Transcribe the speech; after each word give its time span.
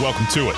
Welcome 0.00 0.26
to 0.28 0.50
it. 0.50 0.54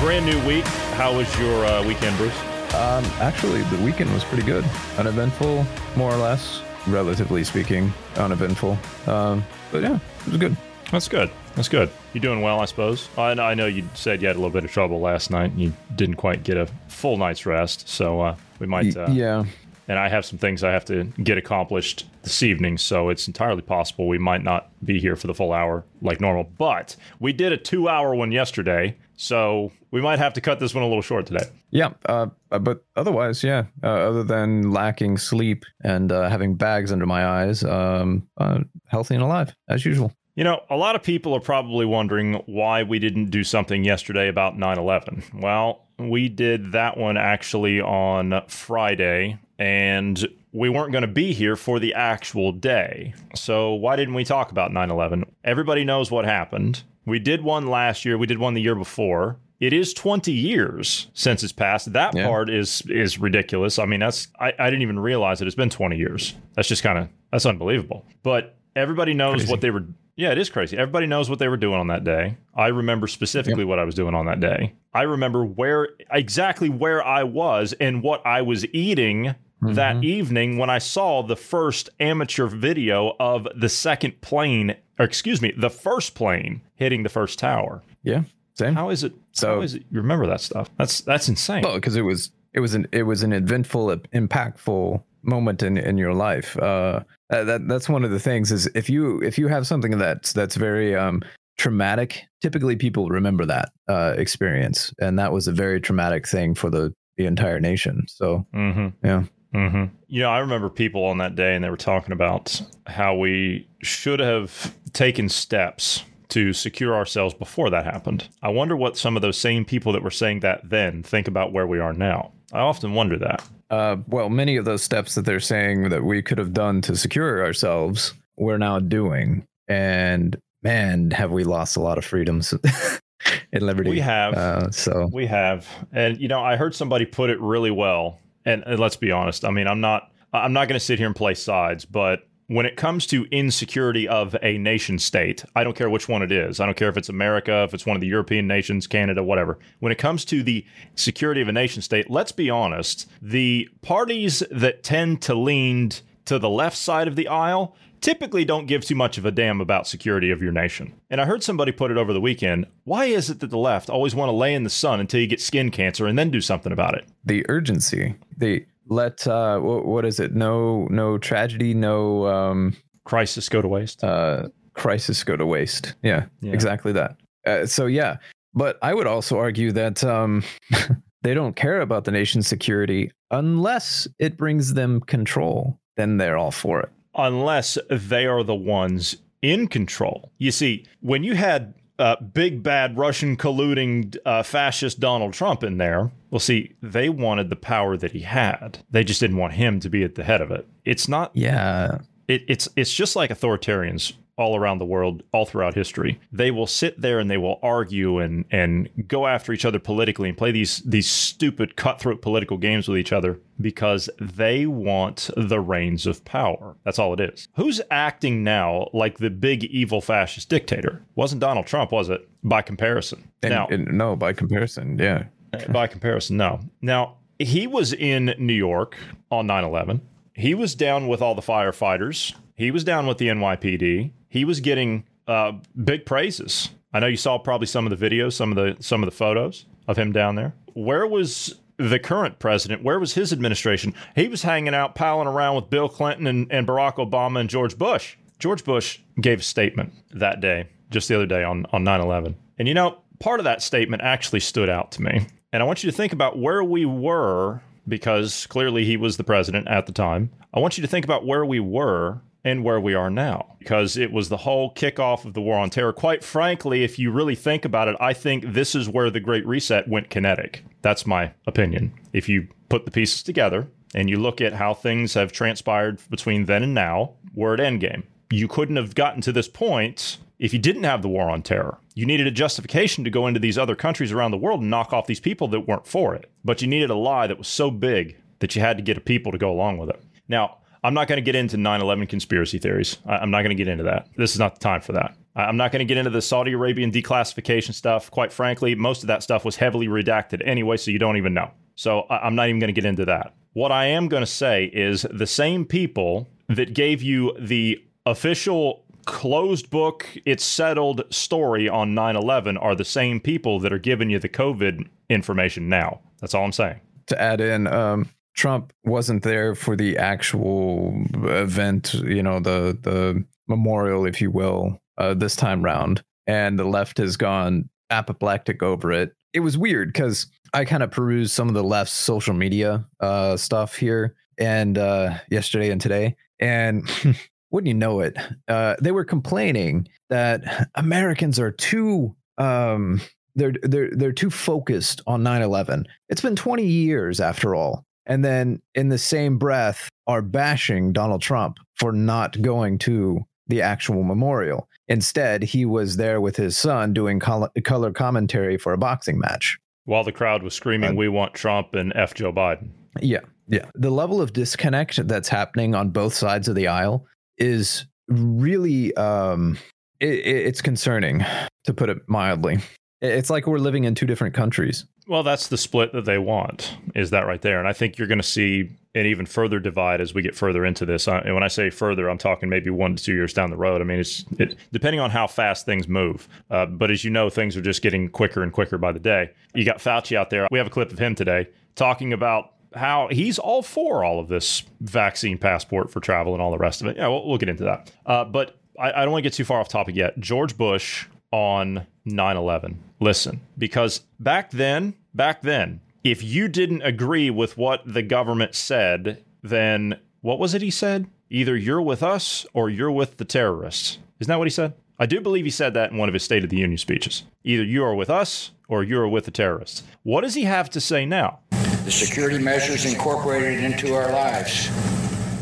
Brand 0.00 0.24
new 0.24 0.46
week. 0.46 0.64
How 0.94 1.14
was 1.14 1.38
your 1.38 1.66
uh, 1.66 1.86
weekend, 1.86 2.16
Bruce? 2.16 2.34
Um, 2.74 3.04
actually, 3.20 3.60
the 3.64 3.84
weekend 3.84 4.10
was 4.14 4.24
pretty 4.24 4.44
good. 4.44 4.64
Uneventful, 4.96 5.66
more 5.94 6.10
or 6.10 6.16
less, 6.16 6.62
relatively 6.86 7.44
speaking, 7.44 7.92
uneventful. 8.16 8.78
Um, 9.06 9.44
but 9.70 9.82
yeah, 9.82 9.98
it 10.20 10.28
was 10.28 10.38
good. 10.38 10.56
That's 10.90 11.06
good. 11.06 11.30
That's 11.54 11.68
good. 11.68 11.90
You're 12.14 12.22
doing 12.22 12.40
well, 12.40 12.60
I 12.60 12.64
suppose. 12.64 13.10
I 13.18 13.34
know, 13.34 13.44
I 13.44 13.52
know 13.52 13.66
you 13.66 13.86
said 13.92 14.22
you 14.22 14.28
had 14.28 14.36
a 14.36 14.38
little 14.38 14.50
bit 14.50 14.64
of 14.64 14.72
trouble 14.72 15.00
last 15.00 15.30
night. 15.30 15.50
And 15.50 15.60
you 15.60 15.72
didn't 15.96 16.16
quite 16.16 16.44
get 16.44 16.56
a 16.56 16.66
full 16.88 17.18
night's 17.18 17.44
rest, 17.44 17.90
so 17.90 18.22
uh, 18.22 18.36
we 18.58 18.66
might. 18.66 18.96
Uh, 18.96 19.08
yeah. 19.10 19.44
And 19.88 19.98
I 19.98 20.08
have 20.08 20.24
some 20.24 20.38
things 20.38 20.62
I 20.62 20.70
have 20.70 20.84
to 20.86 21.04
get 21.22 21.38
accomplished 21.38 22.08
this 22.22 22.42
evening, 22.42 22.78
so 22.78 23.08
it's 23.08 23.26
entirely 23.26 23.62
possible 23.62 24.06
we 24.06 24.18
might 24.18 24.42
not 24.42 24.70
be 24.84 25.00
here 25.00 25.16
for 25.16 25.26
the 25.26 25.34
full 25.34 25.52
hour 25.52 25.84
like 26.00 26.20
normal. 26.20 26.44
But 26.56 26.96
we 27.18 27.32
did 27.32 27.52
a 27.52 27.56
two-hour 27.56 28.14
one 28.14 28.32
yesterday, 28.32 28.96
so 29.16 29.72
we 29.90 30.00
might 30.00 30.18
have 30.18 30.32
to 30.34 30.40
cut 30.40 30.60
this 30.60 30.74
one 30.74 30.84
a 30.84 30.86
little 30.86 31.02
short 31.02 31.26
today. 31.26 31.46
Yeah, 31.70 31.90
uh, 32.06 32.26
uh, 32.50 32.58
but 32.58 32.84
otherwise, 32.96 33.42
yeah. 33.42 33.64
Uh, 33.82 33.86
other 33.86 34.24
than 34.24 34.70
lacking 34.70 35.18
sleep 35.18 35.64
and 35.82 36.12
uh, 36.12 36.28
having 36.28 36.54
bags 36.54 36.92
under 36.92 37.06
my 37.06 37.26
eyes, 37.26 37.64
um, 37.64 38.28
uh, 38.38 38.60
healthy 38.86 39.14
and 39.14 39.24
alive 39.24 39.54
as 39.68 39.84
usual. 39.84 40.12
You 40.34 40.44
know, 40.44 40.62
a 40.70 40.76
lot 40.76 40.96
of 40.96 41.02
people 41.02 41.34
are 41.34 41.40
probably 41.40 41.84
wondering 41.84 42.42
why 42.46 42.84
we 42.84 42.98
didn't 42.98 43.26
do 43.26 43.44
something 43.44 43.84
yesterday 43.84 44.28
about 44.28 44.58
9 44.58 44.78
11. 44.78 45.24
Well, 45.34 45.86
we 45.98 46.28
did 46.28 46.72
that 46.72 46.96
one 46.96 47.18
actually 47.18 47.80
on 47.80 48.42
Friday, 48.48 49.38
and 49.62 50.26
we 50.52 50.68
weren't 50.68 50.90
going 50.90 51.02
to 51.02 51.08
be 51.08 51.32
here 51.32 51.54
for 51.54 51.78
the 51.78 51.94
actual 51.94 52.50
day. 52.50 53.14
So, 53.36 53.74
why 53.74 53.94
didn't 53.94 54.14
we 54.14 54.24
talk 54.24 54.50
about 54.50 54.72
9 54.72 54.90
11? 54.90 55.24
Everybody 55.44 55.84
knows 55.84 56.10
what 56.10 56.24
happened. 56.24 56.82
We 57.06 57.20
did 57.20 57.42
one 57.42 57.68
last 57.68 58.04
year, 58.04 58.18
we 58.18 58.26
did 58.26 58.38
one 58.38 58.54
the 58.54 58.60
year 58.60 58.74
before. 58.74 59.36
It 59.60 59.72
is 59.72 59.94
20 59.94 60.32
years 60.32 61.06
since 61.14 61.44
it's 61.44 61.52
passed. 61.52 61.92
That 61.92 62.16
Yeah. 62.16 62.26
part 62.26 62.50
is 62.50 62.82
is 62.88 63.20
ridiculous. 63.20 63.78
I 63.78 63.86
mean, 63.86 64.00
that's 64.00 64.26
I, 64.40 64.52
I 64.58 64.68
didn't 64.70 64.82
even 64.82 64.98
realize 64.98 65.38
that 65.38 65.46
it's 65.46 65.54
been 65.54 65.70
20 65.70 65.96
years. 65.96 66.34
That's 66.54 66.66
just 66.68 66.82
kind 66.82 66.98
of 66.98 67.08
that's 67.30 67.46
unbelievable. 67.46 68.04
But 68.24 68.56
everybody 68.74 69.14
knows 69.14 69.34
Crazy. 69.42 69.50
what 69.52 69.60
they 69.60 69.70
were 69.70 69.84
yeah, 70.16 70.30
it 70.32 70.38
is 70.38 70.50
crazy. 70.50 70.76
Everybody 70.76 71.06
knows 71.06 71.30
what 71.30 71.38
they 71.38 71.48
were 71.48 71.56
doing 71.56 71.76
on 71.78 71.86
that 71.86 72.04
day. 72.04 72.36
I 72.54 72.66
remember 72.66 73.06
specifically 73.06 73.64
what 73.64 73.78
I 73.78 73.84
was 73.84 73.94
doing 73.94 74.14
on 74.14 74.26
that 74.26 74.40
day. 74.40 74.74
I 74.92 75.02
remember 75.02 75.44
where 75.44 75.88
exactly 76.10 76.68
where 76.68 77.02
I 77.02 77.22
was 77.22 77.72
and 77.74 78.02
what 78.02 78.26
I 78.26 78.42
was 78.42 78.66
eating 78.74 79.34
that 79.62 80.02
evening 80.04 80.58
when 80.58 80.68
I 80.70 80.78
saw 80.78 81.22
the 81.22 81.36
first 81.36 81.88
amateur 82.00 82.46
video 82.46 83.14
of 83.20 83.46
the 83.54 83.68
second 83.68 84.20
plane, 84.20 84.74
or 84.98 85.04
excuse 85.04 85.40
me, 85.40 85.52
the 85.56 85.70
first 85.70 86.14
plane 86.14 86.60
hitting 86.74 87.02
the 87.04 87.08
first 87.08 87.38
tower. 87.38 87.82
Yeah, 88.02 88.24
same. 88.54 88.74
How 88.74 88.90
is 88.90 89.04
it? 89.04 89.12
So- 89.32 89.54
how 89.56 89.60
is 89.62 89.74
it? 89.74 89.84
You 89.90 90.00
remember 90.00 90.26
that 90.26 90.40
stuff? 90.40 90.68
That's 90.78 91.00
that's 91.02 91.28
insane. 91.28 91.62
Well, 91.62 91.74
because 91.76 91.96
it 91.96 92.02
was 92.02 92.30
it 92.52 92.60
was 92.60 92.74
an 92.74 92.86
it 92.92 93.04
was 93.04 93.22
an 93.22 93.32
eventful, 93.32 93.96
impactful 94.12 95.02
moment 95.22 95.62
in 95.62 95.76
in 95.78 95.96
your 95.98 96.12
life. 96.12 96.56
Uh, 96.58 97.00
that, 97.30 97.44
that 97.44 97.68
that's 97.68 97.88
one 97.88 98.04
of 98.04 98.10
the 98.10 98.18
things 98.20 98.50
is 98.52 98.68
if 98.74 98.90
you 98.90 99.20
if 99.22 99.38
you 99.38 99.46
have 99.48 99.66
something 99.66 99.96
that's 99.98 100.32
that's 100.32 100.56
very 100.56 100.96
um 100.96 101.22
traumatic, 101.58 102.24
typically 102.40 102.74
people 102.76 103.08
remember 103.08 103.46
that 103.46 103.70
uh 103.88 104.14
experience, 104.16 104.92
and 105.00 105.18
that 105.18 105.32
was 105.32 105.46
a 105.46 105.52
very 105.52 105.80
traumatic 105.80 106.26
thing 106.26 106.54
for 106.54 106.68
the 106.70 106.92
the 107.16 107.26
entire 107.26 107.60
nation. 107.60 108.04
So 108.08 108.46
Mm-hmm. 108.54 109.06
yeah, 109.06 109.24
Mm-hmm. 109.54 109.94
You 110.08 110.20
know, 110.20 110.30
I 110.30 110.38
remember 110.38 110.68
people 110.68 111.04
on 111.04 111.18
that 111.18 111.34
day, 111.34 111.54
and 111.54 111.64
they 111.64 111.70
were 111.70 111.76
talking 111.76 112.12
about 112.12 112.60
how 112.86 113.14
we 113.14 113.68
should 113.82 114.20
have 114.20 114.74
taken 114.92 115.28
steps 115.28 116.04
to 116.28 116.52
secure 116.52 116.94
ourselves 116.94 117.34
before 117.34 117.68
that 117.70 117.84
happened. 117.84 118.28
I 118.42 118.48
wonder 118.48 118.74
what 118.74 118.96
some 118.96 119.16
of 119.16 119.22
those 119.22 119.36
same 119.36 119.64
people 119.66 119.92
that 119.92 120.02
were 120.02 120.10
saying 120.10 120.40
that 120.40 120.68
then 120.68 121.02
think 121.02 121.28
about 121.28 121.52
where 121.52 121.66
we 121.66 121.78
are 121.78 121.92
now. 121.92 122.32
I 122.52 122.60
often 122.60 122.94
wonder 122.94 123.18
that. 123.18 123.46
uh, 123.70 123.96
well, 124.06 124.28
many 124.28 124.56
of 124.56 124.64
those 124.66 124.82
steps 124.82 125.14
that 125.14 125.24
they're 125.24 125.40
saying 125.40 125.88
that 125.88 126.04
we 126.04 126.22
could 126.22 126.38
have 126.38 126.52
done 126.52 126.82
to 126.82 126.94
secure 126.94 127.42
ourselves, 127.44 128.12
we're 128.36 128.58
now 128.58 128.78
doing, 128.78 129.46
and 129.68 130.38
man, 130.62 131.10
have 131.10 131.30
we 131.30 131.44
lost 131.44 131.76
a 131.76 131.80
lot 131.80 131.96
of 131.96 132.04
freedoms 132.04 132.52
and 133.52 133.62
liberty. 133.62 133.90
We 133.90 134.00
have. 134.00 134.34
Uh, 134.34 134.70
so 134.70 135.08
We 135.12 135.26
have, 135.26 135.66
and 135.92 136.18
you 136.18 136.28
know, 136.28 136.42
I 136.42 136.56
heard 136.56 136.74
somebody 136.74 137.06
put 137.06 137.30
it 137.30 137.40
really 137.40 137.70
well. 137.70 138.18
And, 138.44 138.64
let's 138.78 138.96
be 138.96 139.10
honest. 139.12 139.44
I 139.44 139.50
mean, 139.50 139.66
I'm 139.66 139.80
not. 139.80 140.10
I'm 140.32 140.52
not 140.54 140.66
going 140.66 140.78
to 140.78 140.84
sit 140.84 140.98
here 140.98 141.06
and 141.06 141.14
play 141.14 141.34
sides, 141.34 141.84
but 141.84 142.26
when 142.46 142.66
it 142.66 142.76
comes 142.76 143.06
to 143.06 143.24
insecurity 143.30 144.08
of 144.08 144.34
a 144.42 144.58
nation 144.58 144.98
state, 144.98 145.44
I 145.54 145.62
don't 145.62 145.76
care 145.76 145.88
which 145.88 146.08
one 146.08 146.22
it 146.22 146.32
is. 146.32 146.58
I 146.58 146.66
don't 146.66 146.76
care 146.76 146.88
if 146.88 146.96
it's 146.96 147.08
America, 147.08 147.64
if 147.64 147.74
it's 147.74 147.86
one 147.86 147.96
of 147.96 148.00
the 148.00 148.06
European 148.06 148.46
nations, 148.46 148.86
Canada, 148.86 149.22
whatever. 149.22 149.58
When 149.80 149.92
it 149.92 149.98
comes 149.98 150.24
to 150.26 150.42
the 150.42 150.64
security 150.94 151.40
of 151.40 151.48
a 151.48 151.52
nation 151.52 151.82
state, 151.82 152.10
let's 152.10 152.32
be 152.32 152.50
honest. 152.50 153.08
The 153.20 153.68
parties 153.80 154.42
that 154.50 154.82
tend 154.82 155.22
to 155.22 155.34
lean 155.34 155.92
to 156.26 156.38
the 156.38 156.48
left 156.50 156.76
side 156.76 157.08
of 157.08 157.16
the 157.16 157.28
aisle 157.28 157.76
typically 158.00 158.44
don't 158.44 158.66
give 158.66 158.84
too 158.84 158.94
much 158.96 159.16
of 159.16 159.24
a 159.24 159.30
damn 159.30 159.60
about 159.60 159.86
security 159.86 160.30
of 160.32 160.42
your 160.42 160.50
nation. 160.52 160.92
And 161.08 161.20
I 161.20 161.24
heard 161.24 161.42
somebody 161.42 161.70
put 161.70 161.90
it 161.92 161.96
over 161.96 162.12
the 162.12 162.20
weekend. 162.20 162.66
Why 162.84 163.04
is 163.04 163.30
it 163.30 163.38
that 163.40 163.50
the 163.50 163.58
left 163.58 163.88
always 163.88 164.12
want 164.14 164.28
to 164.28 164.32
lay 164.32 164.54
in 164.54 164.64
the 164.64 164.70
sun 164.70 164.98
until 164.98 165.20
you 165.20 165.28
get 165.28 165.40
skin 165.40 165.70
cancer 165.70 166.06
and 166.06 166.18
then 166.18 166.30
do 166.30 166.40
something 166.40 166.72
about 166.72 166.94
it? 166.94 167.04
the 167.24 167.46
urgency, 167.48 168.16
they 168.36 168.66
let 168.88 169.24
uh, 169.28 169.58
what, 169.60 169.84
what 169.86 170.04
is 170.04 170.18
it? 170.18 170.34
No, 170.34 170.86
no 170.90 171.16
tragedy, 171.16 171.74
no 171.74 172.26
um, 172.26 172.74
Crisis 173.04 173.48
go 173.48 173.62
to 173.62 173.68
waste. 173.68 174.02
uh, 174.02 174.48
crisis 174.74 175.22
go 175.22 175.36
to 175.36 175.46
waste. 175.46 175.94
Yeah, 176.02 176.24
Yeah. 176.40 176.52
exactly 176.54 176.92
that. 176.92 177.16
Uh, 177.46 177.66
so 177.66 177.86
yeah, 177.86 178.16
but 178.54 178.78
I 178.82 178.94
would 178.94 179.06
also 179.06 179.38
argue 179.38 179.70
that 179.72 180.02
um, 180.02 180.42
they 181.22 181.34
don't 181.34 181.54
care 181.54 181.80
about 181.80 182.04
the 182.04 182.10
nation's 182.10 182.48
security 182.48 183.12
unless 183.30 184.08
it 184.18 184.36
brings 184.36 184.74
them 184.74 185.00
control. 185.00 185.78
Then 186.02 186.16
they're 186.16 186.36
all 186.36 186.50
for 186.50 186.80
it. 186.80 186.90
unless 187.14 187.78
they 187.90 188.26
are 188.26 188.42
the 188.42 188.54
ones 188.54 189.16
in 189.42 189.68
control. 189.68 190.30
You 190.38 190.50
see, 190.50 190.86
when 191.00 191.24
you 191.24 191.34
had 191.34 191.74
uh, 191.98 192.16
big 192.16 192.62
bad 192.62 192.96
Russian 192.96 193.36
colluding 193.36 194.16
uh, 194.24 194.42
fascist 194.42 194.98
Donald 194.98 195.32
Trump 195.34 195.62
in 195.62 195.76
there, 195.78 196.10
well, 196.30 196.40
see, 196.40 196.74
they 196.82 197.08
wanted 197.08 197.50
the 197.50 197.56
power 197.56 197.96
that 197.98 198.12
he 198.12 198.20
had. 198.20 198.78
They 198.90 199.04
just 199.04 199.20
didn't 199.20 199.36
want 199.36 199.52
him 199.54 199.78
to 199.80 199.90
be 199.90 200.02
at 200.04 200.14
the 200.14 200.24
head 200.24 200.40
of 200.40 200.50
it. 200.50 200.66
It's 200.84 201.06
not. 201.06 201.30
Yeah, 201.34 201.98
It, 202.28 202.44
it's 202.48 202.68
it's 202.76 202.94
just 202.94 203.14
like 203.14 203.30
authoritarians 203.30 204.14
all 204.42 204.56
around 204.56 204.78
the 204.78 204.84
world, 204.84 205.22
all 205.32 205.46
throughout 205.46 205.74
history. 205.74 206.20
They 206.32 206.50
will 206.50 206.66
sit 206.66 207.00
there 207.00 207.18
and 207.18 207.30
they 207.30 207.36
will 207.36 207.58
argue 207.62 208.18
and 208.18 208.44
and 208.50 208.88
go 209.06 209.26
after 209.26 209.52
each 209.52 209.64
other 209.64 209.78
politically 209.78 210.28
and 210.28 210.36
play 210.36 210.50
these 210.50 210.78
these 210.80 211.10
stupid 211.10 211.76
cutthroat 211.76 212.20
political 212.20 212.58
games 212.58 212.88
with 212.88 212.98
each 212.98 213.12
other 213.12 213.40
because 213.60 214.10
they 214.20 214.66
want 214.66 215.30
the 215.36 215.60
reins 215.60 216.06
of 216.06 216.24
power. 216.24 216.76
That's 216.84 216.98
all 216.98 217.14
it 217.14 217.20
is. 217.20 217.48
Who's 217.54 217.80
acting 217.90 218.42
now 218.42 218.88
like 218.92 219.18
the 219.18 219.30
big 219.30 219.64
evil 219.64 220.00
fascist 220.00 220.48
dictator? 220.48 221.02
Wasn't 221.14 221.40
Donald 221.40 221.66
Trump, 221.66 221.92
was 221.92 222.08
it? 222.08 222.28
By 222.42 222.62
comparison. 222.62 223.30
and, 223.42 223.52
now, 223.52 223.68
and 223.68 223.92
no, 223.92 224.16
by 224.16 224.32
comparison, 224.32 224.98
yeah, 224.98 225.24
uh, 225.52 225.70
by 225.70 225.86
comparison, 225.86 226.36
no. 226.36 226.60
Now, 226.80 227.18
he 227.38 227.66
was 227.66 227.92
in 227.92 228.34
New 228.38 228.52
York 228.52 228.96
on 229.30 229.46
9 229.46 229.64
11. 229.64 230.00
He 230.34 230.54
was 230.54 230.74
down 230.74 231.08
with 231.08 231.20
all 231.20 231.34
the 231.34 231.42
firefighters. 231.42 232.34
He 232.54 232.70
was 232.70 232.84
down 232.84 233.06
with 233.06 233.18
the 233.18 233.28
NYPD. 233.28 234.12
He 234.32 234.46
was 234.46 234.60
getting 234.60 235.04
uh, 235.28 235.52
big 235.84 236.06
praises. 236.06 236.70
I 236.90 237.00
know 237.00 237.06
you 237.06 237.18
saw 237.18 237.36
probably 237.36 237.66
some 237.66 237.86
of 237.86 237.98
the 237.98 238.10
videos, 238.10 238.32
some 238.32 238.50
of 238.50 238.56
the 238.56 238.82
some 238.82 239.02
of 239.02 239.06
the 239.06 239.14
photos 239.14 239.66
of 239.86 239.98
him 239.98 240.10
down 240.10 240.36
there. 240.36 240.54
Where 240.72 241.06
was 241.06 241.54
the 241.76 241.98
current 241.98 242.38
president? 242.38 242.82
Where 242.82 242.98
was 242.98 243.12
his 243.12 243.30
administration? 243.30 243.92
He 244.14 244.28
was 244.28 244.42
hanging 244.42 244.74
out, 244.74 244.94
palling 244.94 245.28
around 245.28 245.56
with 245.56 245.68
Bill 245.68 245.86
Clinton 245.86 246.26
and, 246.26 246.50
and 246.50 246.66
Barack 246.66 246.94
Obama 246.94 247.40
and 247.40 247.50
George 247.50 247.76
Bush. 247.76 248.16
George 248.38 248.64
Bush 248.64 249.00
gave 249.20 249.40
a 249.40 249.42
statement 249.42 249.92
that 250.12 250.40
day, 250.40 250.66
just 250.88 251.08
the 251.08 251.14
other 251.14 251.26
day 251.26 251.44
on, 251.44 251.66
on 251.70 251.84
9 251.84 252.00
11. 252.00 252.34
And 252.58 252.66
you 252.66 252.72
know, 252.72 253.02
part 253.18 253.38
of 253.38 253.44
that 253.44 253.60
statement 253.60 254.00
actually 254.00 254.40
stood 254.40 254.70
out 254.70 254.92
to 254.92 255.02
me. 255.02 255.26
And 255.52 255.62
I 255.62 255.66
want 255.66 255.84
you 255.84 255.90
to 255.90 255.96
think 255.96 256.14
about 256.14 256.38
where 256.38 256.64
we 256.64 256.86
were 256.86 257.60
because 257.86 258.46
clearly 258.46 258.86
he 258.86 258.96
was 258.96 259.18
the 259.18 259.24
president 259.24 259.68
at 259.68 259.84
the 259.84 259.92
time. 259.92 260.30
I 260.54 260.60
want 260.60 260.78
you 260.78 260.82
to 260.82 260.88
think 260.88 261.04
about 261.04 261.26
where 261.26 261.44
we 261.44 261.60
were 261.60 262.22
and 262.44 262.64
where 262.64 262.80
we 262.80 262.94
are 262.94 263.10
now 263.10 263.56
because 263.58 263.96
it 263.96 264.12
was 264.12 264.28
the 264.28 264.38
whole 264.38 264.74
kickoff 264.74 265.24
of 265.24 265.34
the 265.34 265.40
war 265.40 265.58
on 265.58 265.70
terror. 265.70 265.92
Quite 265.92 266.24
frankly, 266.24 266.82
if 266.82 266.98
you 266.98 267.10
really 267.10 267.34
think 267.34 267.64
about 267.64 267.88
it, 267.88 267.96
I 268.00 268.12
think 268.12 268.52
this 268.52 268.74
is 268.74 268.88
where 268.88 269.10
the 269.10 269.20
Great 269.20 269.46
Reset 269.46 269.88
went 269.88 270.10
kinetic. 270.10 270.64
That's 270.82 271.06
my 271.06 271.32
opinion. 271.46 271.92
If 272.12 272.28
you 272.28 272.48
put 272.68 272.84
the 272.84 272.90
pieces 272.90 273.22
together 273.22 273.68
and 273.94 274.10
you 274.10 274.18
look 274.18 274.40
at 274.40 274.54
how 274.54 274.74
things 274.74 275.14
have 275.14 275.32
transpired 275.32 276.00
between 276.10 276.46
then 276.46 276.62
and 276.62 276.74
now, 276.74 277.12
we're 277.34 277.54
at 277.54 277.60
endgame. 277.60 278.02
You 278.30 278.48
couldn't 278.48 278.76
have 278.76 278.94
gotten 278.94 279.20
to 279.22 279.32
this 279.32 279.48
point 279.48 280.18
if 280.38 280.52
you 280.52 280.58
didn't 280.58 280.82
have 280.84 281.02
the 281.02 281.08
war 281.08 281.30
on 281.30 281.42
terror. 281.42 281.78
You 281.94 282.06
needed 282.06 282.26
a 282.26 282.32
justification 282.32 283.04
to 283.04 283.10
go 283.10 283.26
into 283.26 283.38
these 283.38 283.58
other 283.58 283.76
countries 283.76 284.10
around 284.10 284.32
the 284.32 284.38
world 284.38 284.60
and 284.60 284.70
knock 284.70 284.92
off 284.92 285.06
these 285.06 285.20
people 285.20 285.46
that 285.48 285.68
weren't 285.68 285.86
for 285.86 286.14
it. 286.14 286.30
But 286.44 286.60
you 286.62 286.66
needed 286.66 286.90
a 286.90 286.96
lie 286.96 287.26
that 287.26 287.38
was 287.38 287.48
so 287.48 287.70
big 287.70 288.16
that 288.40 288.56
you 288.56 288.60
had 288.60 288.76
to 288.78 288.82
get 288.82 288.96
a 288.96 289.00
people 289.00 289.30
to 289.30 289.38
go 289.38 289.52
along 289.52 289.78
with 289.78 289.90
it. 289.90 290.02
Now, 290.26 290.58
I'm 290.84 290.94
not 290.94 291.06
going 291.06 291.18
to 291.18 291.22
get 291.22 291.36
into 291.36 291.56
9 291.56 291.80
11 291.80 292.06
conspiracy 292.08 292.58
theories. 292.58 292.98
I'm 293.06 293.30
not 293.30 293.42
going 293.42 293.56
to 293.56 293.64
get 293.64 293.68
into 293.68 293.84
that. 293.84 294.08
This 294.16 294.32
is 294.32 294.38
not 294.38 294.54
the 294.54 294.60
time 294.60 294.80
for 294.80 294.92
that. 294.92 295.16
I'm 295.34 295.56
not 295.56 295.72
going 295.72 295.80
to 295.80 295.84
get 295.84 295.96
into 295.96 296.10
the 296.10 296.20
Saudi 296.20 296.52
Arabian 296.52 296.90
declassification 296.90 297.72
stuff. 297.72 298.10
Quite 298.10 298.32
frankly, 298.32 298.74
most 298.74 299.02
of 299.02 299.06
that 299.06 299.22
stuff 299.22 299.44
was 299.44 299.56
heavily 299.56 299.86
redacted 299.86 300.42
anyway, 300.46 300.76
so 300.76 300.90
you 300.90 300.98
don't 300.98 301.16
even 301.16 301.32
know. 301.32 301.50
So 301.74 302.06
I'm 302.10 302.34
not 302.34 302.48
even 302.48 302.58
going 302.58 302.74
to 302.74 302.78
get 302.78 302.84
into 302.84 303.04
that. 303.06 303.34
What 303.54 303.72
I 303.72 303.86
am 303.86 304.08
going 304.08 304.22
to 304.22 304.26
say 304.26 304.66
is 304.66 305.06
the 305.10 305.26
same 305.26 305.64
people 305.64 306.28
that 306.48 306.74
gave 306.74 307.02
you 307.02 307.36
the 307.38 307.82
official 308.04 308.84
closed 309.06 309.70
book, 309.70 310.06
it's 310.24 310.44
settled 310.44 311.02
story 311.10 311.68
on 311.68 311.94
9 311.94 312.16
11 312.16 312.56
are 312.56 312.74
the 312.74 312.84
same 312.84 313.20
people 313.20 313.58
that 313.60 313.72
are 313.72 313.78
giving 313.78 314.10
you 314.10 314.18
the 314.18 314.28
COVID 314.28 314.88
information 315.08 315.68
now. 315.68 316.00
That's 316.20 316.34
all 316.34 316.44
I'm 316.44 316.52
saying. 316.52 316.80
To 317.06 317.20
add 317.20 317.40
in, 317.40 317.66
um, 317.66 318.08
Trump 318.34 318.72
wasn't 318.84 319.22
there 319.22 319.54
for 319.54 319.76
the 319.76 319.98
actual 319.98 321.04
event, 321.14 321.94
you 321.94 322.22
know, 322.22 322.40
the 322.40 322.78
the 322.80 323.24
memorial, 323.48 324.06
if 324.06 324.20
you 324.20 324.30
will, 324.30 324.78
uh, 324.98 325.14
this 325.14 325.36
time 325.36 325.62
round, 325.62 326.02
and 326.26 326.58
the 326.58 326.64
left 326.64 326.98
has 326.98 327.16
gone 327.16 327.68
apoplectic 327.90 328.62
over 328.62 328.90
it. 328.92 329.14
It 329.32 329.40
was 329.40 329.58
weird 329.58 329.92
because 329.92 330.26
I 330.54 330.64
kind 330.64 330.82
of 330.82 330.90
perused 330.90 331.32
some 331.32 331.48
of 331.48 331.54
the 331.54 331.64
left's 331.64 331.94
social 331.94 332.34
media 332.34 332.86
uh, 333.00 333.36
stuff 333.36 333.76
here 333.76 334.14
and 334.38 334.78
uh, 334.78 335.18
yesterday 335.30 335.70
and 335.70 335.80
today, 335.80 336.16
and 336.40 336.88
wouldn't 337.50 337.68
you 337.68 337.74
know 337.74 338.00
it, 338.00 338.16
uh, 338.48 338.76
they 338.80 338.92
were 338.92 339.04
complaining 339.04 339.88
that 340.08 340.68
Americans 340.74 341.38
are 341.38 341.52
too 341.52 342.16
um, 342.38 343.00
they're 343.34 343.54
they're 343.62 343.90
they're 343.90 344.12
too 344.12 344.30
focused 344.30 345.02
on 345.06 345.22
9/11. 345.22 345.84
It's 346.08 346.20
been 346.20 346.36
20 346.36 346.64
years 346.64 347.20
after 347.20 347.54
all 347.54 347.86
and 348.06 348.24
then 348.24 348.60
in 348.74 348.88
the 348.88 348.98
same 348.98 349.38
breath 349.38 349.88
are 350.06 350.22
bashing 350.22 350.92
Donald 350.92 351.22
Trump 351.22 351.58
for 351.76 351.92
not 351.92 352.40
going 352.42 352.78
to 352.78 353.20
the 353.48 353.62
actual 353.62 354.02
memorial. 354.02 354.68
Instead, 354.88 355.42
he 355.42 355.64
was 355.64 355.96
there 355.96 356.20
with 356.20 356.36
his 356.36 356.56
son 356.56 356.92
doing 356.92 357.20
color 357.20 357.92
commentary 357.92 358.56
for 358.56 358.72
a 358.72 358.78
boxing 358.78 359.18
match. 359.18 359.58
While 359.84 360.04
the 360.04 360.12
crowd 360.12 360.42
was 360.42 360.54
screaming, 360.54 360.90
uh, 360.90 360.94
We 360.94 361.08
want 361.08 361.34
Trump 361.34 361.74
and 361.74 361.92
F 361.96 362.14
Joe 362.14 362.32
Biden. 362.32 362.70
Yeah. 363.00 363.20
Yeah. 363.48 363.66
The 363.74 363.90
level 363.90 364.20
of 364.20 364.32
disconnect 364.32 365.06
that's 365.08 365.28
happening 365.28 365.74
on 365.74 365.90
both 365.90 366.14
sides 366.14 366.48
of 366.48 366.54
the 366.54 366.68
aisle 366.68 367.06
is 367.36 367.86
really, 368.08 368.94
um, 368.94 369.58
it, 370.00 370.26
it's 370.26 370.62
concerning, 370.62 371.24
to 371.64 371.74
put 371.74 371.88
it 371.88 371.98
mildly. 372.06 372.60
It's 373.00 373.30
like 373.30 373.48
we're 373.48 373.58
living 373.58 373.84
in 373.84 373.96
two 373.96 374.06
different 374.06 374.34
countries. 374.34 374.86
Well, 375.08 375.22
that's 375.22 375.48
the 375.48 375.56
split 375.56 375.92
that 375.92 376.04
they 376.04 376.18
want, 376.18 376.76
is 376.94 377.10
that 377.10 377.26
right 377.26 377.42
there. 377.42 377.58
And 377.58 377.66
I 377.66 377.72
think 377.72 377.98
you're 377.98 378.08
going 378.08 378.20
to 378.20 378.26
see 378.26 378.70
an 378.94 379.06
even 379.06 379.26
further 379.26 379.58
divide 379.58 380.00
as 380.00 380.14
we 380.14 380.22
get 380.22 380.34
further 380.34 380.64
into 380.64 380.84
this. 380.86 381.08
Uh, 381.08 381.22
and 381.24 381.34
when 381.34 381.42
I 381.42 381.48
say 381.48 381.70
further, 381.70 382.08
I'm 382.08 382.18
talking 382.18 382.48
maybe 382.48 382.70
one 382.70 382.94
to 382.94 383.02
two 383.02 383.14
years 383.14 383.32
down 383.32 383.50
the 383.50 383.56
road. 383.56 383.80
I 383.80 383.84
mean, 383.84 384.00
it's 384.00 384.24
it, 384.38 384.56
depending 384.70 385.00
on 385.00 385.10
how 385.10 385.26
fast 385.26 385.66
things 385.66 385.88
move. 385.88 386.28
Uh, 386.50 386.66
but 386.66 386.90
as 386.90 387.02
you 387.04 387.10
know, 387.10 387.30
things 387.30 387.56
are 387.56 387.62
just 387.62 387.82
getting 387.82 388.10
quicker 388.10 388.42
and 388.42 388.52
quicker 388.52 388.78
by 388.78 388.92
the 388.92 389.00
day. 389.00 389.30
You 389.54 389.64
got 389.64 389.78
Fauci 389.78 390.16
out 390.16 390.30
there. 390.30 390.46
We 390.50 390.58
have 390.58 390.66
a 390.66 390.70
clip 390.70 390.92
of 390.92 390.98
him 390.98 391.14
today 391.14 391.48
talking 391.74 392.12
about 392.12 392.52
how 392.74 393.08
he's 393.10 393.38
all 393.38 393.62
for 393.62 394.04
all 394.04 394.20
of 394.20 394.28
this 394.28 394.62
vaccine 394.80 395.38
passport 395.38 395.90
for 395.90 396.00
travel 396.00 396.32
and 396.32 396.42
all 396.42 396.50
the 396.50 396.58
rest 396.58 396.80
of 396.80 396.86
it. 396.86 396.96
Yeah, 396.96 397.08
we'll, 397.08 397.26
we'll 397.26 397.38
get 397.38 397.48
into 397.48 397.64
that. 397.64 397.90
Uh, 398.06 398.24
but 398.24 398.56
I, 398.78 398.92
I 398.92 399.02
don't 399.02 399.12
want 399.12 399.24
to 399.24 399.28
get 399.28 399.34
too 399.34 399.44
far 399.44 399.58
off 399.58 399.68
topic 399.68 399.96
yet. 399.96 400.18
George 400.20 400.56
Bush 400.56 401.06
on 401.32 401.86
9 402.04 402.36
11. 402.36 402.82
Listen, 403.02 403.40
because 403.58 404.02
back 404.20 404.52
then, 404.52 404.94
back 405.12 405.42
then, 405.42 405.80
if 406.04 406.22
you 406.22 406.46
didn't 406.46 406.82
agree 406.82 407.30
with 407.30 407.58
what 407.58 407.82
the 407.84 408.00
government 408.00 408.54
said, 408.54 409.24
then 409.42 409.98
what 410.20 410.38
was 410.38 410.54
it 410.54 410.62
he 410.62 410.70
said? 410.70 411.08
Either 411.28 411.56
you're 411.56 411.82
with 411.82 412.00
us 412.00 412.46
or 412.52 412.70
you're 412.70 412.92
with 412.92 413.16
the 413.16 413.24
terrorists. 413.24 413.98
Isn't 414.20 414.30
that 414.30 414.38
what 414.38 414.46
he 414.46 414.52
said? 414.52 414.74
I 415.00 415.06
do 415.06 415.20
believe 415.20 415.44
he 415.44 415.50
said 415.50 415.74
that 415.74 415.90
in 415.90 415.98
one 415.98 416.08
of 416.08 416.14
his 416.14 416.22
State 416.22 416.44
of 416.44 416.50
the 416.50 416.58
Union 416.58 416.78
speeches. 416.78 417.24
Either 417.42 417.64
you 417.64 417.82
are 417.82 417.94
with 417.96 418.08
us 418.08 418.52
or 418.68 418.84
you 418.84 419.00
are 419.00 419.08
with 419.08 419.24
the 419.24 419.32
terrorists. 419.32 419.82
What 420.04 420.20
does 420.20 420.36
he 420.36 420.44
have 420.44 420.70
to 420.70 420.80
say 420.80 421.04
now? 421.04 421.40
The 421.84 421.90
security 421.90 422.38
measures 422.38 422.84
incorporated 422.84 423.64
into 423.64 423.94
our 423.94 424.12
lives 424.12 424.70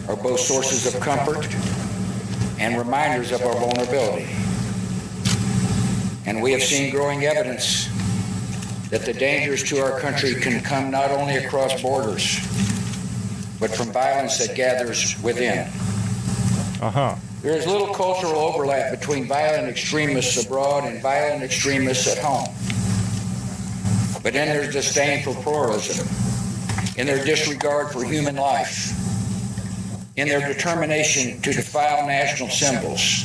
are 0.08 0.16
both 0.16 0.40
sources 0.40 0.94
of 0.94 0.98
comfort 1.02 1.46
and 2.58 2.78
reminders 2.78 3.32
of 3.32 3.42
our 3.42 3.52
vulnerability. 3.52 4.30
And 6.26 6.42
we 6.42 6.52
have 6.52 6.62
seen 6.62 6.90
growing 6.90 7.24
evidence 7.24 7.88
that 8.90 9.04
the 9.04 9.12
dangers 9.12 9.62
to 9.70 9.78
our 9.78 9.98
country 10.00 10.34
can 10.34 10.60
come 10.62 10.90
not 10.90 11.10
only 11.10 11.36
across 11.36 11.80
borders, 11.80 12.38
but 13.60 13.70
from 13.70 13.92
violence 13.92 14.38
that 14.38 14.56
gathers 14.56 15.20
within. 15.22 15.68
Uh 16.80 16.90
huh. 16.90 17.14
There 17.42 17.56
is 17.56 17.66
little 17.66 17.94
cultural 17.94 18.36
overlap 18.36 18.90
between 18.90 19.26
violent 19.26 19.68
extremists 19.68 20.44
abroad 20.44 20.84
and 20.84 21.00
violent 21.00 21.42
extremists 21.42 22.06
at 22.06 22.18
home. 22.18 22.48
But 24.22 24.34
in 24.34 24.48
their 24.48 24.70
disdain 24.70 25.22
for 25.22 25.34
pluralism, 25.42 26.06
in 26.98 27.06
their 27.06 27.24
disregard 27.24 27.92
for 27.92 28.04
human 28.04 28.36
life, 28.36 28.92
in 30.16 30.28
their 30.28 30.46
determination 30.52 31.40
to 31.40 31.52
defile 31.52 32.06
national 32.06 32.50
symbols, 32.50 33.24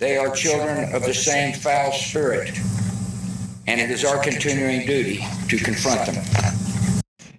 they 0.00 0.16
are 0.16 0.34
children 0.34 0.92
of 0.94 1.04
the 1.04 1.14
same 1.14 1.52
foul 1.52 1.92
spirit, 1.92 2.58
and 3.66 3.80
it 3.80 3.90
is 3.90 4.04
our 4.04 4.20
continuing 4.22 4.86
duty 4.86 5.22
to 5.48 5.58
confront 5.58 6.06
them. 6.06 6.24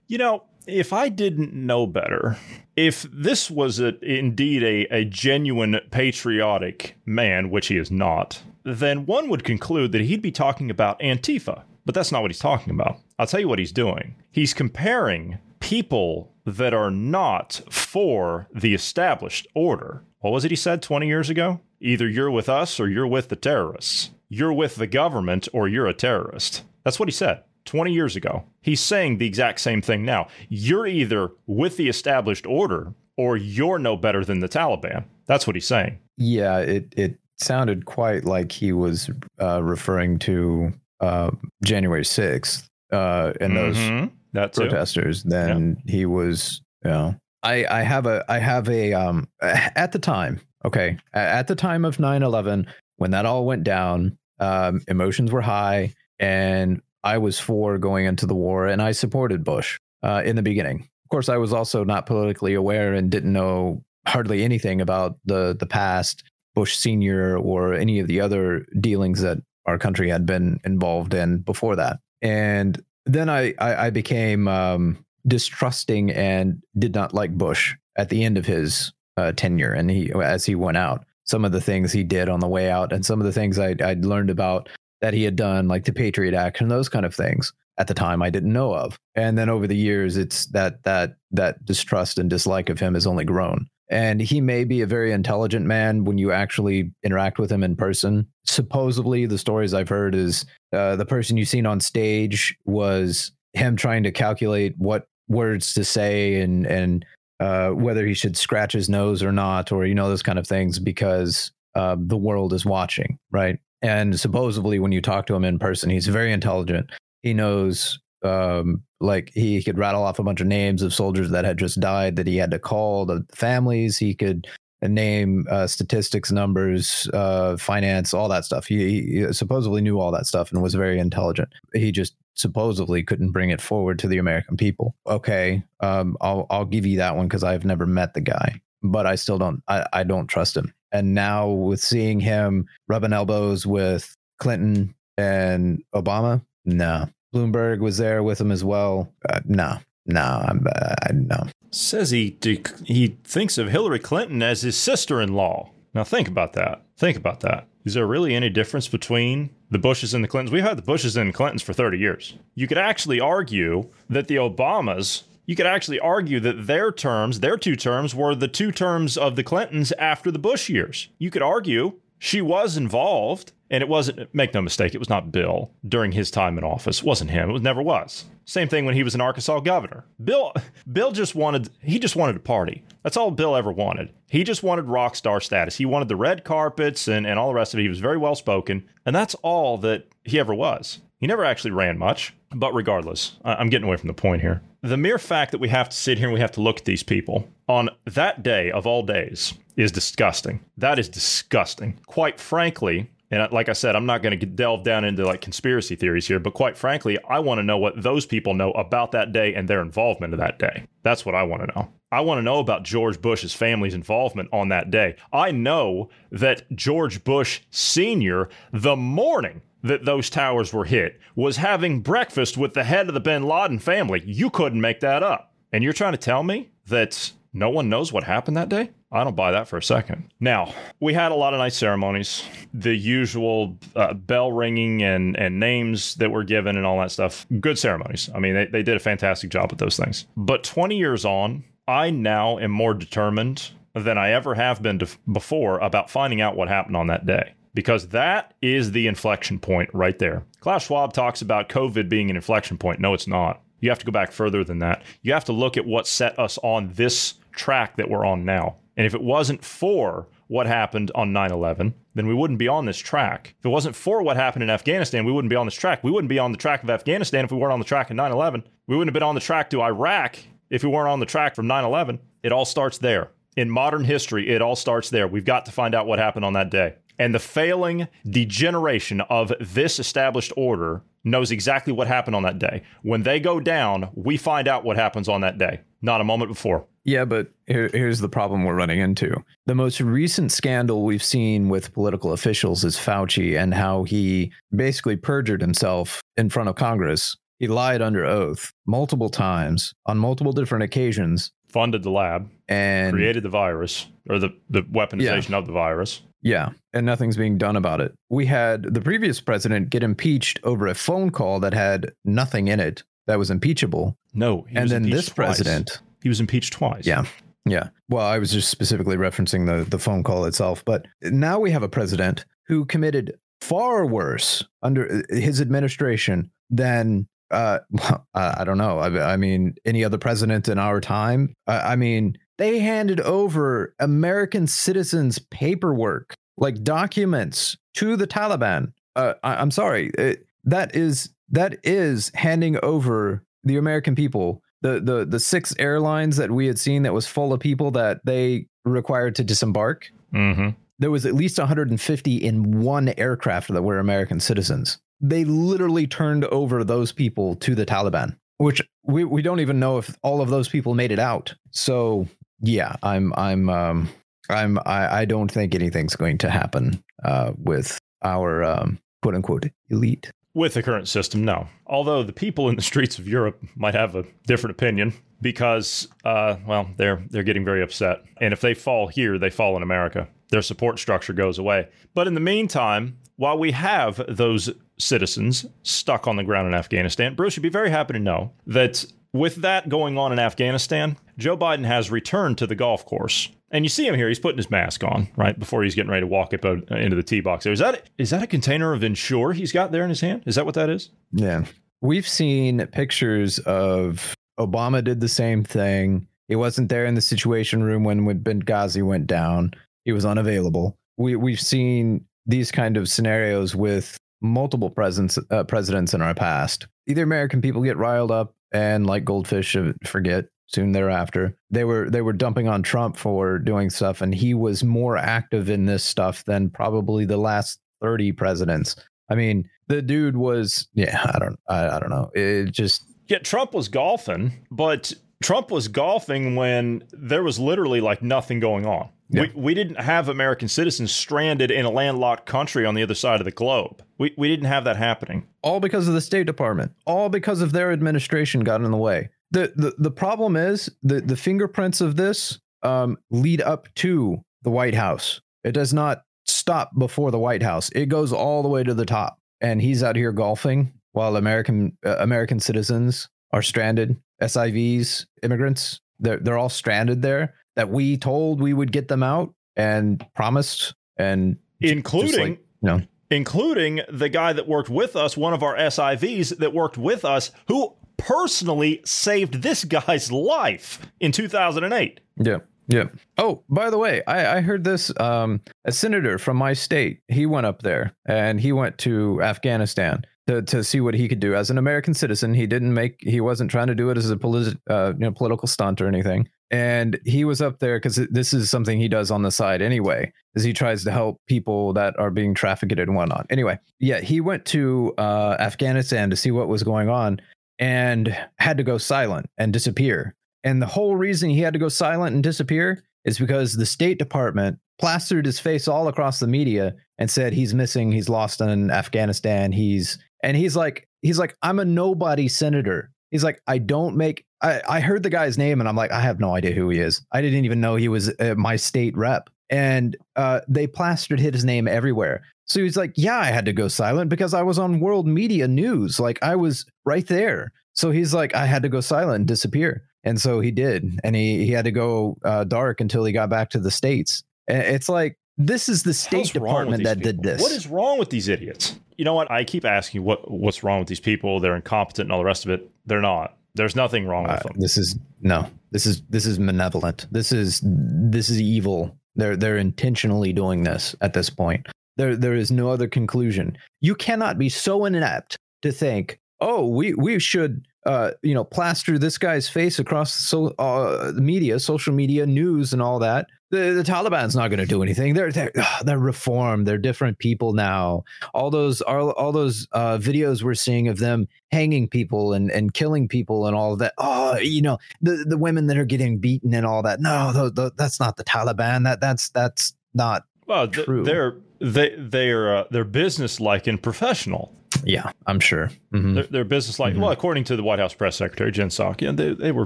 You 0.07 0.19
know, 0.19 0.43
if 0.67 0.93
I 0.93 1.09
didn't 1.09 1.53
know 1.53 1.87
better, 1.87 2.37
if 2.75 3.07
this 3.11 3.49
was 3.49 3.79
a, 3.79 3.97
indeed 4.05 4.63
a, 4.63 4.85
a 4.95 5.05
genuine 5.05 5.79
patriotic 5.89 6.97
man, 7.03 7.49
which 7.49 7.67
he 7.67 7.77
is 7.77 7.89
not, 7.89 8.43
then 8.63 9.07
one 9.07 9.27
would 9.29 9.43
conclude 9.43 9.91
that 9.91 10.01
he'd 10.01 10.21
be 10.21 10.31
talking 10.31 10.69
about 10.69 10.99
Antifa. 10.99 11.63
But 11.83 11.95
that's 11.95 12.11
not 12.11 12.21
what 12.21 12.29
he's 12.29 12.39
talking 12.39 12.71
about. 12.71 12.99
I'll 13.17 13.25
tell 13.25 13.39
you 13.39 13.47
what 13.47 13.57
he's 13.57 13.71
doing. 13.71 14.15
He's 14.29 14.53
comparing 14.53 15.39
people 15.59 16.31
that 16.45 16.75
are 16.75 16.91
not 16.91 17.61
for 17.71 18.47
the 18.53 18.75
established 18.75 19.47
order. 19.55 20.03
What 20.19 20.31
was 20.31 20.45
it 20.45 20.51
he 20.51 20.57
said 20.57 20.83
20 20.83 21.07
years 21.07 21.31
ago? 21.31 21.59
Either 21.81 22.07
you're 22.07 22.31
with 22.31 22.47
us 22.47 22.79
or 22.79 22.87
you're 22.87 23.07
with 23.07 23.29
the 23.29 23.35
terrorists. 23.35 24.11
You're 24.29 24.53
with 24.53 24.75
the 24.75 24.87
government 24.87 25.47
or 25.51 25.67
you're 25.67 25.87
a 25.87 25.93
terrorist. 25.93 26.63
That's 26.85 26.99
what 26.99 27.09
he 27.09 27.13
said 27.13 27.43
20 27.65 27.91
years 27.91 28.15
ago. 28.15 28.43
He's 28.61 28.79
saying 28.79 29.17
the 29.17 29.25
exact 29.25 29.59
same 29.59 29.81
thing 29.81 30.05
now. 30.05 30.27
You're 30.47 30.87
either 30.87 31.31
with 31.47 31.77
the 31.77 31.89
established 31.89 32.45
order 32.45 32.93
or 33.17 33.35
you're 33.35 33.79
no 33.79 33.97
better 33.97 34.23
than 34.23 34.39
the 34.39 34.47
Taliban. 34.47 35.05
That's 35.25 35.47
what 35.47 35.55
he's 35.55 35.67
saying. 35.67 35.99
Yeah, 36.17 36.59
it, 36.59 36.93
it 36.95 37.19
sounded 37.37 37.85
quite 37.85 38.25
like 38.25 38.51
he 38.51 38.71
was 38.71 39.09
uh, 39.41 39.63
referring 39.63 40.19
to 40.19 40.73
uh, 40.99 41.31
January 41.63 42.03
6th 42.03 42.67
uh, 42.91 43.33
and 43.41 43.57
those 43.57 43.77
mm-hmm. 43.77 44.45
protesters. 44.53 45.23
Then 45.23 45.77
yeah. 45.85 45.91
he 45.91 46.05
was, 46.05 46.61
you 46.85 46.91
know, 46.91 47.15
I, 47.43 47.65
I 47.65 47.81
have 47.81 48.05
a, 48.05 48.23
I 48.29 48.37
have 48.37 48.69
a, 48.69 48.93
um, 48.93 49.27
at 49.41 49.91
the 49.91 49.99
time, 49.99 50.39
okay, 50.65 50.97
at 51.13 51.47
the 51.47 51.55
time 51.55 51.85
of 51.85 51.99
9 51.99 52.23
11, 52.23 52.67
when 52.97 53.11
that 53.11 53.25
all 53.25 53.45
went 53.45 53.63
down, 53.63 54.17
um, 54.39 54.81
emotions 54.87 55.31
were 55.31 55.41
high, 55.41 55.93
and 56.19 56.81
I 57.03 57.17
was 57.17 57.39
for 57.39 57.77
going 57.77 58.05
into 58.05 58.25
the 58.25 58.35
war, 58.35 58.67
and 58.67 58.81
I 58.81 58.91
supported 58.91 59.43
Bush 59.43 59.79
uh, 60.03 60.21
in 60.25 60.35
the 60.35 60.41
beginning. 60.41 60.87
Of 61.05 61.09
course, 61.09 61.29
I 61.29 61.37
was 61.37 61.53
also 61.53 61.83
not 61.83 62.05
politically 62.05 62.53
aware 62.53 62.93
and 62.93 63.09
didn't 63.09 63.33
know 63.33 63.83
hardly 64.07 64.43
anything 64.43 64.81
about 64.81 65.17
the 65.25 65.55
the 65.59 65.65
past, 65.65 66.23
Bush 66.55 66.75
Senior, 66.75 67.37
or 67.37 67.73
any 67.73 67.99
of 67.99 68.07
the 68.07 68.21
other 68.21 68.65
dealings 68.79 69.21
that 69.21 69.39
our 69.65 69.77
country 69.77 70.09
had 70.09 70.25
been 70.25 70.59
involved 70.63 71.13
in 71.13 71.39
before 71.39 71.75
that. 71.75 71.99
And 72.21 72.83
then 73.05 73.29
I 73.29 73.53
I, 73.59 73.87
I 73.87 73.89
became 73.89 74.47
um, 74.47 75.05
distrusting 75.27 76.11
and 76.11 76.61
did 76.77 76.93
not 76.93 77.13
like 77.13 77.37
Bush 77.37 77.75
at 77.95 78.09
the 78.09 78.23
end 78.23 78.37
of 78.37 78.45
his 78.45 78.91
uh, 79.17 79.31
tenure, 79.33 79.73
and 79.73 79.89
he 79.89 80.11
as 80.13 80.45
he 80.45 80.55
went 80.55 80.77
out, 80.77 81.05
some 81.23 81.45
of 81.45 81.51
the 81.51 81.61
things 81.61 81.91
he 81.91 82.03
did 82.03 82.29
on 82.29 82.39
the 82.39 82.47
way 82.47 82.69
out, 82.69 82.93
and 82.93 83.05
some 83.05 83.19
of 83.19 83.25
the 83.25 83.33
things 83.33 83.59
I'd, 83.59 83.81
I'd 83.81 84.05
learned 84.05 84.29
about 84.29 84.69
that 85.01 85.13
he 85.13 85.23
had 85.23 85.35
done, 85.35 85.67
like 85.67 85.85
the 85.85 85.93
Patriot 85.93 86.33
Act 86.33 86.61
and 86.61 86.69
those 86.69 86.89
kind 86.89 87.05
of 87.05 87.15
things. 87.15 87.53
at 87.77 87.87
the 87.87 87.93
time 87.95 88.21
I 88.21 88.29
didn't 88.29 88.53
know 88.53 88.75
of. 88.75 88.97
And 89.15 89.37
then 89.37 89.49
over 89.49 89.65
the 89.65 89.75
years, 89.75 90.15
it's 90.15 90.45
that 90.47 90.83
that 90.83 91.15
that 91.31 91.65
distrust 91.65 92.19
and 92.19 92.29
dislike 92.29 92.69
of 92.69 92.79
him 92.79 92.93
has 92.93 93.07
only 93.07 93.25
grown. 93.25 93.67
And 93.89 94.21
he 94.21 94.39
may 94.39 94.63
be 94.63 94.81
a 94.81 94.85
very 94.85 95.11
intelligent 95.11 95.65
man 95.65 96.05
when 96.05 96.17
you 96.17 96.31
actually 96.31 96.91
interact 97.03 97.39
with 97.39 97.51
him 97.51 97.63
in 97.63 97.75
person. 97.75 98.27
Supposedly, 98.45 99.25
the 99.25 99.37
stories 99.37 99.73
I've 99.73 99.89
heard 99.89 100.15
is 100.15 100.45
uh, 100.71 100.95
the 100.95 101.05
person 101.05 101.35
you've 101.35 101.49
seen 101.49 101.65
on 101.65 101.81
stage 101.81 102.55
was 102.65 103.33
him 103.53 103.75
trying 103.75 104.03
to 104.03 104.11
calculate 104.11 104.75
what 104.77 105.07
words 105.27 105.73
to 105.73 105.83
say 105.83 106.39
and 106.41 106.65
and 106.67 107.05
uh, 107.41 107.71
whether 107.71 108.05
he 108.05 108.13
should 108.13 108.37
scratch 108.37 108.71
his 108.71 108.87
nose 108.87 109.23
or 109.23 109.31
not, 109.31 109.71
or 109.71 109.85
you 109.85 109.95
know 109.95 110.07
those 110.07 110.23
kind 110.23 110.39
of 110.39 110.47
things, 110.47 110.79
because 110.79 111.51
uh, 111.75 111.95
the 111.99 112.17
world 112.17 112.53
is 112.53 112.65
watching, 112.65 113.17
right? 113.31 113.57
And 113.81 114.17
supposedly, 114.19 114.79
when 114.79 114.91
you 114.91 115.01
talk 115.01 115.25
to 115.25 115.35
him 115.35 115.43
in 115.43 115.57
person, 115.57 115.89
he's 115.89 116.05
very 116.07 116.31
intelligent. 116.31 116.91
He 117.23 117.33
knows, 117.33 117.99
um, 118.23 118.83
like, 118.99 119.31
he 119.33 119.63
could 119.63 119.79
rattle 119.79 120.03
off 120.03 120.19
a 120.19 120.23
bunch 120.23 120.39
of 120.39 120.47
names 120.47 120.83
of 120.83 120.93
soldiers 120.93 121.31
that 121.31 121.45
had 121.45 121.57
just 121.57 121.79
died 121.79 122.15
that 122.15 122.27
he 122.27 122.37
had 122.37 122.51
to 122.51 122.59
call 122.59 123.05
the 123.07 123.25
families. 123.33 123.97
He 123.97 124.13
could 124.13 124.47
name 124.89 125.45
uh, 125.49 125.67
statistics, 125.67 126.31
numbers, 126.31 127.07
uh, 127.13 127.55
finance, 127.57 128.13
all 128.13 128.29
that 128.29 128.45
stuff. 128.45 128.65
He, 128.65 129.01
he, 129.01 129.33
supposedly 129.33 129.81
knew 129.81 129.99
all 129.99 130.11
that 130.11 130.25
stuff 130.25 130.51
and 130.51 130.61
was 130.61 130.73
very 130.73 130.99
intelligent. 130.99 131.49
He 131.73 131.91
just 131.91 132.15
supposedly 132.33 133.03
couldn't 133.03 133.31
bring 133.31 133.49
it 133.49 133.61
forward 133.61 133.99
to 133.99 134.07
the 134.07 134.17
American 134.17 134.57
people. 134.57 134.95
Okay, 135.07 135.63
um, 135.81 136.17
I'll 136.21 136.47
I'll 136.49 136.65
give 136.65 136.85
you 136.85 136.97
that 136.97 137.15
one 137.15 137.27
because 137.27 137.43
I've 137.43 137.65
never 137.65 137.85
met 137.85 138.13
the 138.13 138.21
guy, 138.21 138.61
but 138.81 139.05
I 139.05 139.15
still 139.15 139.37
don't 139.37 139.61
I, 139.67 139.85
I 139.93 140.03
don't 140.03 140.27
trust 140.27 140.57
him. 140.57 140.73
And 140.91 141.13
now 141.13 141.49
with 141.49 141.79
seeing 141.79 142.19
him 142.19 142.67
rubbing 142.87 143.13
elbows 143.13 143.65
with 143.65 144.15
Clinton 144.39 144.93
and 145.17 145.83
Obama, 145.95 146.43
no. 146.65 147.07
Bloomberg 147.33 147.79
was 147.79 147.97
there 147.97 148.23
with 148.23 148.41
him 148.41 148.51
as 148.51 148.63
well. 148.63 149.09
Uh, 149.29 149.39
no, 149.45 149.77
no, 150.05 150.21
I'm 150.21 150.65
uh, 150.67 150.95
no. 151.13 151.47
Says 151.71 152.11
he 152.11 152.37
he 152.85 153.15
thinks 153.23 153.57
of 153.57 153.69
Hillary 153.69 153.99
Clinton 153.99 154.43
as 154.43 154.61
his 154.61 154.77
sister-in-law. 154.77 155.69
Now 155.93 156.03
think 156.03 156.27
about 156.27 156.53
that. 156.53 156.83
Think 156.97 157.17
about 157.17 157.39
that. 157.41 157.67
Is 157.83 157.95
there 157.95 158.05
really 158.05 158.35
any 158.35 158.49
difference 158.49 158.87
between 158.87 159.49
the 159.69 159.79
Bushes 159.79 160.13
and 160.13 160.23
the 160.23 160.27
Clintons? 160.27 160.51
We've 160.51 160.63
had 160.63 160.77
the 160.77 160.83
Bushes 160.83 161.17
and 161.17 161.29
the 161.29 161.33
Clintons 161.33 161.63
for 161.63 161.73
30 161.73 161.97
years. 161.97 162.35
You 162.53 162.67
could 162.67 162.77
actually 162.77 163.19
argue 163.19 163.89
that 164.09 164.27
the 164.27 164.35
Obamas, 164.35 165.23
you 165.45 165.55
could 165.55 165.65
actually 165.65 165.99
argue 165.99 166.39
that 166.41 166.67
their 166.67 166.91
terms, 166.91 167.39
their 167.39 167.57
two 167.57 167.75
terms, 167.75 168.13
were 168.13 168.35
the 168.35 168.47
two 168.47 168.71
terms 168.71 169.17
of 169.17 169.35
the 169.35 169.43
Clintons 169.43 169.91
after 169.93 170.29
the 170.29 170.39
Bush 170.39 170.69
years. 170.69 171.07
You 171.17 171.31
could 171.31 171.41
argue 171.41 171.93
she 172.23 172.39
was 172.39 172.77
involved, 172.77 173.51
and 173.71 173.81
it 173.81 173.89
wasn't, 173.89 174.31
make 174.31 174.53
no 174.53 174.61
mistake, 174.61 174.93
it 174.93 174.99
was 174.99 175.09
not 175.09 175.31
Bill 175.31 175.71
during 175.87 176.11
his 176.11 176.29
time 176.29 176.55
in 176.59 176.63
office. 176.63 176.99
It 176.99 177.03
wasn't 177.03 177.31
him. 177.31 177.49
It 177.49 177.53
was, 177.53 177.61
never 177.63 177.81
was. 177.81 178.25
Same 178.45 178.67
thing 178.67 178.85
when 178.85 178.93
he 178.93 179.01
was 179.01 179.15
an 179.15 179.21
Arkansas 179.21 179.61
governor. 179.61 180.05
Bill, 180.23 180.53
Bill 180.93 181.11
just 181.11 181.33
wanted, 181.33 181.71
he 181.81 181.97
just 181.97 182.15
wanted 182.15 182.35
a 182.35 182.39
party. 182.39 182.83
That's 183.01 183.17
all 183.17 183.31
Bill 183.31 183.55
ever 183.55 183.71
wanted. 183.71 184.13
He 184.31 184.45
just 184.45 184.63
wanted 184.63 184.85
rock 184.85 185.17
star 185.17 185.41
status. 185.41 185.75
He 185.75 185.85
wanted 185.85 186.07
the 186.07 186.15
red 186.15 186.45
carpets 186.45 187.09
and, 187.09 187.27
and 187.27 187.37
all 187.37 187.49
the 187.49 187.55
rest 187.55 187.73
of 187.73 187.81
it. 187.81 187.83
He 187.83 187.89
was 187.89 187.99
very 187.99 188.17
well 188.17 188.33
spoken. 188.33 188.87
And 189.05 189.13
that's 189.13 189.35
all 189.35 189.77
that 189.79 190.07
he 190.23 190.39
ever 190.39 190.55
was. 190.55 190.99
He 191.19 191.27
never 191.27 191.43
actually 191.43 191.71
ran 191.71 191.97
much. 191.97 192.33
But 192.55 192.73
regardless, 192.73 193.33
I'm 193.43 193.69
getting 193.69 193.89
away 193.89 193.97
from 193.97 194.07
the 194.07 194.13
point 194.13 194.41
here. 194.41 194.61
The 194.83 194.95
mere 194.95 195.17
fact 195.17 195.51
that 195.51 195.59
we 195.59 195.67
have 195.67 195.89
to 195.89 195.97
sit 195.97 196.17
here 196.17 196.27
and 196.27 196.33
we 196.33 196.39
have 196.39 196.53
to 196.53 196.61
look 196.61 196.77
at 196.79 196.85
these 196.85 197.03
people 197.03 197.45
on 197.67 197.89
that 198.05 198.41
day 198.41 198.71
of 198.71 198.87
all 198.87 199.03
days 199.03 199.53
is 199.75 199.91
disgusting. 199.91 200.63
That 200.77 200.97
is 200.97 201.09
disgusting. 201.09 201.99
Quite 202.07 202.39
frankly, 202.39 203.11
and 203.31 203.51
like 203.51 203.67
I 203.67 203.73
said, 203.73 203.97
I'm 203.97 204.05
not 204.05 204.23
going 204.23 204.39
to 204.39 204.45
delve 204.45 204.83
down 204.83 205.03
into 205.03 205.25
like 205.25 205.41
conspiracy 205.41 205.97
theories 205.97 206.27
here, 206.27 206.39
but 206.39 206.53
quite 206.53 206.77
frankly, 206.77 207.19
I 207.29 207.39
want 207.39 207.59
to 207.59 207.63
know 207.63 207.77
what 207.77 208.01
those 208.01 208.25
people 208.25 208.53
know 208.53 208.71
about 208.71 209.11
that 209.11 209.33
day 209.33 209.53
and 209.53 209.67
their 209.67 209.81
involvement 209.81 210.33
of 210.33 210.39
that 210.39 210.57
day. 210.57 210.85
That's 211.03 211.25
what 211.25 211.35
I 211.35 211.43
want 211.43 211.63
to 211.63 211.75
know. 211.75 211.89
I 212.11 212.21
want 212.21 212.39
to 212.39 212.43
know 212.43 212.59
about 212.59 212.83
George 212.83 213.21
Bush's 213.21 213.53
family's 213.53 213.93
involvement 213.93 214.49
on 214.51 214.69
that 214.69 214.91
day. 214.91 215.15
I 215.31 215.51
know 215.51 216.09
that 216.31 216.69
George 216.75 217.23
Bush 217.23 217.61
Sr., 217.69 218.49
the 218.73 218.97
morning 218.97 219.61
that 219.81 220.03
those 220.05 220.29
towers 220.29 220.73
were 220.73 220.85
hit, 220.85 221.19
was 221.35 221.57
having 221.57 222.01
breakfast 222.01 222.57
with 222.57 222.73
the 222.73 222.83
head 222.83 223.07
of 223.07 223.13
the 223.13 223.19
bin 223.19 223.43
Laden 223.43 223.79
family. 223.79 224.21
You 224.25 224.49
couldn't 224.49 224.81
make 224.81 224.99
that 224.99 225.23
up. 225.23 225.53
And 225.71 225.83
you're 225.83 225.93
trying 225.93 226.11
to 226.11 226.17
tell 226.17 226.43
me 226.43 226.69
that 226.87 227.31
no 227.53 227.69
one 227.69 227.89
knows 227.89 228.11
what 228.11 228.25
happened 228.25 228.57
that 228.57 228.69
day? 228.69 228.91
I 229.13 229.23
don't 229.23 229.35
buy 229.35 229.51
that 229.51 229.67
for 229.67 229.77
a 229.77 229.83
second. 229.83 230.31
Now, 230.39 230.73
we 231.01 231.13
had 231.13 231.31
a 231.31 231.35
lot 231.35 231.53
of 231.53 231.59
nice 231.59 231.75
ceremonies, 231.75 232.43
the 232.73 232.95
usual 232.95 233.77
uh, 233.95 234.13
bell 234.13 234.51
ringing 234.51 235.03
and, 235.03 235.37
and 235.37 235.59
names 235.59 236.15
that 236.15 236.31
were 236.31 236.45
given 236.45 236.77
and 236.77 236.85
all 236.85 236.99
that 236.99 237.11
stuff. 237.11 237.45
Good 237.59 237.77
ceremonies. 237.77 238.29
I 238.33 238.39
mean, 238.39 238.53
they, 238.53 238.65
they 238.67 238.83
did 238.83 238.95
a 238.95 239.01
fantastic 239.01 239.49
job 239.49 239.69
with 239.69 239.79
those 239.79 239.97
things. 239.97 240.27
But 240.37 240.63
20 240.63 240.97
years 240.97 241.25
on, 241.25 241.65
I 241.91 242.09
now 242.09 242.57
am 242.57 242.71
more 242.71 242.93
determined 242.93 243.71
than 243.93 244.17
I 244.17 244.31
ever 244.31 244.55
have 244.55 244.81
been 244.81 244.99
to, 244.99 245.09
before 245.29 245.77
about 245.79 246.09
finding 246.09 246.39
out 246.39 246.55
what 246.55 246.69
happened 246.69 246.95
on 246.95 247.07
that 247.07 247.25
day. 247.25 247.53
Because 247.73 248.07
that 248.09 248.53
is 248.61 248.93
the 248.93 249.07
inflection 249.07 249.59
point 249.59 249.89
right 249.93 250.17
there. 250.17 250.45
Klaus 250.61 250.85
Schwab 250.85 251.11
talks 251.11 251.41
about 251.41 251.67
COVID 251.67 252.07
being 252.07 252.29
an 252.29 252.37
inflection 252.37 252.77
point. 252.77 253.01
No, 253.01 253.13
it's 253.13 253.27
not. 253.27 253.61
You 253.81 253.89
have 253.89 253.99
to 253.99 254.05
go 254.05 254.11
back 254.13 254.31
further 254.31 254.63
than 254.63 254.79
that. 254.79 255.03
You 255.21 255.33
have 255.33 255.43
to 255.45 255.51
look 255.51 255.75
at 255.75 255.85
what 255.85 256.07
set 256.07 256.39
us 256.39 256.57
on 256.63 256.93
this 256.93 257.33
track 257.51 257.97
that 257.97 258.09
we're 258.09 258.25
on 258.25 258.45
now. 258.45 258.77
And 258.95 259.05
if 259.05 259.13
it 259.13 259.21
wasn't 259.21 259.65
for 259.65 260.29
what 260.47 260.67
happened 260.67 261.11
on 261.13 261.33
9 261.33 261.51
11, 261.51 261.93
then 262.15 262.27
we 262.27 262.33
wouldn't 262.33 262.59
be 262.59 262.69
on 262.69 262.85
this 262.85 262.99
track. 262.99 263.55
If 263.59 263.65
it 263.65 263.69
wasn't 263.69 263.97
for 263.97 264.21
what 264.21 264.37
happened 264.37 264.63
in 264.63 264.69
Afghanistan, 264.69 265.25
we 265.25 265.33
wouldn't 265.33 265.49
be 265.49 265.55
on 265.57 265.65
this 265.65 265.75
track. 265.75 266.05
We 266.05 266.11
wouldn't 266.11 266.29
be 266.29 266.39
on 266.39 266.53
the 266.53 266.57
track 266.57 266.83
of 266.83 266.89
Afghanistan 266.89 267.43
if 267.43 267.51
we 267.51 267.57
weren't 267.57 267.73
on 267.73 267.79
the 267.79 267.85
track 267.85 268.09
of 268.09 268.15
9 268.15 268.31
11. 268.31 268.63
We 268.87 268.95
wouldn't 268.95 269.09
have 269.09 269.19
been 269.19 269.27
on 269.27 269.35
the 269.35 269.41
track 269.41 269.69
to 269.71 269.81
Iraq 269.81 270.37
if 270.71 270.83
we 270.83 270.89
weren't 270.89 271.09
on 271.09 271.19
the 271.19 271.25
track 271.27 271.53
from 271.53 271.67
9 271.67 271.83
11. 271.83 272.19
It 272.41 272.51
all 272.51 272.65
starts 272.65 272.97
there. 272.97 273.29
In 273.55 273.69
modern 273.69 274.05
history, 274.05 274.49
it 274.49 274.61
all 274.61 274.75
starts 274.75 275.09
there. 275.09 275.27
We've 275.27 275.45
got 275.45 275.65
to 275.65 275.71
find 275.71 275.93
out 275.93 276.07
what 276.07 276.17
happened 276.17 276.45
on 276.45 276.53
that 276.53 276.71
day. 276.71 276.95
And 277.19 277.35
the 277.35 277.39
failing 277.39 278.07
degeneration 278.27 279.21
of 279.21 279.53
this 279.59 279.99
established 279.99 280.53
order 280.57 281.03
knows 281.23 281.51
exactly 281.51 281.93
what 281.93 282.07
happened 282.07 282.35
on 282.35 282.43
that 282.43 282.57
day. 282.57 282.81
When 283.03 283.21
they 283.23 283.39
go 283.39 283.59
down, 283.59 284.09
we 284.15 284.37
find 284.37 284.67
out 284.67 284.83
what 284.83 284.97
happens 284.97 285.29
on 285.29 285.41
that 285.41 285.59
day, 285.59 285.81
not 286.01 286.21
a 286.21 286.23
moment 286.23 286.49
before. 286.49 286.87
Yeah, 287.03 287.25
but 287.25 287.51
here, 287.67 287.89
here's 287.93 288.19
the 288.19 288.29
problem 288.29 288.63
we're 288.63 288.75
running 288.75 288.99
into. 288.99 289.43
The 289.65 289.75
most 289.75 289.99
recent 290.01 290.51
scandal 290.51 291.03
we've 291.03 291.23
seen 291.23 291.69
with 291.69 291.93
political 291.93 292.31
officials 292.31 292.83
is 292.83 292.95
Fauci 292.95 293.59
and 293.59 293.73
how 293.73 294.03
he 294.03 294.51
basically 294.75 295.15
perjured 295.15 295.61
himself 295.61 296.21
in 296.37 296.49
front 296.49 296.69
of 296.69 296.75
Congress. 296.75 297.35
He 297.61 297.67
lied 297.67 298.01
under 298.01 298.25
oath 298.25 298.73
multiple 298.87 299.29
times 299.29 299.93
on 300.07 300.17
multiple 300.17 300.51
different 300.51 300.83
occasions. 300.83 301.51
Funded 301.69 302.01
the 302.01 302.09
lab 302.09 302.49
and 302.67 303.13
created 303.13 303.43
the 303.43 303.49
virus 303.49 304.07
or 304.27 304.39
the, 304.39 304.49
the 304.71 304.81
weaponization 304.81 305.51
yeah. 305.51 305.57
of 305.57 305.67
the 305.67 305.71
virus. 305.71 306.23
Yeah, 306.41 306.69
and 306.91 307.05
nothing's 307.05 307.37
being 307.37 307.59
done 307.59 307.75
about 307.75 308.01
it. 308.01 308.15
We 308.31 308.47
had 308.47 308.81
the 308.81 308.99
previous 308.99 309.39
president 309.39 309.91
get 309.91 310.01
impeached 310.01 310.59
over 310.63 310.87
a 310.87 310.95
phone 310.95 311.29
call 311.29 311.59
that 311.59 311.75
had 311.75 312.13
nothing 312.25 312.67
in 312.67 312.79
it 312.79 313.03
that 313.27 313.37
was 313.37 313.51
impeachable. 313.51 314.17
No, 314.33 314.65
and 314.73 314.89
then 314.89 315.03
this 315.03 315.27
twice. 315.27 315.35
president 315.35 316.01
he 316.23 316.29
was 316.29 316.39
impeached 316.39 316.73
twice. 316.73 317.05
Yeah. 317.05 317.25
Yeah. 317.67 317.89
Well, 318.09 318.25
I 318.25 318.39
was 318.39 318.51
just 318.51 318.69
specifically 318.69 319.17
referencing 319.17 319.67
the 319.67 319.87
the 319.87 319.99
phone 319.99 320.23
call 320.23 320.45
itself, 320.45 320.83
but 320.83 321.05
now 321.21 321.59
we 321.59 321.69
have 321.69 321.83
a 321.83 321.89
president 321.89 322.43
who 322.65 322.85
committed 322.85 323.37
far 323.59 324.03
worse 324.07 324.65
under 324.81 325.23
uh, 325.31 325.35
his 325.35 325.61
administration 325.61 326.49
than 326.71 327.27
uh, 327.51 327.79
I 328.33 328.63
don't 328.63 328.77
know. 328.77 328.99
I, 328.99 329.33
I, 329.33 329.37
mean, 329.37 329.75
any 329.85 330.03
other 330.03 330.17
president 330.17 330.67
in 330.67 330.77
our 330.77 331.01
time. 331.01 331.53
I, 331.67 331.93
I 331.93 331.95
mean, 331.95 332.37
they 332.57 332.79
handed 332.79 333.19
over 333.21 333.95
American 333.99 334.67
citizens' 334.67 335.39
paperwork, 335.39 336.33
like 336.57 336.83
documents, 336.83 337.77
to 337.95 338.15
the 338.15 338.27
Taliban. 338.27 338.93
Uh, 339.15 339.33
I, 339.43 339.61
am 339.61 339.71
sorry. 339.71 340.11
It, 340.17 340.45
that 340.63 340.95
is 340.95 341.29
that 341.49 341.77
is 341.83 342.31
handing 342.35 342.77
over 342.83 343.43
the 343.63 343.77
American 343.77 344.15
people 344.15 344.61
the 344.81 344.99
the 344.99 345.25
the 345.25 345.39
six 345.39 345.73
airlines 345.79 346.37
that 346.37 346.51
we 346.51 346.67
had 346.67 346.79
seen 346.79 347.03
that 347.03 347.13
was 347.13 347.27
full 347.27 347.53
of 347.53 347.59
people 347.59 347.91
that 347.91 348.21
they 348.25 348.67
required 348.85 349.35
to 349.35 349.43
disembark. 349.43 350.07
Mm-hmm. 350.33 350.69
There 350.99 351.11
was 351.11 351.25
at 351.25 351.33
least 351.33 351.57
150 351.57 352.35
in 352.35 352.81
one 352.81 353.13
aircraft 353.17 353.73
that 353.73 353.81
were 353.81 353.97
American 353.97 354.39
citizens. 354.39 354.99
They 355.21 355.45
literally 355.45 356.07
turned 356.07 356.45
over 356.45 356.83
those 356.83 357.11
people 357.11 357.55
to 357.57 357.75
the 357.75 357.85
Taliban, 357.85 358.37
which 358.57 358.81
we, 359.03 359.23
we 359.23 359.41
don't 359.41 359.59
even 359.59 359.79
know 359.79 359.97
if 359.97 360.15
all 360.23 360.41
of 360.41 360.49
those 360.49 360.67
people 360.67 360.95
made 360.95 361.11
it 361.11 361.19
out. 361.19 361.53
So 361.71 362.27
yeah, 362.61 362.95
I'm 363.03 363.33
I'm 363.35 363.69
um, 363.69 364.09
I'm 364.49 364.79
I, 364.85 365.21
I 365.21 365.25
don't 365.25 365.51
think 365.51 365.75
anything's 365.75 366.15
going 366.15 366.37
to 366.39 366.49
happen 366.49 367.03
uh, 367.23 367.53
with 367.57 367.99
our 368.23 368.63
um, 368.63 368.99
quote 369.21 369.35
unquote 369.35 369.65
elite. 369.89 370.31
With 370.53 370.73
the 370.73 370.83
current 370.83 371.07
system, 371.07 371.45
no. 371.45 371.67
Although 371.87 372.23
the 372.23 372.33
people 372.33 372.67
in 372.67 372.75
the 372.75 372.81
streets 372.81 373.17
of 373.17 373.27
Europe 373.27 373.63
might 373.75 373.95
have 373.95 374.15
a 374.15 374.25
different 374.47 374.75
opinion 374.75 375.13
because, 375.41 376.09
uh, 376.25 376.57
well, 376.67 376.89
they're 376.97 377.23
they're 377.29 377.43
getting 377.43 377.63
very 377.63 377.81
upset. 377.81 378.23
And 378.41 378.53
if 378.53 378.61
they 378.61 378.73
fall 378.73 379.07
here, 379.07 379.37
they 379.37 379.49
fall 379.49 379.77
in 379.77 379.83
America. 379.83 380.27
Their 380.49 380.61
support 380.61 380.99
structure 380.99 381.31
goes 381.31 381.57
away. 381.57 381.87
But 382.13 382.27
in 382.27 382.33
the 382.33 382.41
meantime, 382.41 383.17
while 383.37 383.57
we 383.57 383.71
have 383.71 384.21
those 384.27 384.69
citizens 385.01 385.65
stuck 385.83 386.27
on 386.27 386.35
the 386.35 386.43
ground 386.43 386.67
in 386.67 386.73
Afghanistan. 386.73 387.35
Bruce, 387.35 387.55
you'd 387.55 387.63
be 387.63 387.69
very 387.69 387.89
happy 387.89 388.13
to 388.13 388.19
know 388.19 388.51
that 388.67 389.05
with 389.33 389.55
that 389.57 389.89
going 389.89 390.17
on 390.17 390.31
in 390.31 390.39
Afghanistan, 390.39 391.17
Joe 391.37 391.57
Biden 391.57 391.85
has 391.85 392.11
returned 392.11 392.57
to 392.57 392.67
the 392.67 392.75
golf 392.75 393.05
course. 393.05 393.49
And 393.71 393.85
you 393.85 393.89
see 393.89 394.05
him 394.05 394.15
here; 394.15 394.27
he's 394.27 394.39
putting 394.39 394.57
his 394.57 394.69
mask 394.69 395.03
on 395.03 395.29
right 395.37 395.57
before 395.57 395.83
he's 395.83 395.95
getting 395.95 396.11
ready 396.11 396.21
to 396.21 396.27
walk 396.27 396.53
up 396.53 396.65
uh, 396.65 396.75
into 396.95 397.15
the 397.15 397.23
tee 397.23 397.39
box. 397.39 397.65
Is 397.65 397.79
that 397.79 398.09
is 398.17 398.29
that 398.31 398.43
a 398.43 398.47
container 398.47 398.91
of 398.91 399.03
Ensure 399.03 399.53
he's 399.53 399.71
got 399.71 399.91
there 399.91 400.03
in 400.03 400.09
his 400.09 400.21
hand? 400.21 400.43
Is 400.45 400.55
that 400.55 400.65
what 400.65 400.75
that 400.75 400.89
is? 400.89 401.09
Yeah, 401.31 401.63
we've 402.01 402.27
seen 402.27 402.85
pictures 402.87 403.59
of 403.59 404.35
Obama 404.59 405.01
did 405.01 405.21
the 405.21 405.29
same 405.29 405.63
thing. 405.63 406.27
He 406.49 406.55
wasn't 406.57 406.89
there 406.89 407.05
in 407.05 407.15
the 407.15 407.21
Situation 407.21 407.81
Room 407.81 408.03
when 408.03 408.25
when 408.25 408.41
Benghazi 408.41 409.03
went 409.03 409.25
down. 409.25 409.73
He 410.03 410.11
was 410.11 410.25
unavailable. 410.25 410.97
We 411.15 411.37
we've 411.37 411.61
seen 411.61 412.25
these 412.45 412.71
kind 412.73 412.97
of 412.97 413.07
scenarios 413.07 413.73
with 413.73 414.17
multiple 414.41 414.89
presidents 414.89 415.37
uh, 415.49 415.63
presidents 415.63 416.13
in 416.13 416.21
our 416.21 416.33
past. 416.33 416.87
Either 417.07 417.23
American 417.23 417.61
people 417.61 417.81
get 417.83 417.97
riled 417.97 418.31
up 418.31 418.55
and 418.71 419.05
like 419.05 419.25
goldfish 419.25 419.75
uh, 419.75 419.93
forget 420.05 420.45
soon 420.67 420.91
thereafter. 420.91 421.55
They 421.69 421.83
were 421.83 422.09
they 422.09 422.21
were 422.21 422.33
dumping 422.33 422.67
on 422.67 422.83
Trump 422.83 423.17
for 423.17 423.59
doing 423.59 423.89
stuff, 423.89 424.21
and 424.21 424.33
he 424.33 424.53
was 424.53 424.83
more 424.83 425.17
active 425.17 425.69
in 425.69 425.85
this 425.85 426.03
stuff 426.03 426.43
than 426.45 426.69
probably 426.69 427.25
the 427.25 427.37
last 427.37 427.79
thirty 428.01 428.31
presidents. 428.31 428.95
I 429.29 429.35
mean, 429.35 429.69
the 429.87 430.01
dude 430.01 430.37
was 430.37 430.87
yeah. 430.93 431.21
I 431.33 431.39
don't 431.39 431.59
I, 431.67 431.89
I 431.89 431.99
don't 431.99 432.09
know. 432.09 432.31
It 432.33 432.71
just 432.71 433.03
yeah. 433.27 433.39
Trump 433.39 433.73
was 433.73 433.87
golfing, 433.87 434.65
but 434.71 435.13
Trump 435.41 435.71
was 435.71 435.87
golfing 435.87 436.55
when 436.55 437.03
there 437.11 437.43
was 437.43 437.59
literally 437.59 438.01
like 438.01 438.21
nothing 438.21 438.59
going 438.59 438.85
on. 438.85 439.09
Yeah. 439.31 439.43
We, 439.43 439.61
we 439.61 439.73
didn't 439.73 439.95
have 439.95 440.27
American 440.27 440.67
citizens 440.67 441.11
stranded 441.11 441.71
in 441.71 441.85
a 441.85 441.89
landlocked 441.89 442.45
country 442.45 442.85
on 442.85 442.95
the 442.95 443.03
other 443.03 443.15
side 443.15 443.39
of 443.39 443.45
the 443.45 443.51
globe. 443.51 444.03
We, 444.17 444.33
we 444.37 444.49
didn't 444.49 444.65
have 444.65 444.83
that 444.83 444.97
happening. 444.97 445.47
All 445.63 445.79
because 445.79 446.07
of 446.07 446.13
the 446.13 446.21
State 446.21 446.45
Department. 446.45 446.91
All 447.05 447.29
because 447.29 447.61
of 447.61 447.71
their 447.71 447.91
administration 447.91 448.61
got 448.61 448.81
in 448.81 448.91
the 448.91 448.97
way. 448.97 449.29
The 449.51 449.73
the, 449.75 449.93
the 449.97 450.11
problem 450.11 450.55
is 450.55 450.89
the, 451.01 451.21
the 451.21 451.37
fingerprints 451.37 452.01
of 452.01 452.17
this 452.17 452.59
um, 452.83 453.17
lead 453.29 453.61
up 453.61 453.87
to 453.95 454.43
the 454.63 454.69
White 454.69 454.95
House. 454.95 455.41
It 455.63 455.71
does 455.71 455.93
not 455.93 456.23
stop 456.45 456.91
before 456.97 457.31
the 457.31 457.39
White 457.39 457.63
House. 457.63 457.89
It 457.93 458.07
goes 458.09 458.33
all 458.33 458.63
the 458.63 458.69
way 458.69 458.83
to 458.83 458.93
the 458.93 459.05
top. 459.05 459.37
And 459.61 459.81
he's 459.81 460.03
out 460.03 460.15
here 460.15 460.31
golfing 460.31 460.93
while 461.11 461.35
American 461.37 461.97
uh, 462.05 462.17
American 462.17 462.59
citizens 462.59 463.29
are 463.51 463.61
stranded. 463.61 464.17
SIVs, 464.41 465.27
immigrants, 465.43 466.01
they're, 466.19 466.37
they're 466.37 466.57
all 466.57 466.69
stranded 466.69 467.21
there 467.21 467.53
that 467.75 467.89
we 467.89 468.17
told 468.17 468.61
we 468.61 468.73
would 468.73 468.91
get 468.91 469.07
them 469.07 469.23
out 469.23 469.53
and 469.75 470.25
promised 470.35 470.93
and 471.17 471.57
including 471.79 472.39
like, 472.39 472.59
you 472.81 472.89
know. 472.89 473.01
including 473.29 474.01
the 474.09 474.29
guy 474.29 474.53
that 474.53 474.67
worked 474.67 474.89
with 474.89 475.15
us 475.15 475.37
one 475.37 475.53
of 475.53 475.63
our 475.63 475.75
SIVs 475.75 476.57
that 476.57 476.73
worked 476.73 476.97
with 476.97 477.25
us 477.25 477.51
who 477.67 477.93
personally 478.17 479.01
saved 479.05 479.61
this 479.61 479.83
guy's 479.85 480.31
life 480.31 480.99
in 481.19 481.31
2008 481.31 482.19
yeah 482.37 482.57
yeah. 482.87 483.05
Oh 483.37 483.63
by 483.69 483.89
the 483.89 483.97
way 483.97 484.21
i, 484.27 484.57
I 484.57 484.61
heard 484.61 484.83
this 484.83 485.17
um, 485.19 485.61
a 485.85 485.91
senator 485.91 486.37
from 486.37 486.57
my 486.57 486.73
state 486.73 487.21
he 487.29 487.45
went 487.45 487.65
up 487.65 487.81
there 487.81 488.13
and 488.27 488.59
he 488.59 488.73
went 488.73 488.97
to 488.99 489.41
afghanistan 489.41 490.23
to, 490.47 490.61
to 490.61 490.83
see 490.83 490.99
what 490.99 491.13
he 491.13 491.27
could 491.27 491.39
do. 491.39 491.55
As 491.55 491.69
an 491.69 491.77
American 491.77 492.13
citizen. 492.13 492.53
He 492.53 492.67
didn't 492.67 492.93
make 492.93 493.17
he 493.19 493.41
wasn't 493.41 493.71
trying 493.71 493.87
to 493.87 493.95
do 493.95 494.09
it 494.09 494.17
as 494.17 494.29
a 494.29 494.35
politi- 494.35 494.77
uh, 494.89 495.13
you 495.13 495.25
know, 495.25 495.31
political 495.31 495.67
stunt 495.67 496.01
or 496.01 496.07
anything 496.07 496.49
and 496.71 497.19
he 497.25 497.43
was 497.43 497.61
up 497.61 497.79
there 497.79 497.97
because 497.97 498.15
this 498.31 498.53
is 498.53 498.69
something 498.69 498.99
he 498.99 499.09
does 499.09 499.29
on 499.29 499.43
the 499.43 499.51
side 499.51 499.81
anyway 499.81 500.31
is 500.55 500.63
he 500.63 500.73
tries 500.73 501.03
to 501.03 501.11
help 501.11 501.39
people 501.47 501.93
that 501.93 502.17
are 502.17 502.31
being 502.31 502.53
trafficked 502.53 502.97
and 502.97 503.15
whatnot. 503.15 503.45
Anyway 503.49 503.77
yeah 503.99 504.21
he 504.21 504.41
went 504.41 504.65
to 504.65 505.13
uh, 505.17 505.57
afghanistan 505.59 506.29
to 506.29 506.35
see 506.35 506.51
what 506.51 506.67
was 506.67 506.83
going 506.83 507.09
on 507.09 507.39
and 507.77 508.35
had 508.59 508.77
to 508.77 508.83
go 508.83 508.97
silent 508.97 509.47
and 509.57 509.73
disappear. 509.73 510.35
And 510.63 510.81
the 510.81 510.87
whole 510.87 511.15
reason 511.15 511.49
he 511.49 511.61
had 511.61 511.73
to 511.73 511.79
go 511.79 511.89
silent 511.89 512.35
and 512.35 512.43
disappear 512.43 513.03
is 513.25 513.39
because 513.39 513.73
the 513.73 513.85
state 513.85 514.19
department 514.19 514.79
plastered 514.99 515.45
his 515.45 515.59
face 515.59 515.87
all 515.87 516.07
across 516.07 516.39
the 516.39 516.47
media 516.47 516.95
and 517.17 517.29
said 517.29 517.53
he's 517.53 517.73
missing 517.73 518.11
he's 518.11 518.29
lost 518.29 518.61
in 518.61 518.91
afghanistan 518.91 519.71
he's 519.71 520.19
and 520.43 520.55
he's 520.55 520.75
like 520.75 521.07
he's 521.23 521.39
like 521.39 521.55
i'm 521.63 521.79
a 521.79 521.85
nobody 521.85 522.47
senator 522.47 523.11
he's 523.31 523.43
like 523.43 523.61
i 523.67 523.77
don't 523.77 524.15
make 524.15 524.45
I, 524.61 524.81
I 524.87 524.99
heard 524.99 525.23
the 525.23 525.29
guy's 525.29 525.57
name 525.57 525.79
and 525.79 525.89
I'm 525.89 525.95
like, 525.95 526.11
I 526.11 526.21
have 526.21 526.39
no 526.39 526.55
idea 526.55 526.73
who 526.73 526.89
he 526.89 526.99
is. 526.99 527.25
I 527.31 527.41
didn't 527.41 527.65
even 527.65 527.81
know 527.81 527.95
he 527.95 528.07
was 528.07 528.31
uh, 528.39 528.55
my 528.57 528.75
state 528.75 529.17
rep. 529.17 529.49
And 529.69 530.17
uh, 530.35 530.61
they 530.67 530.85
plastered 530.85 531.39
his 531.39 531.63
name 531.63 531.87
everywhere. 531.87 532.43
So 532.65 532.81
he's 532.81 532.97
like, 532.97 533.13
Yeah, 533.15 533.39
I 533.39 533.45
had 533.45 533.65
to 533.65 533.73
go 533.73 533.87
silent 533.87 534.29
because 534.29 534.53
I 534.53 534.61
was 534.61 534.77
on 534.77 534.99
world 534.99 535.27
media 535.27 535.67
news. 535.67 536.19
Like 536.19 536.39
I 536.41 536.55
was 536.55 536.85
right 537.05 537.25
there. 537.25 537.71
So 537.93 538.11
he's 538.11 538.33
like, 538.33 538.53
I 538.53 538.65
had 538.65 538.83
to 538.83 538.89
go 538.89 539.01
silent 539.01 539.35
and 539.37 539.47
disappear. 539.47 540.03
And 540.23 540.39
so 540.39 540.59
he 540.59 540.71
did. 540.71 541.19
And 541.23 541.35
he, 541.35 541.65
he 541.65 541.71
had 541.71 541.85
to 541.85 541.91
go 541.91 542.37
uh, 542.45 542.63
dark 542.65 543.01
until 543.01 543.25
he 543.25 543.33
got 543.33 543.49
back 543.49 543.71
to 543.71 543.79
the 543.79 543.91
States. 543.91 544.43
It's 544.67 545.09
like, 545.09 545.37
this 545.57 545.89
is 545.89 546.03
the 546.03 546.13
State 546.13 546.53
Department 546.53 547.03
that 547.03 547.17
people? 547.17 547.31
did 547.33 547.43
this. 547.43 547.61
What 547.61 547.71
is 547.71 547.87
wrong 547.87 548.17
with 548.17 548.29
these 548.29 548.47
idiots? 548.47 548.99
You 549.17 549.25
know 549.25 549.33
what? 549.33 549.51
I 549.51 549.63
keep 549.63 549.85
asking 549.85 550.23
what 550.23 550.49
what's 550.49 550.83
wrong 550.83 550.99
with 550.99 551.07
these 551.07 551.19
people. 551.19 551.59
They're 551.59 551.75
incompetent 551.75 552.27
and 552.27 552.31
all 552.31 552.39
the 552.39 552.45
rest 552.45 552.65
of 552.65 552.71
it. 552.71 552.89
They're 553.05 553.21
not. 553.21 553.57
There's 553.75 553.95
nothing 553.95 554.25
wrong 554.25 554.43
with 554.43 554.53
uh, 554.53 554.63
them. 554.63 554.73
This 554.77 554.97
is 554.97 555.17
no. 555.41 555.67
This 555.91 556.05
is 556.05 556.21
this 556.29 556.45
is 556.45 556.59
malevolent. 556.59 557.27
This 557.31 557.51
is 557.51 557.81
this 557.83 558.49
is 558.49 558.59
evil. 558.59 559.15
They're 559.35 559.55
they're 559.55 559.77
intentionally 559.77 560.53
doing 560.53 560.83
this 560.83 561.15
at 561.21 561.33
this 561.33 561.49
point. 561.49 561.87
There 562.17 562.35
there 562.35 562.55
is 562.55 562.71
no 562.71 562.89
other 562.89 563.07
conclusion. 563.07 563.77
You 564.01 564.15
cannot 564.15 564.57
be 564.57 564.69
so 564.69 565.05
inept 565.05 565.57
to 565.83 565.91
think, 565.91 566.39
oh, 566.59 566.87
we 566.87 567.13
we 567.13 567.39
should 567.39 567.85
uh, 568.05 568.31
you 568.41 568.53
know 568.53 568.63
plaster 568.63 569.17
this 569.17 569.37
guy's 569.37 569.69
face 569.69 569.99
across 569.99 570.35
the 570.35 570.43
so 570.43 570.67
uh, 570.79 571.31
media, 571.35 571.79
social 571.79 572.13
media, 572.13 572.45
news, 572.45 572.93
and 572.93 573.01
all 573.01 573.19
that 573.19 573.47
the, 573.71 573.93
the 573.93 574.03
Taliban's 574.03 574.55
not 574.55 574.67
going 574.67 574.79
to 574.79 574.85
do 574.85 575.01
anything. 575.01 575.33
They're 575.33 575.51
they're 575.51 575.71
they're 576.03 576.19
reformed. 576.19 576.85
They're 576.85 576.97
different 576.97 577.39
people 577.39 577.73
now. 577.73 578.23
All 578.53 578.69
those 578.69 579.01
all, 579.01 579.31
all 579.31 579.51
those 579.51 579.87
uh, 579.93 580.17
videos 580.17 580.61
we're 580.61 580.75
seeing 580.75 581.07
of 581.07 581.19
them 581.19 581.47
hanging 581.71 582.07
people 582.07 582.53
and, 582.53 582.69
and 582.69 582.93
killing 582.93 583.27
people 583.27 583.65
and 583.67 583.75
all 583.75 583.93
of 583.93 583.99
that. 583.99 584.13
Oh, 584.17 584.57
you 584.57 584.81
know 584.81 584.97
the 585.21 585.45
the 585.47 585.57
women 585.57 585.87
that 585.87 585.97
are 585.97 586.05
getting 586.05 586.37
beaten 586.37 586.73
and 586.73 586.85
all 586.85 587.01
that. 587.03 587.21
No, 587.21 587.51
the, 587.53 587.71
the, 587.71 587.91
that's 587.95 588.19
not 588.19 588.37
the 588.37 588.43
Taliban. 588.43 589.05
That 589.05 589.21
that's 589.21 589.49
that's 589.49 589.95
not 590.13 590.43
well. 590.67 590.87
True. 590.87 591.23
They're 591.23 591.55
they 591.79 592.15
they're 592.17 592.75
uh, 592.75 592.83
they're 592.91 593.03
business 593.05 593.59
like 593.59 593.87
and 593.87 594.01
professional. 594.01 594.75
Yeah, 595.03 595.31
I'm 595.47 595.59
sure. 595.59 595.89
Mm-hmm. 596.13 596.33
They're, 596.33 596.43
they're 596.43 596.63
business-like. 596.63 597.13
Mm-hmm. 597.13 597.21
Well, 597.21 597.31
according 597.31 597.63
to 597.65 597.75
the 597.75 597.83
White 597.83 597.99
House 597.99 598.13
press 598.13 598.35
secretary 598.35 598.71
Jen 598.71 598.89
Psaki, 598.89 599.21
yeah, 599.21 599.31
they, 599.31 599.53
they 599.53 599.71
were 599.71 599.85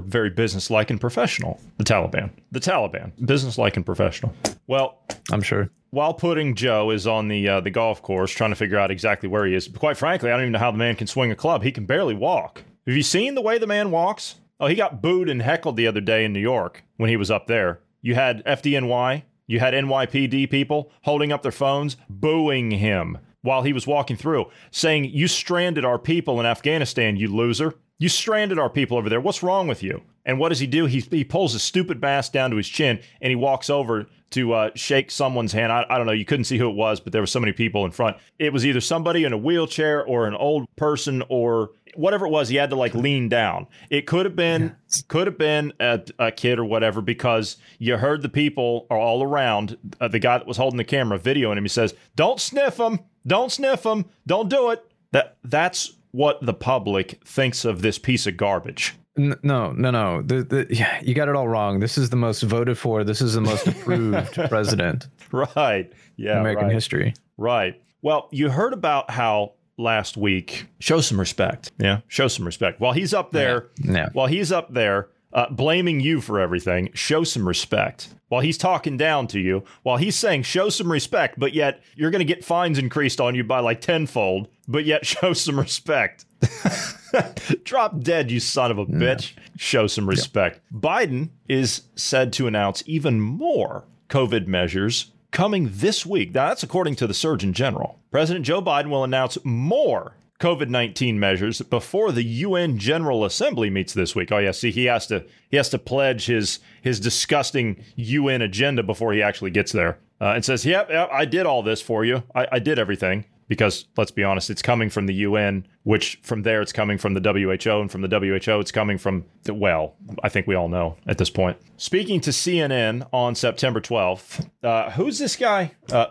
very 0.00 0.30
business-like 0.30 0.90
and 0.90 1.00
professional. 1.00 1.60
The 1.78 1.84
Taliban, 1.84 2.30
the 2.52 2.60
Taliban, 2.60 3.12
business-like 3.24 3.76
and 3.76 3.86
professional. 3.86 4.34
Well, 4.66 4.98
I'm 5.30 5.42
sure. 5.42 5.70
While 5.90 6.14
putting 6.14 6.54
Joe 6.54 6.90
is 6.90 7.06
on 7.06 7.28
the 7.28 7.48
uh, 7.48 7.60
the 7.60 7.70
golf 7.70 8.02
course 8.02 8.32
trying 8.32 8.50
to 8.50 8.56
figure 8.56 8.78
out 8.78 8.90
exactly 8.90 9.28
where 9.28 9.46
he 9.46 9.54
is. 9.54 9.68
Quite 9.68 9.96
frankly, 9.96 10.30
I 10.30 10.34
don't 10.34 10.42
even 10.42 10.52
know 10.52 10.58
how 10.58 10.72
the 10.72 10.78
man 10.78 10.96
can 10.96 11.06
swing 11.06 11.30
a 11.30 11.36
club. 11.36 11.62
He 11.62 11.72
can 11.72 11.86
barely 11.86 12.14
walk. 12.14 12.64
Have 12.86 12.96
you 12.96 13.02
seen 13.02 13.34
the 13.34 13.42
way 13.42 13.58
the 13.58 13.66
man 13.66 13.90
walks? 13.90 14.36
Oh, 14.58 14.66
he 14.66 14.74
got 14.74 15.02
booed 15.02 15.28
and 15.28 15.42
heckled 15.42 15.76
the 15.76 15.86
other 15.86 16.00
day 16.00 16.24
in 16.24 16.32
New 16.32 16.40
York 16.40 16.82
when 16.96 17.10
he 17.10 17.16
was 17.16 17.30
up 17.30 17.46
there. 17.46 17.80
You 18.00 18.14
had 18.14 18.44
FDNY, 18.44 19.22
you 19.46 19.60
had 19.60 19.74
NYPD 19.74 20.50
people 20.50 20.90
holding 21.02 21.32
up 21.32 21.42
their 21.42 21.52
phones, 21.52 21.96
booing 22.08 22.70
him 22.70 23.18
while 23.46 23.62
he 23.62 23.72
was 23.72 23.86
walking 23.86 24.16
through, 24.16 24.46
saying, 24.70 25.04
You 25.04 25.28
stranded 25.28 25.84
our 25.84 25.98
people 25.98 26.38
in 26.40 26.46
Afghanistan, 26.46 27.16
you 27.16 27.28
loser. 27.28 27.74
You 27.98 28.10
stranded 28.10 28.58
our 28.58 28.68
people 28.68 28.98
over 28.98 29.08
there. 29.08 29.20
What's 29.20 29.42
wrong 29.42 29.68
with 29.68 29.82
you? 29.82 30.02
And 30.26 30.38
what 30.38 30.50
does 30.50 30.58
he 30.58 30.66
do? 30.66 30.84
He, 30.84 31.00
he 31.00 31.24
pulls 31.24 31.54
his 31.54 31.62
stupid 31.62 32.02
mask 32.02 32.32
down 32.32 32.50
to 32.50 32.56
his 32.56 32.68
chin 32.68 33.00
and 33.22 33.30
he 33.30 33.36
walks 33.36 33.70
over 33.70 34.06
to 34.30 34.52
uh, 34.52 34.70
shake 34.74 35.10
someone's 35.10 35.52
hand. 35.52 35.72
I, 35.72 35.86
I 35.88 35.98
don't 35.98 36.06
know. 36.06 36.12
You 36.12 36.24
couldn't 36.24 36.44
see 36.44 36.58
who 36.58 36.68
it 36.68 36.74
was, 36.74 37.00
but 37.00 37.12
there 37.12 37.22
were 37.22 37.26
so 37.26 37.40
many 37.40 37.52
people 37.52 37.84
in 37.84 37.90
front. 37.90 38.16
It 38.38 38.52
was 38.52 38.66
either 38.66 38.80
somebody 38.80 39.24
in 39.24 39.32
a 39.32 39.38
wheelchair 39.38 40.04
or 40.04 40.26
an 40.26 40.34
old 40.34 40.66
person 40.76 41.22
or 41.28 41.70
whatever 41.94 42.26
it 42.26 42.30
was. 42.30 42.48
He 42.48 42.56
had 42.56 42.70
to 42.70 42.76
like 42.76 42.94
lean 42.94 43.28
down. 43.28 43.66
It 43.90 44.06
could 44.06 44.26
have 44.26 44.36
been 44.36 44.76
could 45.08 45.26
have 45.26 45.38
been 45.38 45.72
a, 45.80 46.00
a, 46.18 46.32
kid 46.32 46.58
or 46.58 46.64
whatever 46.64 47.00
because 47.00 47.56
you 47.78 47.96
heard 47.96 48.22
the 48.22 48.28
people 48.28 48.86
are 48.90 48.98
all 48.98 49.22
around. 49.22 49.78
Uh, 50.00 50.08
the 50.08 50.18
guy 50.18 50.38
that 50.38 50.46
was 50.46 50.56
holding 50.56 50.78
the 50.78 50.84
camera 50.84 51.18
videoing 51.18 51.56
him. 51.56 51.64
He 51.64 51.68
says, 51.68 51.94
"Don't 52.14 52.40
sniff 52.40 52.78
him." 52.78 53.00
Don't 53.26 53.50
sniff 53.50 53.82
them. 53.82 54.06
Don't 54.26 54.48
do 54.48 54.70
it. 54.70 54.84
That 55.12 55.36
that's 55.42 55.92
what 56.12 56.44
the 56.44 56.54
public 56.54 57.20
thinks 57.24 57.64
of 57.64 57.82
this 57.82 57.98
piece 57.98 58.26
of 58.26 58.36
garbage. 58.36 58.94
No, 59.16 59.72
no, 59.72 59.90
no. 59.90 60.22
The, 60.22 60.42
the, 60.42 60.66
yeah, 60.70 61.00
you 61.02 61.14
got 61.14 61.28
it 61.28 61.36
all 61.36 61.48
wrong. 61.48 61.80
This 61.80 61.96
is 61.96 62.10
the 62.10 62.16
most 62.16 62.42
voted 62.42 62.78
for. 62.78 63.04
This 63.04 63.22
is 63.22 63.34
the 63.34 63.40
most 63.40 63.66
approved 63.66 64.34
president. 64.34 65.08
Right. 65.32 65.92
Yeah. 66.16 66.40
American 66.40 66.66
right. 66.66 66.74
history. 66.74 67.14
Right. 67.36 67.80
Well, 68.02 68.28
you 68.30 68.50
heard 68.50 68.72
about 68.72 69.10
how 69.10 69.52
last 69.78 70.16
week 70.16 70.66
show 70.78 71.00
some 71.00 71.18
respect. 71.18 71.72
Yeah. 71.78 72.00
Show 72.08 72.28
some 72.28 72.46
respect. 72.46 72.80
While 72.80 72.92
he's 72.92 73.14
up 73.14 73.32
there, 73.32 73.68
yeah. 73.78 73.92
yeah. 73.92 74.08
while 74.12 74.26
he's 74.26 74.52
up 74.52 74.72
there, 74.72 75.08
uh, 75.32 75.50
blaming 75.50 76.00
you 76.00 76.20
for 76.20 76.40
everything, 76.40 76.90
show 76.94 77.24
some 77.24 77.46
respect. 77.46 78.14
While 78.28 78.40
he's 78.40 78.58
talking 78.58 78.96
down 78.96 79.26
to 79.28 79.40
you, 79.40 79.64
while 79.82 79.98
he's 79.98 80.16
saying 80.16 80.42
show 80.42 80.68
some 80.68 80.90
respect, 80.90 81.38
but 81.38 81.52
yet 81.52 81.82
you're 81.94 82.10
going 82.10 82.26
to 82.26 82.34
get 82.34 82.44
fines 82.44 82.78
increased 82.78 83.20
on 83.20 83.34
you 83.34 83.44
by 83.44 83.60
like 83.60 83.80
tenfold. 83.80 84.48
but 84.66 84.84
yet 84.84 85.06
show 85.06 85.32
some 85.32 85.58
respect. 85.58 86.24
Drop 87.64 88.00
dead, 88.00 88.30
you 88.30 88.40
son 88.40 88.70
of 88.70 88.78
a 88.78 88.86
bitch. 88.86 89.32
Show 89.56 89.86
some 89.86 90.08
respect. 90.08 90.60
Biden 90.72 91.30
is 91.48 91.82
said 91.94 92.32
to 92.34 92.46
announce 92.46 92.82
even 92.86 93.20
more 93.20 93.84
COVID 94.08 94.46
measures 94.46 95.12
coming 95.30 95.68
this 95.72 96.06
week. 96.06 96.34
Now, 96.34 96.48
that's 96.48 96.62
according 96.62 96.96
to 96.96 97.06
the 97.06 97.14
Surgeon 97.14 97.52
General. 97.52 97.98
President 98.10 98.44
Joe 98.44 98.62
Biden 98.62 98.88
will 98.88 99.04
announce 99.04 99.38
more 99.44 100.14
COVID 100.40 100.68
nineteen 100.68 101.18
measures 101.18 101.62
before 101.62 102.12
the 102.12 102.22
UN 102.22 102.78
General 102.78 103.24
Assembly 103.24 103.70
meets 103.70 103.94
this 103.94 104.14
week. 104.14 104.30
Oh 104.30 104.38
yeah, 104.38 104.50
see, 104.50 104.70
he 104.70 104.84
has 104.84 105.06
to 105.06 105.24
he 105.50 105.56
has 105.56 105.70
to 105.70 105.78
pledge 105.78 106.26
his 106.26 106.58
his 106.82 107.00
disgusting 107.00 107.82
UN 107.96 108.42
agenda 108.42 108.82
before 108.82 109.12
he 109.14 109.22
actually 109.22 109.50
gets 109.50 109.72
there, 109.72 109.98
uh, 110.20 110.32
and 110.34 110.44
says, 110.44 110.66
"Yep, 110.66 110.90
yep, 110.90 111.08
I 111.10 111.24
did 111.24 111.46
all 111.46 111.62
this 111.62 111.80
for 111.80 112.04
you. 112.04 112.22
I, 112.34 112.46
I 112.52 112.58
did 112.58 112.78
everything." 112.78 113.24
Because 113.48 113.86
let's 113.96 114.10
be 114.10 114.24
honest, 114.24 114.50
it's 114.50 114.62
coming 114.62 114.90
from 114.90 115.06
the 115.06 115.14
UN, 115.14 115.66
which 115.84 116.18
from 116.22 116.42
there 116.42 116.62
it's 116.62 116.72
coming 116.72 116.98
from 116.98 117.14
the 117.14 117.20
WHO, 117.20 117.80
and 117.80 117.90
from 117.90 118.02
the 118.02 118.08
WHO 118.08 118.60
it's 118.60 118.72
coming 118.72 118.98
from 118.98 119.24
the, 119.44 119.54
well, 119.54 119.94
I 120.22 120.28
think 120.28 120.46
we 120.46 120.54
all 120.54 120.68
know 120.68 120.96
at 121.06 121.18
this 121.18 121.30
point. 121.30 121.56
Speaking 121.76 122.20
to 122.22 122.30
CNN 122.30 123.08
on 123.12 123.34
September 123.34 123.80
12th, 123.80 124.48
uh, 124.62 124.90
who's 124.90 125.18
this 125.18 125.36
guy? 125.36 125.72
Uh? 125.92 126.06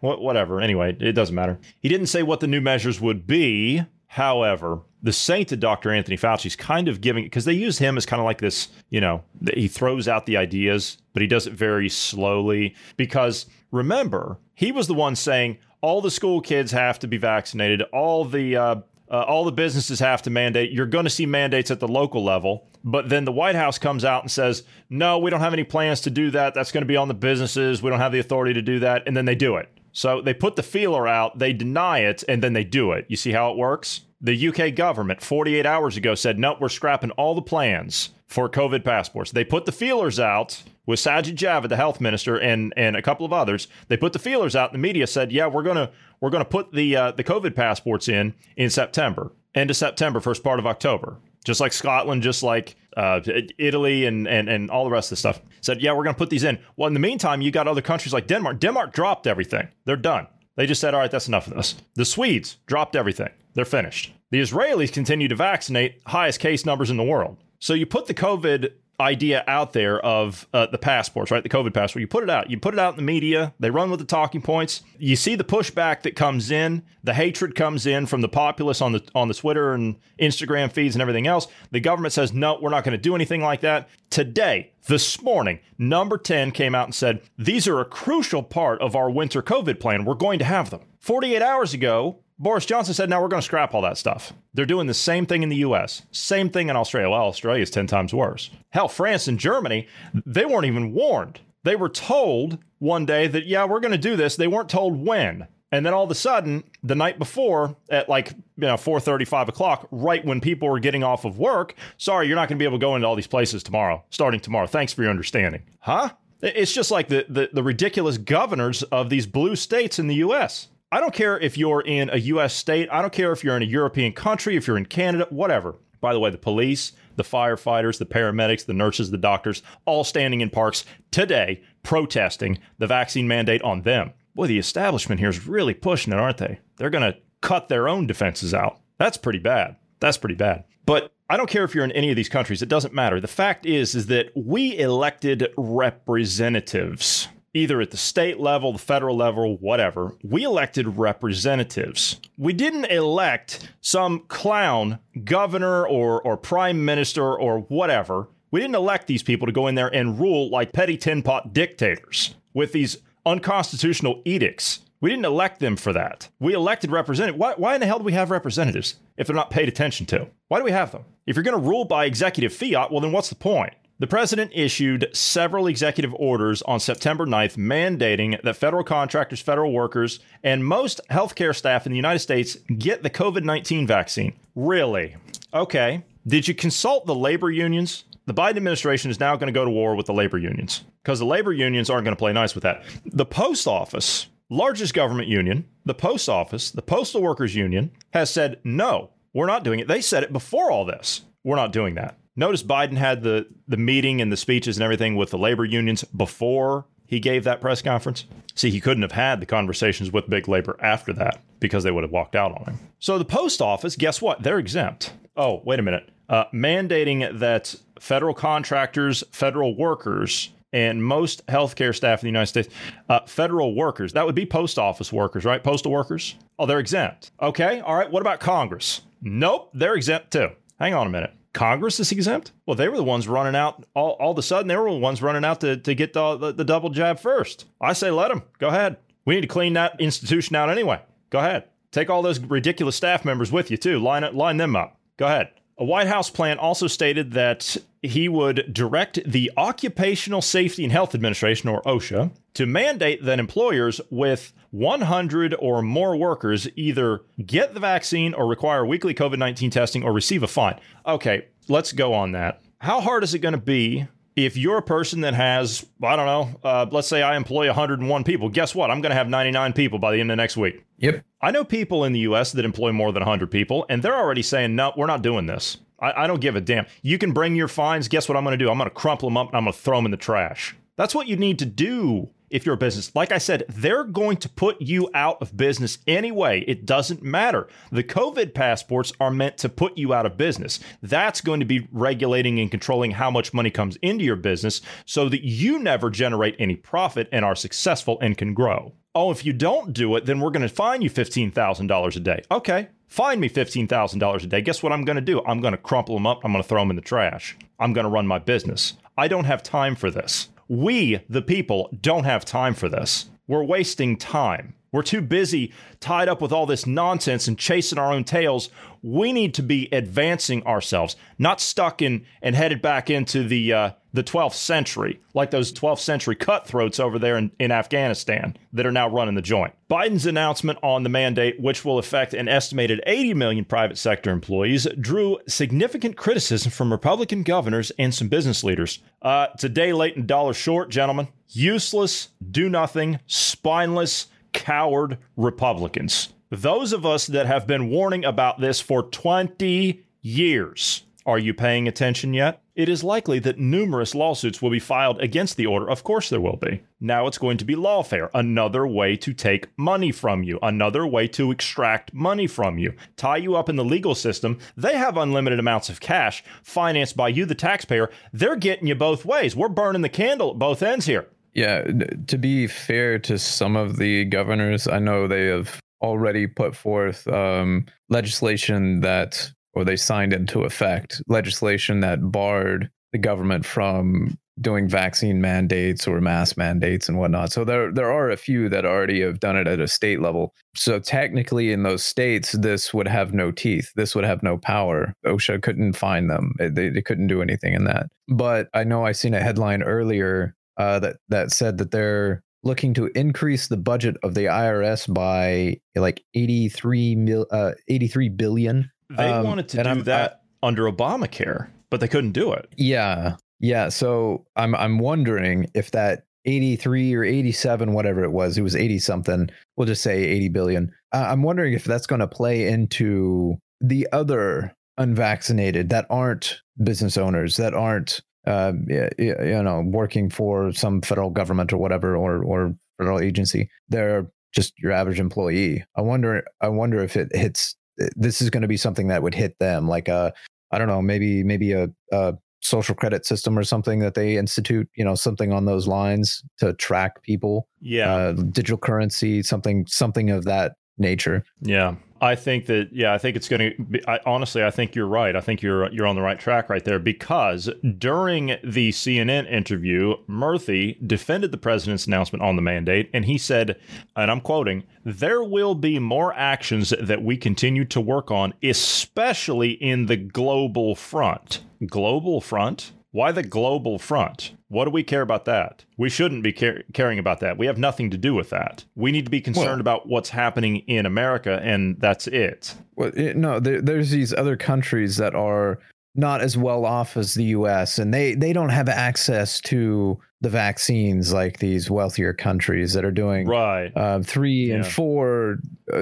What, 0.00 0.22
whatever. 0.22 0.60
Anyway, 0.60 0.96
it 0.98 1.12
doesn't 1.12 1.34
matter. 1.34 1.58
He 1.80 1.88
didn't 1.88 2.06
say 2.06 2.22
what 2.22 2.40
the 2.40 2.46
new 2.46 2.60
measures 2.60 3.00
would 3.00 3.26
be. 3.26 3.82
However, 4.06 4.80
the 5.02 5.12
sainted 5.12 5.58
Dr. 5.58 5.90
Anthony 5.90 6.16
Fauci 6.16 6.46
is 6.46 6.54
kind 6.54 6.86
of 6.86 7.00
giving 7.00 7.24
because 7.24 7.44
they 7.44 7.52
use 7.52 7.78
him 7.78 7.96
as 7.96 8.06
kind 8.06 8.20
of 8.20 8.24
like 8.24 8.40
this, 8.40 8.68
you 8.88 9.00
know, 9.00 9.24
he 9.54 9.66
throws 9.66 10.06
out 10.06 10.24
the 10.24 10.36
ideas, 10.36 10.98
but 11.12 11.20
he 11.20 11.26
does 11.26 11.48
it 11.48 11.52
very 11.52 11.88
slowly. 11.88 12.76
Because 12.96 13.46
remember, 13.72 14.38
he 14.54 14.70
was 14.70 14.86
the 14.86 14.94
one 14.94 15.16
saying 15.16 15.58
all 15.84 16.00
the 16.00 16.10
school 16.10 16.40
kids 16.40 16.72
have 16.72 16.98
to 16.98 17.06
be 17.06 17.18
vaccinated, 17.18 17.82
all 17.92 18.24
the 18.24 18.56
uh, 18.56 18.76
uh, 19.10 19.22
all 19.28 19.44
the 19.44 19.52
businesses 19.52 20.00
have 20.00 20.22
to 20.22 20.30
mandate. 20.30 20.72
You're 20.72 20.86
going 20.86 21.04
to 21.04 21.10
see 21.10 21.26
mandates 21.26 21.70
at 21.70 21.78
the 21.78 21.86
local 21.86 22.24
level, 22.24 22.66
but 22.82 23.10
then 23.10 23.26
the 23.26 23.32
White 23.32 23.54
House 23.54 23.76
comes 23.76 24.02
out 24.02 24.22
and 24.22 24.30
says, 24.30 24.62
"No, 24.88 25.18
we 25.18 25.28
don't 25.30 25.40
have 25.40 25.52
any 25.52 25.62
plans 25.62 26.00
to 26.02 26.10
do 26.10 26.30
that. 26.30 26.54
That's 26.54 26.72
going 26.72 26.80
to 26.80 26.88
be 26.88 26.96
on 26.96 27.08
the 27.08 27.14
businesses. 27.14 27.82
We 27.82 27.90
don't 27.90 28.00
have 28.00 28.12
the 28.12 28.18
authority 28.18 28.54
to 28.54 28.62
do 28.62 28.78
that." 28.78 29.02
And 29.06 29.14
then 29.14 29.26
they 29.26 29.34
do 29.34 29.56
it. 29.56 29.68
So 29.92 30.22
they 30.22 30.32
put 30.32 30.56
the 30.56 30.62
feeler 30.62 31.06
out, 31.06 31.38
they 31.38 31.52
deny 31.52 31.98
it, 31.98 32.24
and 32.28 32.42
then 32.42 32.54
they 32.54 32.64
do 32.64 32.92
it. 32.92 33.04
You 33.08 33.16
see 33.16 33.32
how 33.32 33.50
it 33.50 33.58
works? 33.58 34.00
The 34.22 34.48
UK 34.48 34.74
government 34.74 35.20
48 35.20 35.66
hours 35.66 35.96
ago 35.96 36.16
said, 36.16 36.36
nope, 36.36 36.58
we're 36.60 36.68
scrapping 36.68 37.12
all 37.12 37.36
the 37.36 37.42
plans 37.42 38.10
for 38.26 38.48
COVID 38.48 38.84
passports. 38.84 39.30
They 39.30 39.44
put 39.44 39.66
the 39.66 39.72
feelers 39.72 40.18
out 40.18 40.64
with 40.86 41.00
Sajid 41.00 41.36
Javid, 41.36 41.68
the 41.68 41.76
health 41.76 42.00
minister, 42.00 42.36
and 42.36 42.72
and 42.76 42.96
a 42.96 43.02
couple 43.02 43.26
of 43.26 43.32
others. 43.32 43.68
They 43.88 43.96
put 43.96 44.12
the 44.12 44.18
feelers 44.18 44.56
out. 44.56 44.70
And 44.70 44.82
the 44.82 44.86
media 44.86 45.06
said, 45.06 45.32
yeah, 45.32 45.46
we're 45.46 45.62
gonna 45.62 45.90
we're 46.20 46.30
gonna 46.30 46.44
put 46.44 46.72
the 46.72 46.96
uh, 46.96 47.10
the 47.12 47.24
COVID 47.24 47.54
passports 47.54 48.08
in 48.08 48.34
in 48.56 48.70
September, 48.70 49.32
end 49.54 49.70
of 49.70 49.76
September, 49.76 50.20
first 50.20 50.42
part 50.42 50.58
of 50.58 50.66
October. 50.66 51.18
Just 51.44 51.60
like 51.60 51.74
Scotland, 51.74 52.22
just 52.22 52.42
like 52.42 52.74
uh, 52.96 53.20
Italy, 53.58 54.06
and, 54.06 54.26
and 54.26 54.48
and 54.48 54.70
all 54.70 54.84
the 54.84 54.90
rest 54.90 55.08
of 55.08 55.10
the 55.10 55.16
stuff 55.16 55.42
said, 55.60 55.82
yeah, 55.82 55.92
we're 55.92 56.04
going 56.04 56.14
to 56.14 56.18
put 56.18 56.30
these 56.30 56.44
in. 56.44 56.58
Well, 56.76 56.86
in 56.86 56.94
the 56.94 57.00
meantime, 57.00 57.42
you 57.42 57.50
got 57.50 57.68
other 57.68 57.82
countries 57.82 58.14
like 58.14 58.26
Denmark. 58.26 58.60
Denmark 58.60 58.94
dropped 58.94 59.26
everything; 59.26 59.68
they're 59.84 59.96
done. 59.96 60.26
They 60.56 60.66
just 60.66 60.80
said, 60.80 60.94
all 60.94 61.00
right, 61.00 61.10
that's 61.10 61.28
enough 61.28 61.46
of 61.46 61.54
this. 61.54 61.74
The 61.96 62.06
Swedes 62.06 62.56
dropped 62.66 62.96
everything; 62.96 63.28
they're 63.52 63.66
finished. 63.66 64.14
The 64.30 64.40
Israelis 64.40 64.90
continue 64.90 65.28
to 65.28 65.36
vaccinate, 65.36 66.00
highest 66.06 66.40
case 66.40 66.64
numbers 66.64 66.90
in 66.90 66.96
the 66.96 67.04
world. 67.04 67.36
So 67.58 67.74
you 67.74 67.86
put 67.86 68.06
the 68.06 68.14
COVID 68.14 68.72
idea 69.04 69.44
out 69.46 69.72
there 69.72 70.00
of 70.00 70.48
uh, 70.52 70.66
the 70.66 70.78
passports, 70.78 71.30
right? 71.30 71.42
The 71.42 71.48
COVID 71.48 71.74
passport. 71.74 72.00
You 72.00 72.08
put 72.08 72.24
it 72.24 72.30
out. 72.30 72.50
You 72.50 72.58
put 72.58 72.74
it 72.74 72.80
out 72.80 72.94
in 72.94 72.96
the 72.96 73.02
media. 73.02 73.54
They 73.60 73.70
run 73.70 73.90
with 73.90 74.00
the 74.00 74.06
talking 74.06 74.42
points. 74.42 74.82
You 74.98 75.14
see 75.14 75.36
the 75.36 75.44
pushback 75.44 76.02
that 76.02 76.16
comes 76.16 76.50
in. 76.50 76.82
The 77.04 77.14
hatred 77.14 77.54
comes 77.54 77.86
in 77.86 78.06
from 78.06 78.22
the 78.22 78.28
populace 78.28 78.80
on 78.80 78.92
the 78.92 79.02
on 79.14 79.28
the 79.28 79.34
Twitter 79.34 79.74
and 79.74 79.96
Instagram 80.18 80.72
feeds 80.72 80.94
and 80.94 81.02
everything 81.02 81.26
else. 81.26 81.46
The 81.70 81.80
government 81.80 82.14
says 82.14 82.32
no, 82.32 82.58
we're 82.60 82.70
not 82.70 82.82
going 82.82 82.96
to 82.96 82.98
do 82.98 83.14
anything 83.14 83.42
like 83.42 83.60
that. 83.60 83.88
Today, 84.10 84.72
this 84.86 85.20
morning, 85.22 85.60
number 85.78 86.18
10 86.18 86.52
came 86.52 86.74
out 86.74 86.86
and 86.86 86.94
said, 86.94 87.22
These 87.38 87.68
are 87.68 87.80
a 87.80 87.84
crucial 87.84 88.42
part 88.42 88.80
of 88.80 88.96
our 88.96 89.10
winter 89.10 89.42
COVID 89.42 89.80
plan. 89.80 90.04
We're 90.04 90.14
going 90.14 90.38
to 90.38 90.44
have 90.44 90.70
them. 90.70 90.82
48 91.00 91.42
hours 91.42 91.74
ago, 91.74 92.20
Boris 92.38 92.66
Johnson 92.66 92.94
said, 92.94 93.08
now 93.08 93.22
we're 93.22 93.28
going 93.28 93.40
to 93.40 93.46
scrap 93.46 93.74
all 93.74 93.82
that 93.82 93.96
stuff. 93.96 94.32
They're 94.54 94.66
doing 94.66 94.86
the 94.88 94.94
same 94.94 95.24
thing 95.24 95.42
in 95.42 95.48
the 95.48 95.56
US, 95.56 96.02
same 96.10 96.50
thing 96.50 96.68
in 96.68 96.76
Australia. 96.76 97.10
Well, 97.10 97.22
Australia 97.22 97.62
is 97.62 97.70
10 97.70 97.86
times 97.86 98.12
worse. 98.12 98.50
Hell, 98.70 98.88
France 98.88 99.28
and 99.28 99.38
Germany, 99.38 99.86
they 100.26 100.44
weren't 100.44 100.66
even 100.66 100.92
warned. 100.92 101.40
They 101.62 101.76
were 101.76 101.88
told 101.88 102.58
one 102.78 103.06
day 103.06 103.28
that, 103.28 103.46
yeah, 103.46 103.64
we're 103.64 103.80
going 103.80 103.92
to 103.92 103.98
do 103.98 104.16
this. 104.16 104.36
They 104.36 104.48
weren't 104.48 104.68
told 104.68 105.04
when. 105.04 105.46
And 105.70 105.84
then 105.84 105.92
all 105.92 106.04
of 106.04 106.10
a 106.10 106.14
sudden, 106.14 106.62
the 106.84 106.94
night 106.94 107.18
before, 107.18 107.76
at 107.90 108.08
like 108.08 108.30
you 108.30 108.68
know 108.68 108.76
four 108.76 109.00
thirty, 109.00 109.24
five 109.24 109.48
o'clock, 109.48 109.88
right 109.90 110.24
when 110.24 110.40
people 110.40 110.68
were 110.68 110.78
getting 110.78 111.02
off 111.02 111.24
of 111.24 111.36
work, 111.36 111.74
sorry, 111.96 112.28
you're 112.28 112.36
not 112.36 112.48
going 112.48 112.58
to 112.58 112.62
be 112.62 112.64
able 112.64 112.78
to 112.78 112.80
go 112.80 112.94
into 112.94 113.08
all 113.08 113.16
these 113.16 113.26
places 113.26 113.64
tomorrow, 113.64 114.04
starting 114.10 114.38
tomorrow. 114.38 114.68
Thanks 114.68 114.92
for 114.92 115.02
your 115.02 115.10
understanding, 115.10 115.64
huh? 115.80 116.10
It's 116.42 116.72
just 116.72 116.92
like 116.92 117.08
the, 117.08 117.26
the, 117.28 117.48
the 117.52 117.62
ridiculous 117.64 118.18
governors 118.18 118.84
of 118.84 119.10
these 119.10 119.26
blue 119.26 119.56
states 119.56 119.98
in 119.98 120.06
the 120.06 120.16
U.S. 120.16 120.68
I 120.94 121.00
don't 121.00 121.12
care 121.12 121.36
if 121.40 121.58
you're 121.58 121.80
in 121.80 122.08
a 122.10 122.18
US 122.18 122.54
state, 122.54 122.88
I 122.92 123.02
don't 123.02 123.12
care 123.12 123.32
if 123.32 123.42
you're 123.42 123.56
in 123.56 123.64
a 123.64 123.66
European 123.66 124.12
country, 124.12 124.54
if 124.54 124.68
you're 124.68 124.78
in 124.78 124.86
Canada, 124.86 125.26
whatever. 125.28 125.74
By 126.00 126.12
the 126.12 126.20
way, 126.20 126.30
the 126.30 126.38
police, 126.38 126.92
the 127.16 127.24
firefighters, 127.24 127.98
the 127.98 128.06
paramedics, 128.06 128.64
the 128.64 128.74
nurses, 128.74 129.10
the 129.10 129.18
doctors, 129.18 129.64
all 129.86 130.04
standing 130.04 130.40
in 130.40 130.50
parks 130.50 130.84
today 131.10 131.62
protesting 131.82 132.60
the 132.78 132.86
vaccine 132.86 133.26
mandate 133.26 133.60
on 133.62 133.82
them. 133.82 134.12
Boy, 134.36 134.46
the 134.46 134.56
establishment 134.60 135.18
here 135.18 135.30
is 135.30 135.48
really 135.48 135.74
pushing 135.74 136.12
it, 136.12 136.20
aren't 136.20 136.38
they? 136.38 136.60
They're 136.76 136.90
going 136.90 137.12
to 137.12 137.18
cut 137.40 137.68
their 137.68 137.88
own 137.88 138.06
defenses 138.06 138.54
out. 138.54 138.78
That's 138.96 139.16
pretty 139.16 139.40
bad. 139.40 139.74
That's 139.98 140.16
pretty 140.16 140.36
bad. 140.36 140.62
But 140.86 141.12
I 141.28 141.36
don't 141.36 141.50
care 141.50 141.64
if 141.64 141.74
you're 141.74 141.82
in 141.82 141.90
any 141.90 142.10
of 142.10 142.16
these 142.16 142.28
countries, 142.28 142.62
it 142.62 142.68
doesn't 142.68 142.94
matter. 142.94 143.20
The 143.20 143.26
fact 143.26 143.66
is 143.66 143.96
is 143.96 144.06
that 144.06 144.30
we 144.36 144.78
elected 144.78 145.52
representatives 145.56 147.26
either 147.54 147.80
at 147.80 147.92
the 147.92 147.96
state 147.96 148.38
level, 148.38 148.72
the 148.72 148.78
federal 148.78 149.16
level, 149.16 149.56
whatever, 149.56 150.16
we 150.22 150.42
elected 150.42 150.98
representatives. 150.98 152.20
We 152.36 152.52
didn't 152.52 152.86
elect 152.86 153.72
some 153.80 154.24
clown 154.28 154.98
governor 155.24 155.86
or, 155.86 156.20
or 156.20 156.36
prime 156.36 156.84
minister 156.84 157.24
or 157.24 157.60
whatever. 157.60 158.28
We 158.50 158.60
didn't 158.60 158.74
elect 158.74 159.06
these 159.06 159.22
people 159.22 159.46
to 159.46 159.52
go 159.52 159.66
in 159.68 159.76
there 159.76 159.92
and 159.94 160.18
rule 160.20 160.50
like 160.50 160.72
petty 160.72 160.96
tin 160.96 161.22
pot 161.22 161.52
dictators 161.52 162.34
with 162.52 162.72
these 162.72 162.98
unconstitutional 163.24 164.20
edicts. 164.24 164.80
We 165.00 165.10
didn't 165.10 165.24
elect 165.26 165.60
them 165.60 165.76
for 165.76 165.92
that. 165.92 166.28
We 166.40 166.54
elected 166.54 166.90
representatives. 166.90 167.38
Why, 167.38 167.54
why 167.56 167.74
in 167.74 167.80
the 167.80 167.86
hell 167.86 167.98
do 167.98 168.04
we 168.04 168.12
have 168.12 168.30
representatives 168.30 168.96
if 169.16 169.26
they're 169.26 169.36
not 169.36 169.50
paid 169.50 169.68
attention 169.68 170.06
to? 170.06 170.28
Why 170.48 170.58
do 170.58 170.64
we 170.64 170.70
have 170.70 170.92
them? 170.92 171.04
If 171.26 171.36
you're 171.36 171.42
going 171.42 171.60
to 171.60 171.68
rule 171.68 171.84
by 171.84 172.06
executive 172.06 172.54
fiat, 172.54 172.90
well, 172.90 173.00
then 173.00 173.12
what's 173.12 173.28
the 173.28 173.34
point? 173.34 173.74
The 174.00 174.08
president 174.08 174.50
issued 174.52 175.08
several 175.12 175.68
executive 175.68 176.12
orders 176.14 176.62
on 176.62 176.80
September 176.80 177.26
9th 177.26 177.56
mandating 177.56 178.42
that 178.42 178.56
federal 178.56 178.82
contractors, 178.82 179.40
federal 179.40 179.72
workers, 179.72 180.18
and 180.42 180.66
most 180.66 181.00
healthcare 181.10 181.54
staff 181.54 181.86
in 181.86 181.92
the 181.92 181.96
United 181.96 182.18
States 182.18 182.56
get 182.76 183.04
the 183.04 183.10
COVID 183.10 183.44
19 183.44 183.86
vaccine. 183.86 184.32
Really? 184.56 185.14
Okay. 185.52 186.02
Did 186.26 186.48
you 186.48 186.54
consult 186.54 187.06
the 187.06 187.14
labor 187.14 187.52
unions? 187.52 188.04
The 188.26 188.34
Biden 188.34 188.56
administration 188.56 189.12
is 189.12 189.20
now 189.20 189.36
going 189.36 189.52
to 189.52 189.58
go 189.58 189.64
to 189.64 189.70
war 189.70 189.94
with 189.94 190.06
the 190.06 190.14
labor 190.14 190.38
unions 190.38 190.82
because 191.02 191.20
the 191.20 191.26
labor 191.26 191.52
unions 191.52 191.88
aren't 191.88 192.04
going 192.04 192.16
to 192.16 192.18
play 192.18 192.32
nice 192.32 192.54
with 192.54 192.62
that. 192.64 192.82
The 193.04 193.26
post 193.26 193.68
office, 193.68 194.26
largest 194.50 194.94
government 194.94 195.28
union, 195.28 195.66
the 195.84 195.94
post 195.94 196.28
office, 196.28 196.72
the 196.72 196.82
postal 196.82 197.22
workers 197.22 197.54
union, 197.54 197.92
has 198.12 198.28
said, 198.28 198.58
no, 198.64 199.10
we're 199.32 199.46
not 199.46 199.62
doing 199.62 199.78
it. 199.78 199.86
They 199.86 200.00
said 200.00 200.24
it 200.24 200.32
before 200.32 200.72
all 200.72 200.84
this. 200.84 201.22
We're 201.44 201.56
not 201.56 201.72
doing 201.72 201.94
that. 201.94 202.18
Notice 202.36 202.62
Biden 202.62 202.96
had 202.96 203.22
the 203.22 203.46
the 203.68 203.76
meeting 203.76 204.20
and 204.20 204.32
the 204.32 204.36
speeches 204.36 204.76
and 204.76 204.84
everything 204.84 205.16
with 205.16 205.30
the 205.30 205.38
labor 205.38 205.64
unions 205.64 206.04
before 206.04 206.86
he 207.06 207.20
gave 207.20 207.44
that 207.44 207.60
press 207.60 207.82
conference. 207.82 208.24
See, 208.54 208.70
he 208.70 208.80
couldn't 208.80 209.02
have 209.02 209.12
had 209.12 209.40
the 209.40 209.46
conversations 209.46 210.10
with 210.10 210.28
big 210.28 210.48
labor 210.48 210.76
after 210.80 211.12
that 211.14 211.40
because 211.60 211.84
they 211.84 211.90
would 211.90 212.04
have 212.04 212.10
walked 212.10 212.34
out 212.34 212.52
on 212.52 212.64
him. 212.64 212.78
So 212.98 213.18
the 213.18 213.24
post 213.24 213.60
office, 213.60 213.96
guess 213.96 214.20
what? 214.22 214.42
They're 214.42 214.58
exempt. 214.58 215.12
Oh, 215.36 215.60
wait 215.64 215.78
a 215.78 215.82
minute. 215.82 216.10
Uh, 216.28 216.44
mandating 216.54 217.38
that 217.38 217.74
federal 218.00 218.34
contractors, 218.34 219.22
federal 219.30 219.76
workers, 219.76 220.50
and 220.72 221.04
most 221.04 221.46
healthcare 221.46 221.94
staff 221.94 222.20
in 222.20 222.26
the 222.26 222.30
United 222.30 222.46
States, 222.46 222.68
uh, 223.08 223.20
federal 223.26 223.74
workers, 223.74 224.12
that 224.14 224.26
would 224.26 224.34
be 224.34 224.46
post 224.46 224.78
office 224.78 225.12
workers, 225.12 225.44
right? 225.44 225.62
Postal 225.62 225.92
workers. 225.92 226.34
Oh, 226.58 226.66
they're 226.66 226.80
exempt. 226.80 227.30
Okay. 227.40 227.80
All 227.80 227.94
right. 227.94 228.10
What 228.10 228.22
about 228.22 228.40
Congress? 228.40 229.02
Nope. 229.22 229.70
They're 229.74 229.94
exempt 229.94 230.32
too. 230.32 230.50
Hang 230.80 230.94
on 230.94 231.06
a 231.06 231.10
minute. 231.10 231.32
Congress 231.54 232.00
is 232.00 232.12
exempt? 232.12 232.52
Well, 232.66 232.74
they 232.74 232.88
were 232.88 232.96
the 232.96 233.04
ones 233.04 233.26
running 233.26 233.54
out. 233.54 233.86
All, 233.94 234.10
all 234.20 234.32
of 234.32 234.38
a 234.38 234.42
sudden, 234.42 234.68
they 234.68 234.76
were 234.76 234.90
the 234.90 234.98
ones 234.98 235.22
running 235.22 235.44
out 235.44 235.60
to, 235.62 235.76
to 235.78 235.94
get 235.94 236.12
the, 236.12 236.36
the, 236.36 236.52
the 236.52 236.64
double 236.64 236.90
jab 236.90 237.18
first. 237.18 237.64
I 237.80 237.94
say 237.94 238.10
let 238.10 238.28
them. 238.28 238.42
Go 238.58 238.68
ahead. 238.68 238.98
We 239.24 239.36
need 239.36 239.42
to 239.42 239.46
clean 239.46 239.72
that 239.74 239.98
institution 240.00 240.56
out 240.56 240.68
anyway. 240.68 241.00
Go 241.30 241.38
ahead. 241.38 241.64
Take 241.92 242.10
all 242.10 242.22
those 242.22 242.40
ridiculous 242.40 242.96
staff 242.96 243.24
members 243.24 243.50
with 243.52 243.70
you, 243.70 243.76
too. 243.76 244.00
Line, 244.00 244.34
line 244.34 244.56
them 244.56 244.76
up. 244.76 244.98
Go 245.16 245.26
ahead. 245.26 245.52
A 245.76 245.84
White 245.84 246.06
House 246.06 246.30
plan 246.30 246.58
also 246.58 246.86
stated 246.86 247.32
that 247.32 247.76
he 248.00 248.28
would 248.28 248.72
direct 248.72 249.18
the 249.26 249.50
Occupational 249.56 250.40
Safety 250.40 250.84
and 250.84 250.92
Health 250.92 251.14
Administration, 251.14 251.68
or 251.68 251.82
OSHA, 251.82 252.30
to 252.54 252.66
mandate 252.66 253.24
that 253.24 253.40
employers 253.40 254.00
with 254.08 254.52
100 254.70 255.54
or 255.58 255.82
more 255.82 256.16
workers 256.16 256.68
either 256.76 257.22
get 257.44 257.74
the 257.74 257.80
vaccine 257.80 258.34
or 258.34 258.46
require 258.46 258.86
weekly 258.86 259.14
COVID 259.14 259.38
19 259.38 259.70
testing 259.70 260.04
or 260.04 260.12
receive 260.12 260.44
a 260.44 260.48
fine. 260.48 260.78
Okay, 261.06 261.46
let's 261.68 261.92
go 261.92 262.14
on 262.14 262.32
that. 262.32 262.62
How 262.78 263.00
hard 263.00 263.24
is 263.24 263.34
it 263.34 263.40
going 263.40 263.52
to 263.52 263.58
be 263.58 264.06
if 264.36 264.56
you're 264.56 264.78
a 264.78 264.82
person 264.82 265.20
that 265.20 265.34
has, 265.34 265.86
I 266.02 266.16
don't 266.16 266.26
know, 266.26 266.60
uh, 266.64 266.86
let's 266.90 267.08
say 267.08 267.22
I 267.22 267.36
employ 267.36 267.66
101 267.66 268.24
people, 268.24 268.48
guess 268.48 268.74
what? 268.74 268.90
I'm 268.90 269.00
going 269.00 269.10
to 269.10 269.16
have 269.16 269.28
99 269.28 269.72
people 269.72 269.98
by 269.98 270.12
the 270.12 270.20
end 270.20 270.30
of 270.30 270.36
next 270.36 270.56
week. 270.56 270.84
Yep. 270.98 271.24
I 271.40 271.50
know 271.50 271.64
people 271.64 272.04
in 272.04 272.12
the 272.12 272.20
US 272.20 272.52
that 272.52 272.64
employ 272.64 272.92
more 272.92 273.12
than 273.12 273.20
100 273.20 273.50
people, 273.50 273.86
and 273.88 274.02
they're 274.02 274.16
already 274.16 274.42
saying, 274.42 274.74
no, 274.74 274.92
we're 274.96 275.06
not 275.06 275.22
doing 275.22 275.46
this. 275.46 275.78
I, 276.00 276.24
I 276.24 276.26
don't 276.26 276.40
give 276.40 276.56
a 276.56 276.60
damn. 276.60 276.86
You 277.02 277.18
can 277.18 277.32
bring 277.32 277.54
your 277.54 277.68
fines. 277.68 278.08
Guess 278.08 278.28
what 278.28 278.36
I'm 278.36 278.44
going 278.44 278.58
to 278.58 278.64
do? 278.64 278.70
I'm 278.70 278.78
going 278.78 278.90
to 278.90 278.94
crumple 278.94 279.28
them 279.28 279.36
up 279.36 279.48
and 279.48 279.56
I'm 279.56 279.64
going 279.64 279.72
to 279.72 279.78
throw 279.78 279.98
them 279.98 280.06
in 280.06 280.10
the 280.10 280.16
trash. 280.16 280.74
That's 280.96 281.14
what 281.14 281.28
you 281.28 281.36
need 281.36 281.58
to 281.60 281.66
do 281.66 282.28
if 282.54 282.64
you're 282.64 282.76
a 282.76 282.78
business. 282.78 283.12
Like 283.16 283.32
I 283.32 283.38
said, 283.38 283.64
they're 283.68 284.04
going 284.04 284.36
to 284.38 284.48
put 284.48 284.80
you 284.80 285.10
out 285.12 285.42
of 285.42 285.56
business 285.56 285.98
anyway. 286.06 286.64
It 286.68 286.86
doesn't 286.86 287.20
matter. 287.20 287.66
The 287.90 288.04
COVID 288.04 288.54
passports 288.54 289.12
are 289.18 289.32
meant 289.32 289.58
to 289.58 289.68
put 289.68 289.98
you 289.98 290.14
out 290.14 290.24
of 290.24 290.36
business. 290.36 290.78
That's 291.02 291.40
going 291.40 291.58
to 291.58 291.66
be 291.66 291.88
regulating 291.90 292.60
and 292.60 292.70
controlling 292.70 293.10
how 293.10 293.28
much 293.28 293.52
money 293.52 293.70
comes 293.70 293.96
into 294.02 294.24
your 294.24 294.36
business 294.36 294.80
so 295.04 295.28
that 295.28 295.44
you 295.44 295.80
never 295.80 296.10
generate 296.10 296.54
any 296.60 296.76
profit 296.76 297.28
and 297.32 297.44
are 297.44 297.56
successful 297.56 298.18
and 298.20 298.38
can 298.38 298.54
grow. 298.54 298.92
Oh, 299.16 299.32
if 299.32 299.44
you 299.44 299.52
don't 299.52 299.92
do 299.92 300.14
it, 300.14 300.24
then 300.24 300.38
we're 300.38 300.50
going 300.50 300.62
to 300.62 300.68
fine 300.68 301.02
you 301.02 301.10
$15,000 301.10 302.16
a 302.16 302.20
day. 302.20 302.42
Okay, 302.52 302.88
fine 303.08 303.40
me 303.40 303.48
$15,000 303.48 304.42
a 304.42 304.46
day. 304.46 304.60
Guess 304.60 304.80
what 304.80 304.92
I'm 304.92 305.04
going 305.04 305.16
to 305.16 305.22
do? 305.22 305.44
I'm 305.44 305.60
going 305.60 305.72
to 305.72 305.78
crumple 305.78 306.14
them 306.14 306.26
up. 306.26 306.44
I'm 306.44 306.52
going 306.52 306.62
to 306.62 306.68
throw 306.68 306.82
them 306.82 306.90
in 306.90 306.96
the 306.96 307.02
trash. 307.02 307.56
I'm 307.80 307.92
going 307.92 308.04
to 308.04 308.10
run 308.10 308.28
my 308.28 308.38
business. 308.38 308.94
I 309.18 309.26
don't 309.26 309.44
have 309.44 309.62
time 309.62 309.96
for 309.96 310.10
this. 310.10 310.48
We, 310.68 311.20
the 311.28 311.42
people, 311.42 311.88
don't 312.00 312.24
have 312.24 312.44
time 312.44 312.74
for 312.74 312.88
this. 312.88 313.30
We're 313.46 313.64
wasting 313.64 314.16
time. 314.16 314.74
We're 314.92 315.02
too 315.02 315.20
busy 315.22 315.72
tied 315.98 316.28
up 316.28 316.40
with 316.40 316.52
all 316.52 316.66
this 316.66 316.86
nonsense 316.86 317.48
and 317.48 317.58
chasing 317.58 317.98
our 317.98 318.12
own 318.12 318.22
tails. 318.22 318.70
We 319.02 319.32
need 319.32 319.52
to 319.54 319.62
be 319.62 319.88
advancing 319.90 320.64
ourselves, 320.64 321.16
not 321.38 321.60
stuck 321.60 322.00
in 322.00 322.24
and 322.40 322.54
headed 322.54 322.80
back 322.80 323.10
into 323.10 323.42
the 323.42 323.72
uh, 323.72 323.90
the 324.14 324.22
12th 324.22 324.54
century, 324.54 325.20
like 325.34 325.50
those 325.50 325.72
12th 325.72 325.98
century 325.98 326.36
cutthroats 326.36 327.00
over 327.00 327.18
there 327.18 327.36
in, 327.36 327.50
in 327.58 327.72
Afghanistan 327.72 328.56
that 328.72 328.86
are 328.86 328.92
now 328.92 329.08
running 329.08 329.34
the 329.34 329.42
joint. 329.42 329.74
Biden's 329.90 330.24
announcement 330.24 330.78
on 330.82 331.02
the 331.02 331.08
mandate, 331.08 331.60
which 331.60 331.84
will 331.84 331.98
affect 331.98 332.32
an 332.32 332.48
estimated 332.48 333.02
80 333.06 333.34
million 333.34 333.64
private 333.64 333.98
sector 333.98 334.30
employees, 334.30 334.86
drew 335.00 335.38
significant 335.48 336.16
criticism 336.16 336.70
from 336.70 336.92
Republican 336.92 337.42
governors 337.42 337.90
and 337.98 338.14
some 338.14 338.28
business 338.28 338.62
leaders. 338.62 339.00
Uh, 339.20 339.48
it's 339.52 339.64
a 339.64 339.68
day 339.68 339.92
late 339.92 340.16
and 340.16 340.28
dollar 340.28 340.54
short, 340.54 340.90
gentlemen. 340.90 341.26
Useless, 341.48 342.28
do 342.48 342.68
nothing, 342.68 343.18
spineless, 343.26 344.28
coward 344.52 345.18
Republicans. 345.36 346.32
Those 346.50 346.92
of 346.92 347.04
us 347.04 347.26
that 347.26 347.46
have 347.46 347.66
been 347.66 347.90
warning 347.90 348.24
about 348.24 348.60
this 348.60 348.80
for 348.80 349.02
20 349.02 350.04
years. 350.22 351.02
Are 351.26 351.38
you 351.38 351.52
paying 351.52 351.88
attention 351.88 352.32
yet? 352.32 352.60
It 352.74 352.88
is 352.88 353.04
likely 353.04 353.38
that 353.38 353.58
numerous 353.58 354.16
lawsuits 354.16 354.60
will 354.60 354.70
be 354.70 354.80
filed 354.80 355.20
against 355.20 355.56
the 355.56 355.66
order. 355.66 355.88
Of 355.88 356.02
course, 356.02 356.28
there 356.28 356.40
will 356.40 356.56
be. 356.56 356.82
Now 356.98 357.28
it's 357.28 357.38
going 357.38 357.56
to 357.58 357.64
be 357.64 357.76
lawfare, 357.76 358.30
another 358.34 358.84
way 358.84 359.14
to 359.16 359.32
take 359.32 359.68
money 359.78 360.10
from 360.10 360.42
you, 360.42 360.58
another 360.60 361.06
way 361.06 361.28
to 361.28 361.52
extract 361.52 362.12
money 362.12 362.48
from 362.48 362.78
you, 362.78 362.94
tie 363.16 363.36
you 363.36 363.54
up 363.54 363.68
in 363.68 363.76
the 363.76 363.84
legal 363.84 364.16
system. 364.16 364.58
They 364.76 364.96
have 364.96 365.16
unlimited 365.16 365.60
amounts 365.60 365.88
of 365.88 366.00
cash 366.00 366.42
financed 366.64 367.16
by 367.16 367.28
you, 367.28 367.46
the 367.46 367.54
taxpayer. 367.54 368.10
They're 368.32 368.56
getting 368.56 368.88
you 368.88 368.96
both 368.96 369.24
ways. 369.24 369.54
We're 369.54 369.68
burning 369.68 370.02
the 370.02 370.08
candle 370.08 370.50
at 370.50 370.58
both 370.58 370.82
ends 370.82 371.06
here. 371.06 371.28
Yeah, 371.52 371.84
to 372.26 372.36
be 372.36 372.66
fair 372.66 373.20
to 373.20 373.38
some 373.38 373.76
of 373.76 373.98
the 373.98 374.24
governors, 374.24 374.88
I 374.88 374.98
know 374.98 375.28
they 375.28 375.46
have 375.46 375.80
already 376.02 376.48
put 376.48 376.74
forth 376.74 377.28
um, 377.28 377.86
legislation 378.08 379.00
that, 379.02 379.52
or 379.74 379.84
they 379.84 379.96
signed 379.96 380.32
into 380.32 380.62
effect 380.62 381.22
legislation 381.28 382.00
that 382.00 382.30
barred 382.30 382.90
the 383.12 383.18
government 383.18 383.64
from 383.64 384.36
doing 384.60 384.88
vaccine 384.88 385.40
mandates 385.40 386.06
or 386.06 386.20
mass 386.20 386.56
mandates 386.56 387.08
and 387.08 387.18
whatnot. 387.18 387.52
So 387.52 387.64
there 387.64 387.92
there 387.92 388.12
are 388.12 388.30
a 388.30 388.36
few 388.36 388.68
that 388.68 388.84
already 388.84 389.20
have 389.20 389.40
done 389.40 389.56
it 389.56 389.66
at 389.66 389.80
a 389.80 389.88
state 389.88 390.20
level. 390.20 390.54
So 390.76 391.00
technically 391.00 391.72
in 391.72 391.82
those 391.82 392.04
states 392.04 392.52
this 392.52 392.94
would 392.94 393.08
have 393.08 393.34
no 393.34 393.50
teeth. 393.50 393.92
This 393.96 394.14
would 394.14 394.24
have 394.24 394.42
no 394.42 394.58
power. 394.58 395.12
OSHA 395.26 395.62
couldn't 395.62 395.94
find 395.94 396.30
them. 396.30 396.54
They, 396.58 396.88
they 396.88 397.02
couldn't 397.02 397.26
do 397.26 397.42
anything 397.42 397.74
in 397.74 397.84
that. 397.84 398.06
But 398.28 398.68
I 398.74 398.84
know 398.84 399.04
I 399.04 399.12
seen 399.12 399.34
a 399.34 399.40
headline 399.40 399.82
earlier 399.82 400.54
uh, 400.76 401.00
that 401.00 401.16
that 401.28 401.50
said 401.50 401.78
that 401.78 401.90
they're 401.90 402.42
looking 402.64 402.94
to 402.94 403.10
increase 403.14 403.68
the 403.68 403.76
budget 403.76 404.16
of 404.22 404.34
the 404.34 404.46
IRS 404.46 405.12
by 405.12 405.78
like 405.94 406.24
83 406.34 407.14
mil, 407.14 407.46
uh, 407.50 407.72
83 407.88 408.30
billion. 408.30 408.90
They 409.10 409.30
Um, 409.30 409.44
wanted 409.44 409.68
to 409.70 409.82
do 409.82 409.88
I'm- 409.88 410.04
that 410.04 410.40
under 410.62 410.90
Obamacare, 410.90 411.68
but 411.90 412.00
they 412.00 412.08
couldn't 412.08 412.32
do 412.32 412.52
it. 412.52 412.68
Yeah. 412.76 413.36
Yeah, 413.60 413.88
so 413.88 414.44
I'm 414.56 414.74
I'm 414.74 414.98
wondering 414.98 415.66
if 415.74 415.90
that 415.92 416.24
83 416.44 417.14
or 417.14 417.24
87 417.24 417.92
whatever 417.92 418.22
it 418.24 418.32
was, 418.32 418.58
it 418.58 418.62
was 418.62 418.76
80 418.76 418.98
something. 418.98 419.48
We'll 419.76 419.86
just 419.86 420.02
say 420.02 420.22
80 420.24 420.48
billion. 420.50 420.92
Uh, 421.12 421.26
I'm 421.28 421.42
wondering 421.42 421.72
if 421.72 421.84
that's 421.84 422.06
going 422.06 422.20
to 422.20 422.26
play 422.26 422.66
into 422.68 423.56
the 423.80 424.06
other 424.12 424.74
unvaccinated 424.98 425.88
that 425.90 426.06
aren't 426.10 426.60
business 426.82 427.16
owners, 427.16 427.56
that 427.56 427.74
aren't 427.74 428.20
uh, 428.46 428.72
you 429.18 429.62
know, 429.62 429.82
working 429.86 430.28
for 430.28 430.70
some 430.72 431.00
federal 431.00 431.30
government 431.30 431.72
or 431.72 431.78
whatever, 431.78 432.14
or 432.14 432.44
or 432.44 432.74
federal 432.98 433.18
agency. 433.18 433.70
They're 433.88 434.26
just 434.54 434.74
your 434.78 434.92
average 434.92 435.18
employee. 435.18 435.82
I 435.96 436.02
wonder. 436.02 436.44
I 436.60 436.68
wonder 436.68 437.02
if 437.02 437.16
it 437.16 437.34
hits. 437.34 437.74
This 438.16 438.40
is 438.42 438.50
going 438.50 438.62
to 438.62 438.68
be 438.68 438.76
something 438.76 439.08
that 439.08 439.22
would 439.22 439.34
hit 439.34 439.58
them, 439.58 439.88
like 439.88 440.08
a, 440.08 440.32
I 440.70 440.78
don't 440.78 440.88
know, 440.88 441.02
maybe 441.02 441.44
maybe 441.44 441.72
a, 441.72 441.88
a 442.12 442.34
social 442.60 442.94
credit 442.94 443.26
system 443.26 443.58
or 443.58 443.64
something 443.64 444.00
that 444.00 444.14
they 444.14 444.36
institute. 444.36 444.88
You 444.96 445.04
know, 445.04 445.14
something 445.14 445.52
on 445.52 445.64
those 445.64 445.86
lines 445.86 446.42
to 446.58 446.72
track 446.74 447.22
people. 447.22 447.68
Yeah. 447.80 448.14
Uh, 448.14 448.32
digital 448.32 448.78
currency, 448.78 449.42
something 449.42 449.86
something 449.86 450.30
of 450.30 450.44
that 450.44 450.76
nature. 450.98 451.44
Yeah, 451.60 451.96
I 452.24 452.36
think 452.36 452.64
that. 452.66 452.88
Yeah, 452.90 453.12
I 453.12 453.18
think 453.18 453.36
it's 453.36 453.50
going 453.50 453.72
to. 453.76 453.82
be 453.82 454.08
I, 454.08 454.18
honestly, 454.24 454.64
I 454.64 454.70
think 454.70 454.94
you're 454.94 455.06
right. 455.06 455.36
I 455.36 455.42
think 455.42 455.60
you're 455.60 455.92
you're 455.92 456.06
on 456.06 456.16
the 456.16 456.22
right 456.22 456.40
track 456.40 456.70
right 456.70 456.82
there 456.82 456.98
because 456.98 457.68
during 457.98 458.56
the 458.64 458.92
CNN 458.92 459.50
interview, 459.52 460.14
Murthy 460.26 460.96
defended 461.06 461.52
the 461.52 461.58
president's 461.58 462.06
announcement 462.06 462.42
on 462.42 462.56
the 462.56 462.62
mandate, 462.62 463.10
and 463.12 463.26
he 463.26 463.36
said, 463.36 463.78
and 464.16 464.30
I'm 464.30 464.40
quoting: 464.40 464.84
"There 465.04 465.44
will 465.44 465.74
be 465.74 465.98
more 465.98 466.32
actions 466.32 466.94
that 466.98 467.22
we 467.22 467.36
continue 467.36 467.84
to 467.84 468.00
work 468.00 468.30
on, 468.30 468.54
especially 468.62 469.72
in 469.72 470.06
the 470.06 470.16
global 470.16 470.94
front." 470.94 471.60
Global 471.86 472.40
front. 472.40 472.92
Why 473.14 473.30
the 473.30 473.44
global 473.44 474.00
front? 474.00 474.56
What 474.66 474.86
do 474.86 474.90
we 474.90 475.04
care 475.04 475.22
about 475.22 475.44
that? 475.44 475.84
We 475.96 476.08
shouldn't 476.08 476.42
be 476.42 476.52
car- 476.52 476.82
caring 476.94 477.20
about 477.20 477.38
that. 477.38 477.56
We 477.56 477.66
have 477.66 477.78
nothing 477.78 478.10
to 478.10 478.18
do 478.18 478.34
with 478.34 478.50
that. 478.50 478.86
We 478.96 479.12
need 479.12 479.24
to 479.26 479.30
be 479.30 479.40
concerned 479.40 479.66
Well- 479.68 479.80
about 479.80 480.08
what's 480.08 480.30
happening 480.30 480.78
in 480.88 481.06
America, 481.06 481.60
and 481.62 481.94
that's 482.00 482.26
it. 482.26 482.74
Well, 482.96 483.12
no, 483.14 483.60
there, 483.60 483.80
there's 483.80 484.10
these 484.10 484.34
other 484.34 484.56
countries 484.56 485.16
that 485.18 485.32
are 485.32 485.78
not 486.14 486.40
as 486.40 486.56
well 486.56 486.84
off 486.84 487.16
as 487.16 487.34
the 487.34 487.44
U.S. 487.44 487.98
and 487.98 488.12
they 488.14 488.34
they 488.34 488.52
don't 488.52 488.68
have 488.70 488.88
access 488.88 489.60
to 489.62 490.18
the 490.40 490.48
vaccines 490.50 491.32
like 491.32 491.58
these 491.58 491.90
wealthier 491.90 492.32
countries 492.34 492.92
that 492.92 493.04
are 493.04 493.10
doing 493.10 493.46
Right. 493.48 493.90
uh, 493.96 494.20
three 494.22 494.70
and 494.70 494.86
four 494.86 495.56